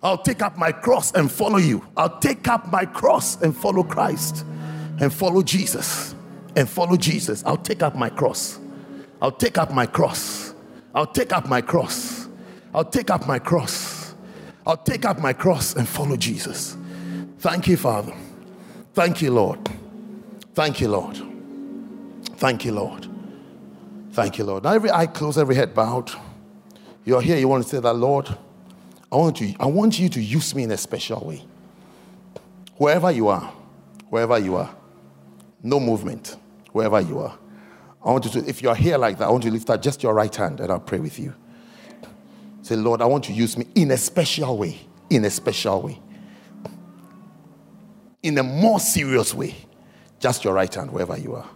I'll 0.03 0.19
take 0.19 0.43
up 0.43 0.59
my 0.59 0.71
cross 0.71 1.13
and 1.13 1.31
follow 1.31 1.59
you. 1.59 1.85
I'll 1.97 2.19
take 2.19 2.47
up 2.49 2.71
my 2.71 2.85
cross 2.85 3.41
and 3.41 3.57
follow 3.57 3.83
Christ 3.83 4.45
and 5.01 5.13
follow 5.13 5.43
Jesus 5.43 6.15
and 6.57 6.69
follow 6.69 6.97
Jesus. 6.97 7.43
I'll 7.47 7.57
take 7.57 7.83
up 7.83 7.97
my 7.97 8.11
cross. 8.11 8.59
I'll 9.23 9.33
take 9.33 9.59
up 9.59 9.73
my 9.73 9.87
cross. 9.87 10.55
I'll 10.95 11.07
take 11.07 11.33
up 11.33 11.49
my 11.49 11.61
cross. 11.61 12.29
I'll 12.75 12.85
take 12.85 13.11
up 13.11 13.27
my 13.27 13.39
cross. 13.39 14.15
I'll 14.67 14.77
take 14.77 15.05
up 15.05 15.19
my 15.19 15.33
cross 15.33 15.75
and 15.75 15.89
follow 15.89 16.17
Jesus. 16.17 16.77
Thank 17.45 17.69
you, 17.69 17.77
Father. 17.77 18.15
Thank 18.95 19.21
you, 19.21 19.31
Lord. 19.31 19.59
Thank 20.55 20.81
you, 20.81 20.89
Lord. 20.89 21.21
Thank 22.39 22.65
you, 22.65 22.73
Lord. 22.73 23.07
Thank 24.12 24.39
you, 24.39 24.45
Lord. 24.45 24.65
Now, 24.65 24.73
every 24.73 24.91
eye 24.91 25.05
closed, 25.05 25.37
every 25.37 25.55
head 25.55 25.75
bowed. 25.75 26.11
You're 27.05 27.21
here, 27.21 27.37
you 27.37 27.47
want 27.47 27.62
to 27.62 27.69
say 27.69 27.81
that, 27.81 27.93
Lord, 27.93 28.35
I 29.12 29.16
want, 29.16 29.43
you, 29.43 29.55
I 29.61 29.66
want 29.66 29.99
you 29.99 30.09
to 30.09 30.23
use 30.23 30.55
me 30.55 30.62
in 30.62 30.71
a 30.71 30.79
special 30.79 31.21
way. 31.23 31.45
Wherever 32.79 33.11
you 33.11 33.29
are, 33.29 33.53
wherever 34.09 34.39
you 34.39 34.57
are, 34.57 34.75
no 35.62 35.79
movement, 35.79 36.39
wherever 36.73 36.99
you 36.99 37.19
are. 37.19 37.39
I 38.03 38.11
want 38.11 38.25
you 38.25 38.31
to, 38.41 38.49
if 38.49 38.62
you're 38.62 38.75
here 38.75 38.97
like 38.97 39.19
that, 39.19 39.27
I 39.27 39.31
want 39.31 39.45
you 39.45 39.51
to 39.51 39.55
lift 39.55 39.69
up 39.69 39.83
just 39.83 40.03
your 40.03 40.15
right 40.15 40.35
hand 40.35 40.61
and 40.61 40.73
I'll 40.73 40.81
pray 40.81 40.99
with 40.99 41.19
you. 41.19 41.35
Say, 42.62 42.77
Lord, 42.77 43.03
I 43.03 43.05
want 43.05 43.29
you 43.29 43.35
to 43.35 43.39
use 43.39 43.59
me 43.59 43.66
in 43.75 43.91
a 43.91 43.99
special 43.99 44.57
way, 44.57 44.79
in 45.11 45.27
a 45.27 45.31
special 45.31 45.83
way, 45.83 46.01
in 48.25 48.39
a 48.39 48.43
more 48.43 48.81
serious 48.81 49.33
way. 49.33 49.55
Just 50.19 50.43
your 50.43 50.55
right 50.55 50.75
hand, 50.75 50.91
wherever 50.91 51.17
you 51.17 51.37
are. 51.37 51.49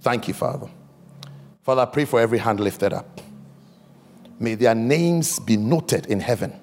Thank 0.00 0.28
you, 0.28 0.34
Father. 0.34 0.68
Father, 1.62 1.82
I 1.82 1.84
pray 1.86 2.04
for 2.04 2.20
every 2.20 2.38
hand 2.38 2.60
lifted 2.60 2.92
up. 2.92 3.20
May 4.38 4.54
their 4.54 4.74
names 4.74 5.38
be 5.38 5.56
noted 5.56 6.06
in 6.06 6.20
heaven. 6.20 6.58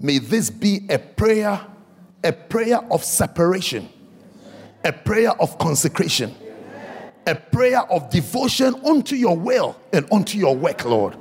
May 0.00 0.18
this 0.18 0.50
be 0.50 0.86
a 0.88 0.98
prayer, 0.98 1.60
a 2.22 2.32
prayer 2.32 2.80
of 2.90 3.04
separation, 3.04 3.88
a 4.84 4.92
prayer 4.92 5.30
of 5.40 5.58
consecration 5.58 6.34
a 7.26 7.34
prayer 7.34 7.80
of 7.90 8.10
devotion 8.10 8.74
unto 8.84 9.16
your 9.16 9.36
will 9.36 9.76
and 9.92 10.06
unto 10.12 10.38
your 10.38 10.54
work, 10.54 10.84
Lord. 10.84 11.16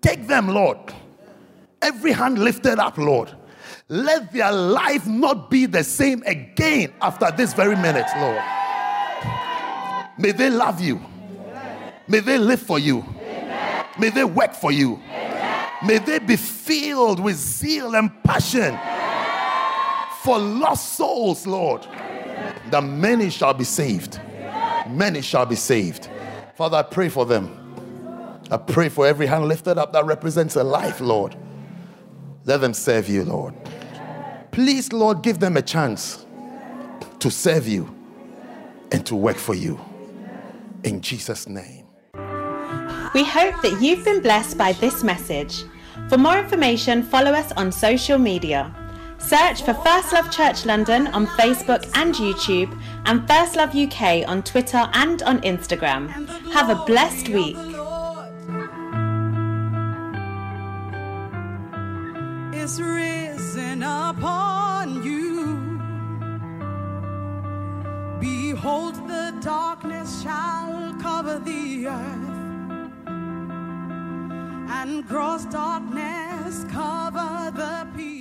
Take 0.00 0.26
them, 0.26 0.48
Lord. 0.48 0.78
Every 1.82 2.12
hand 2.12 2.38
lifted 2.38 2.78
up, 2.78 2.96
Lord. 2.98 3.34
Let 3.90 4.32
their 4.32 4.50
life 4.50 5.06
not 5.06 5.50
be 5.50 5.66
the 5.66 5.84
same 5.84 6.22
again 6.24 6.94
after 7.02 7.30
this 7.30 7.52
very 7.52 7.76
minute, 7.76 8.06
Lord. 8.16 8.42
May 10.16 10.32
they 10.32 10.48
love 10.48 10.80
you. 10.80 11.04
May 12.08 12.20
they 12.20 12.38
live 12.38 12.62
for 12.62 12.78
you. 12.78 13.04
May 13.98 14.08
they 14.10 14.24
work 14.24 14.54
for 14.54 14.72
you. 14.72 14.98
May 15.84 15.98
they 15.98 16.20
be 16.20 16.36
filled 16.36 17.20
with 17.20 17.36
zeal 17.36 17.94
and 17.94 18.10
passion 18.24 18.78
for 20.22 20.38
lost 20.38 20.94
souls, 20.94 21.46
Lord. 21.46 21.86
The 22.70 22.80
many 22.80 23.28
shall 23.28 23.52
be 23.52 23.64
saved 23.64 24.18
many 24.90 25.20
shall 25.20 25.46
be 25.46 25.56
saved. 25.56 26.08
Father, 26.54 26.78
I 26.78 26.82
pray 26.82 27.08
for 27.08 27.26
them. 27.26 27.56
I 28.50 28.56
pray 28.56 28.88
for 28.88 29.06
every 29.06 29.26
hand 29.26 29.46
lifted 29.46 29.78
up 29.78 29.92
that 29.92 30.04
represents 30.04 30.56
a 30.56 30.64
life, 30.64 31.00
Lord. 31.00 31.36
Let 32.44 32.60
them 32.60 32.74
serve 32.74 33.08
you, 33.08 33.24
Lord. 33.24 33.54
Please, 34.52 34.92
Lord, 34.92 35.22
give 35.22 35.38
them 35.38 35.56
a 35.56 35.62
chance 35.62 36.26
to 37.20 37.30
serve 37.30 37.68
you 37.68 37.94
and 38.92 39.06
to 39.06 39.14
work 39.14 39.36
for 39.36 39.54
you. 39.54 39.80
In 40.84 41.00
Jesus' 41.00 41.48
name. 41.48 41.86
We 43.14 43.24
hope 43.24 43.60
that 43.62 43.78
you've 43.80 44.04
been 44.04 44.20
blessed 44.20 44.56
by 44.56 44.72
this 44.72 45.02
message. 45.02 45.64
For 46.08 46.18
more 46.18 46.38
information, 46.38 47.02
follow 47.02 47.32
us 47.32 47.52
on 47.52 47.70
social 47.70 48.18
media. 48.18 48.74
Search 49.18 49.62
for 49.62 49.74
First 49.74 50.12
Love 50.12 50.30
Church 50.30 50.64
London 50.64 51.06
on 51.08 51.26
Facebook 51.26 51.88
and 51.94 52.14
YouTube 52.14 52.76
and 53.04 53.26
First 53.28 53.54
Love 53.54 53.76
UK 53.76 54.26
on 54.26 54.42
Twitter 54.42 54.88
and 54.94 55.22
on 55.22 55.40
Instagram. 55.42 56.08
Have 56.52 56.70
a 56.70 56.84
blessed 56.86 57.28
week. 57.28 57.56
Is 62.54 62.80
Behold, 68.70 69.08
the 69.08 69.34
darkness 69.40 70.22
shall 70.22 70.94
cover 71.02 71.40
the 71.40 71.88
earth, 71.88 73.02
and 74.78 75.04
gross 75.08 75.44
darkness 75.46 76.64
cover 76.70 77.50
the 77.50 77.88
people. 77.96 78.19